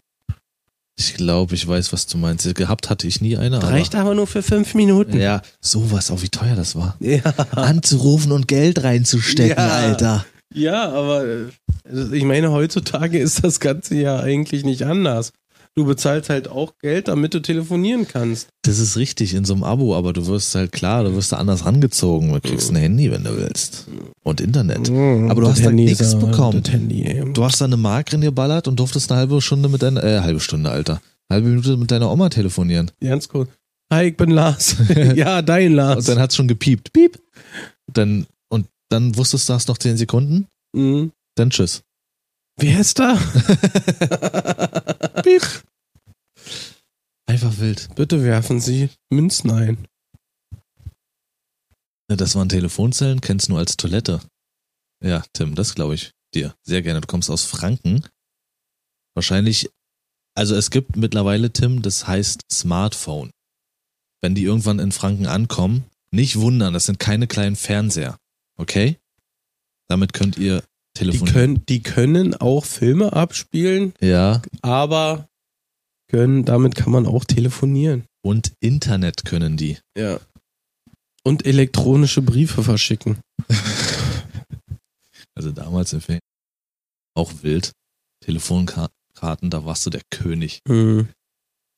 Ich 0.99 1.13
glaube, 1.13 1.55
ich 1.55 1.65
weiß, 1.65 1.93
was 1.93 2.07
du 2.07 2.17
meinst. 2.17 2.53
Gehabt 2.55 2.89
hatte 2.89 3.07
ich 3.07 3.21
nie 3.21 3.37
eine. 3.37 3.55
Aber 3.57 3.69
Reicht 3.69 3.95
aber 3.95 4.15
nur 4.15 4.27
für 4.27 4.43
fünf 4.43 4.73
Minuten. 4.75 5.17
ja, 5.17 5.41
sowas, 5.61 6.11
auch 6.11 6.21
wie 6.21 6.27
teuer 6.29 6.55
das 6.57 6.75
war. 6.75 6.97
Ja, 6.99 7.21
Anzurufen 7.51 8.33
und 8.33 8.49
Geld 8.49 8.83
reinzustecken, 8.83 9.55
Ja. 9.57 9.69
Alter. 9.69 10.25
ja 10.53 10.89
aber 10.91 11.23
äh, 11.25 11.45
ich 12.11 12.25
meine, 12.25 12.51
heutzutage 12.51 13.17
ist 13.17 13.45
das 13.45 13.61
Ganze 13.61 13.95
ja 13.95 14.19
eigentlich 14.19 14.65
nicht 14.65 14.83
anders. 14.83 15.31
Du 15.75 15.85
bezahlst 15.85 16.29
halt 16.29 16.49
auch 16.49 16.73
Geld, 16.79 17.07
damit 17.07 17.33
du 17.33 17.39
telefonieren 17.41 18.07
kannst. 18.07 18.49
Das 18.63 18.79
ist 18.79 18.97
richtig 18.97 19.33
in 19.33 19.45
so 19.45 19.53
einem 19.53 19.63
Abo, 19.63 19.95
aber 19.95 20.11
du 20.13 20.25
wirst 20.27 20.53
halt 20.55 20.71
klar, 20.71 21.03
du 21.03 21.15
wirst 21.15 21.31
da 21.31 21.37
anders 21.37 21.65
rangezogen. 21.65 22.33
Du 22.33 22.41
kriegst 22.41 22.69
ein 22.71 22.75
Handy, 22.75 23.11
wenn 23.11 23.23
du 23.23 23.37
willst. 23.37 23.87
Und 24.23 24.41
Internet. 24.41 24.89
Aber 24.89 25.35
du 25.35 25.41
Das 25.41 25.51
hast 25.51 25.59
da 25.59 25.69
Handy 25.69 25.85
nichts 25.85 26.01
ist, 26.01 26.15
äh, 26.15 26.17
bekommen. 26.17 26.63
Handy. 26.65 27.23
Du 27.33 27.43
hast 27.43 27.61
da 27.61 27.65
eine 27.65 27.77
Mark 27.77 28.11
in 28.11 28.21
dir 28.21 28.31
ballert 28.31 28.67
und 28.67 28.79
durftest 28.79 29.11
eine 29.11 29.19
halbe 29.19 29.41
Stunde 29.41 29.69
mit 29.69 29.81
deiner, 29.81 30.03
äh, 30.03 30.19
halbe 30.19 30.39
Stunde, 30.39 30.69
Alter. 30.69 31.01
Halbe 31.31 31.47
Minute 31.47 31.77
mit 31.77 31.91
deiner 31.91 32.11
Oma 32.11 32.29
telefonieren. 32.29 32.91
Ganz 32.99 33.29
cool. 33.33 33.47
Hi, 33.91 34.09
ich 34.09 34.17
bin 34.17 34.31
Lars. 34.31 34.75
ja, 35.15 35.41
dein 35.41 35.73
Lars. 35.73 35.99
Und 35.99 36.07
dann 36.09 36.19
hat's 36.19 36.35
schon 36.35 36.47
gepiept. 36.47 36.91
Piep. 36.91 37.19
Dann, 37.93 38.25
und 38.49 38.67
dann 38.89 39.15
wusstest 39.15 39.47
du, 39.47 39.53
hast 39.53 39.67
noch 39.67 39.77
10 39.77 39.97
Sekunden. 39.97 40.47
Mhm. 40.73 41.11
Dann 41.35 41.51
tschüss. 41.51 41.83
Wer 42.59 42.81
ist 42.81 42.99
da? 42.99 43.15
Piep. 45.23 45.63
Einfach 47.25 47.57
wild. 47.57 47.95
Bitte 47.95 48.23
werfen 48.23 48.59
Sie 48.59 48.89
Münzen 49.09 49.51
ein. 49.51 49.87
Ja, 52.09 52.17
Das 52.17 52.35
waren 52.35 52.49
Telefonzellen, 52.49 53.21
kennst 53.21 53.47
du 53.47 53.53
nur 53.53 53.59
als 53.59 53.77
Toilette. 53.77 54.19
Ja, 55.01 55.23
Tim, 55.33 55.55
das 55.55 55.75
glaube 55.75 55.95
ich 55.95 56.11
dir 56.33 56.53
sehr 56.63 56.81
gerne. 56.81 57.01
Du 57.01 57.07
kommst 57.07 57.29
aus 57.29 57.45
Franken. 57.45 58.05
Wahrscheinlich, 59.15 59.69
also 60.35 60.55
es 60.55 60.69
gibt 60.69 60.95
mittlerweile, 60.97 61.53
Tim, 61.53 61.81
das 61.81 62.07
heißt 62.07 62.41
Smartphone. 62.51 63.31
Wenn 64.21 64.35
die 64.35 64.43
irgendwann 64.43 64.79
in 64.79 64.91
Franken 64.91 65.27
ankommen, 65.27 65.85
nicht 66.11 66.37
wundern, 66.37 66.73
das 66.73 66.87
sind 66.87 66.99
keine 66.99 67.27
kleinen 67.27 67.55
Fernseher. 67.55 68.17
Okay? 68.57 68.97
Damit 69.87 70.11
könnt 70.13 70.37
ihr 70.37 70.63
Die 70.99 71.05
telefonieren. 71.05 71.33
können, 71.33 71.65
die 71.67 71.81
können 71.81 72.33
auch 72.35 72.65
Filme 72.65 73.13
abspielen, 73.13 73.93
ja, 74.01 74.41
aber 74.61 75.27
können, 76.07 76.45
damit 76.45 76.75
kann 76.75 76.91
man 76.91 77.05
auch 77.05 77.23
telefonieren. 77.23 78.03
und 78.21 78.51
Internet 78.59 79.25
können 79.25 79.57
die. 79.57 79.77
Ja. 79.97 80.19
Und 81.23 81.45
elektronische 81.45 82.21
Briefe 82.21 82.63
verschicken. 82.63 83.17
Also 85.35 85.53
damals 85.53 85.93
im 85.93 86.01
Fernsehen 86.01 86.19
auch 87.15 87.31
wild. 87.43 87.71
Telefonkarten, 88.21 89.49
da 89.49 89.63
warst 89.63 89.85
du 89.85 89.89
der 89.89 90.01
König. 90.09 90.59
Hm. 90.67 91.07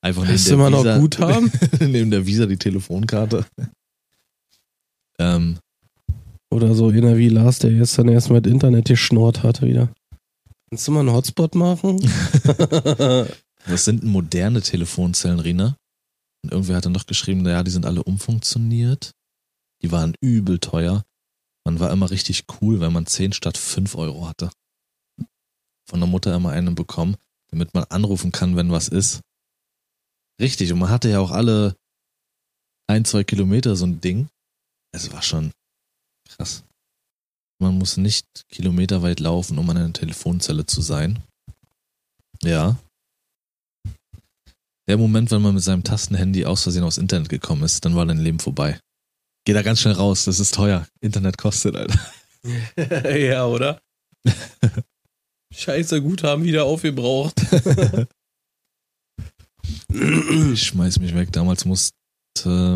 Einfach 0.02 0.28
immer 0.48 0.72
noch 0.72 0.84
Guthaben? 0.84 1.52
neben 1.80 2.10
der 2.10 2.26
Visa 2.26 2.48
die 2.48 2.58
Telefonkarte. 2.58 3.46
Ähm, 5.20 5.60
Oder 6.52 6.76
so 6.76 6.90
einer 6.90 7.18
wie 7.18 7.30
Lars, 7.30 7.60
der 7.60 7.72
jetzt 7.72 7.98
dann 7.98 8.10
erst 8.10 8.30
mit 8.30 8.46
Internet 8.46 8.86
geschnurrt 8.86 9.42
hatte 9.42 9.66
wieder. 9.66 9.94
Kannst 10.70 10.88
du 10.88 10.92
mal 10.92 11.00
einen 11.02 11.14
Hotspot 11.14 11.56
machen? 11.56 11.98
was 13.66 13.86
sind 13.86 14.04
moderne 14.04 14.62
Telefonzellen, 14.62 15.40
Rina? 15.40 15.78
Und 16.44 16.52
irgendwer 16.52 16.78
hat 16.78 16.86
dann 16.86 16.92
noch 16.92 17.06
geschrieben, 17.06 17.44
naja, 17.44 17.64
die 17.64 17.72
sind 17.72 17.86
alle 17.86 18.04
umfunktioniert. 18.04 19.12
Die 19.82 19.92
waren 19.92 20.16
übel 20.22 20.60
teuer. 20.60 21.04
Man 21.66 21.80
war 21.80 21.92
immer 21.92 22.10
richtig 22.10 22.46
cool, 22.62 22.80
wenn 22.80 22.94
man 22.94 23.06
10 23.06 23.34
statt 23.34 23.58
5 23.58 23.96
Euro 23.96 24.28
hatte. 24.28 24.50
Von 25.88 26.00
der 26.00 26.08
Mutter 26.08 26.36
immer 26.36 26.52
einen 26.52 26.76
bekommen, 26.76 27.16
damit 27.50 27.74
man 27.74 27.86
anrufen 27.86 28.32
kann, 28.32 28.56
wenn 28.56 28.72
was 28.72 28.88
ist. 28.88 29.22
Richtig, 30.40 30.74
und 30.74 30.80
man 30.80 30.90
hatte 30.90 31.10
ja 31.10 31.20
auch 31.20 31.32
alle 31.32 31.76
ein, 32.88 33.06
zwei 33.06 33.24
Kilometer 33.24 33.76
so 33.76 33.86
ein 33.86 34.02
Ding. 34.02 34.28
Es 34.92 35.12
war 35.14 35.22
schon 35.22 35.52
krass. 36.36 36.64
Man 37.60 37.78
muss 37.78 37.98
nicht 37.98 38.26
kilometerweit 38.50 39.20
laufen, 39.20 39.58
um 39.58 39.70
an 39.70 39.78
einer 39.78 39.94
Telefonzelle 39.94 40.66
zu 40.66 40.82
sein. 40.82 41.24
Ja. 42.42 42.78
Der 44.88 44.98
Moment, 44.98 45.30
wenn 45.32 45.42
man 45.42 45.54
mit 45.54 45.64
seinem 45.64 45.84
Tastenhandy 45.84 46.46
aus 46.46 46.64
Versehen 46.64 46.84
aufs 46.84 46.98
Internet 46.98 47.30
gekommen 47.30 47.64
ist, 47.64 47.86
dann 47.86 47.96
war 47.96 48.06
dein 48.06 48.18
Leben 48.18 48.40
vorbei. 48.40 48.80
Geh 49.46 49.54
da 49.54 49.62
ganz 49.62 49.80
schnell 49.80 49.94
raus, 49.94 50.26
das 50.26 50.40
ist 50.40 50.56
teuer. 50.56 50.88
Internet 51.02 51.38
kostet, 51.38 51.76
Alter. 51.76 52.00
ja, 53.18 53.46
oder? 53.46 53.80
Scheiße, 55.54 56.02
Guthaben 56.02 56.44
wieder 56.44 56.66
aufgebraucht. 56.66 57.40
Ich 59.94 60.64
schmeiß 60.64 61.00
mich 61.00 61.14
weg. 61.14 61.32
Damals 61.32 61.66
musste 61.66 61.94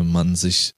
man 0.04 0.36
sich 0.36 0.72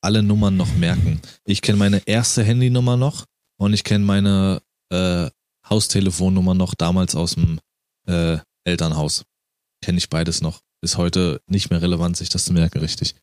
alle 0.00 0.22
Nummern 0.22 0.56
noch 0.56 0.74
merken. 0.74 1.20
Ich 1.44 1.62
kenne 1.62 1.78
meine 1.78 2.02
erste 2.06 2.42
Handynummer 2.42 2.96
noch 2.96 3.24
und 3.58 3.72
ich 3.72 3.84
kenne 3.84 4.04
meine 4.04 4.62
äh, 4.90 5.30
Haustelefonnummer 5.68 6.54
noch 6.54 6.74
damals 6.74 7.14
aus 7.14 7.34
dem 7.34 7.58
äh, 8.06 8.38
Elternhaus. 8.64 9.24
Kenne 9.82 9.98
ich 9.98 10.08
beides 10.08 10.40
noch. 10.40 10.60
Ist 10.80 10.96
heute 10.96 11.40
nicht 11.46 11.70
mehr 11.70 11.82
relevant, 11.82 12.16
sich 12.16 12.28
das 12.28 12.44
zu 12.44 12.52
merken, 12.52 12.78
richtig. 12.78 13.14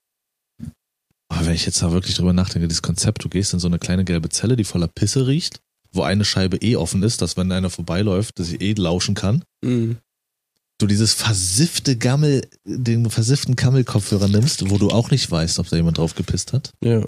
Aber 1.29 1.47
wenn 1.47 1.55
ich 1.55 1.65
jetzt 1.65 1.81
da 1.81 1.91
wirklich 1.91 2.15
drüber 2.15 2.33
nachdenke, 2.33 2.67
dieses 2.67 2.81
Konzept, 2.81 3.23
du 3.23 3.29
gehst 3.29 3.53
in 3.53 3.59
so 3.59 3.67
eine 3.67 3.79
kleine 3.79 4.05
gelbe 4.05 4.29
Zelle, 4.29 4.55
die 4.55 4.63
voller 4.63 4.87
Pisse 4.87 5.27
riecht, 5.27 5.59
wo 5.91 6.03
eine 6.03 6.25
Scheibe 6.25 6.57
eh 6.57 6.75
offen 6.75 7.01
ist, 7.03 7.21
dass 7.21 7.37
wenn 7.37 7.51
einer 7.51 7.69
vorbeiläuft, 7.69 8.37
dass 8.39 8.51
ich 8.51 8.61
eh 8.61 8.73
lauschen 8.73 9.15
kann. 9.15 9.43
Mhm. 9.63 9.97
Du 10.77 10.87
dieses 10.87 11.13
versiffte 11.13 11.97
Gammel, 11.97 12.49
den 12.65 13.09
versifften 13.09 13.55
Kammelkopfhörer 13.55 14.27
nimmst, 14.27 14.69
wo 14.69 14.77
du 14.77 14.89
auch 14.89 15.09
nicht 15.09 15.29
weißt, 15.31 15.59
ob 15.59 15.69
da 15.69 15.77
jemand 15.77 15.97
drauf 15.97 16.15
gepisst 16.15 16.51
hat. 16.51 16.73
Ja. 16.83 17.07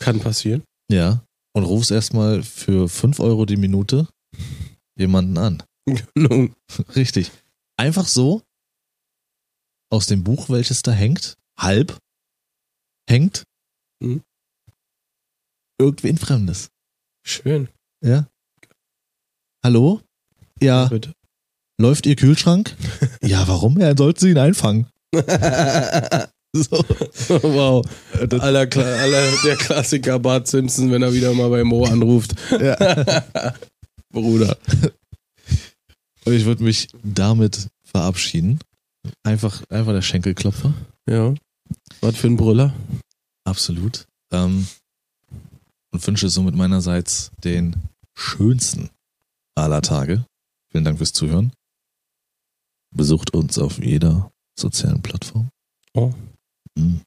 Kann 0.00 0.18
passieren. 0.20 0.64
Ja. 0.90 1.24
Und 1.54 1.64
rufst 1.64 1.90
erstmal 1.90 2.42
für 2.42 2.88
5 2.88 3.20
Euro 3.20 3.46
die 3.46 3.56
Minute 3.56 4.08
jemanden 4.96 5.38
an. 5.38 5.62
Genau. 6.14 6.48
Richtig. 6.96 7.30
Einfach 7.76 8.06
so 8.08 8.42
aus 9.90 10.06
dem 10.06 10.24
Buch, 10.24 10.48
welches 10.48 10.82
da 10.82 10.90
hängt, 10.92 11.36
halb 11.58 11.96
hängt, 13.08 13.44
Mhm. 14.02 14.22
irgendwen 15.80 16.18
Fremdes. 16.18 16.68
Schön. 17.24 17.68
Ja. 18.04 18.28
Hallo? 19.64 20.02
Ja, 20.60 20.86
Bitte. 20.86 21.12
Läuft 21.78 22.06
Ihr 22.06 22.16
Kühlschrank? 22.16 22.76
ja, 23.22 23.46
warum? 23.48 23.80
Ja, 23.80 23.96
sollten 23.96 24.20
Sie 24.20 24.30
ihn 24.30 24.38
einfangen. 24.38 24.86
So. 26.54 26.82
wow. 27.42 27.84
Aller, 28.40 28.60
aller, 28.60 29.32
der 29.44 29.56
Klassiker 29.56 30.18
Bart 30.18 30.48
Simpson, 30.48 30.90
wenn 30.90 31.02
er 31.02 31.12
wieder 31.12 31.34
mal 31.34 31.50
bei 31.50 31.62
Mo 31.62 31.84
anruft. 31.84 32.34
ja. 32.50 32.74
Bruder. 34.10 34.56
Und 36.24 36.32
ich 36.32 36.46
würde 36.46 36.64
mich 36.64 36.88
damit 37.02 37.68
verabschieden. 37.84 38.60
Einfach, 39.22 39.62
einfach 39.68 39.92
der 39.92 40.00
Schenkelklopfer. 40.00 40.72
Ja. 41.06 41.34
Was 42.00 42.16
für 42.16 42.28
ein 42.28 42.38
Brüller. 42.38 42.74
Absolut. 43.44 44.06
Ähm, 44.32 44.66
und 45.92 46.06
wünsche 46.06 46.30
somit 46.30 46.54
meinerseits 46.54 47.30
den 47.44 47.76
schönsten 48.14 48.88
aller 49.54 49.82
Tage. 49.82 50.24
Vielen 50.70 50.84
Dank 50.84 50.98
fürs 50.98 51.12
Zuhören. 51.12 51.52
Besucht 52.94 53.34
uns 53.34 53.58
auf 53.58 53.78
jeder 53.82 54.30
sozialen 54.58 55.02
Plattform. 55.02 55.50
Oh. 55.94 56.12
Mhm. 56.76 57.02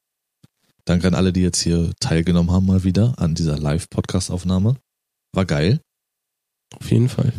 Danke 0.84 1.06
an 1.06 1.14
alle, 1.14 1.32
die 1.32 1.42
jetzt 1.42 1.60
hier 1.60 1.92
teilgenommen 2.00 2.50
haben, 2.50 2.66
mal 2.66 2.84
wieder 2.84 3.18
an 3.18 3.34
dieser 3.34 3.58
Live-Podcast-Aufnahme. 3.58 4.76
War 5.34 5.44
geil. 5.44 5.80
Auf 6.74 6.90
jeden 6.90 7.08
Fall. 7.08 7.32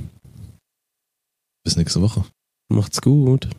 Bis 1.64 1.76
nächste 1.76 2.02
Woche. 2.02 2.26
Macht's 2.70 3.02
gut. 3.02 3.50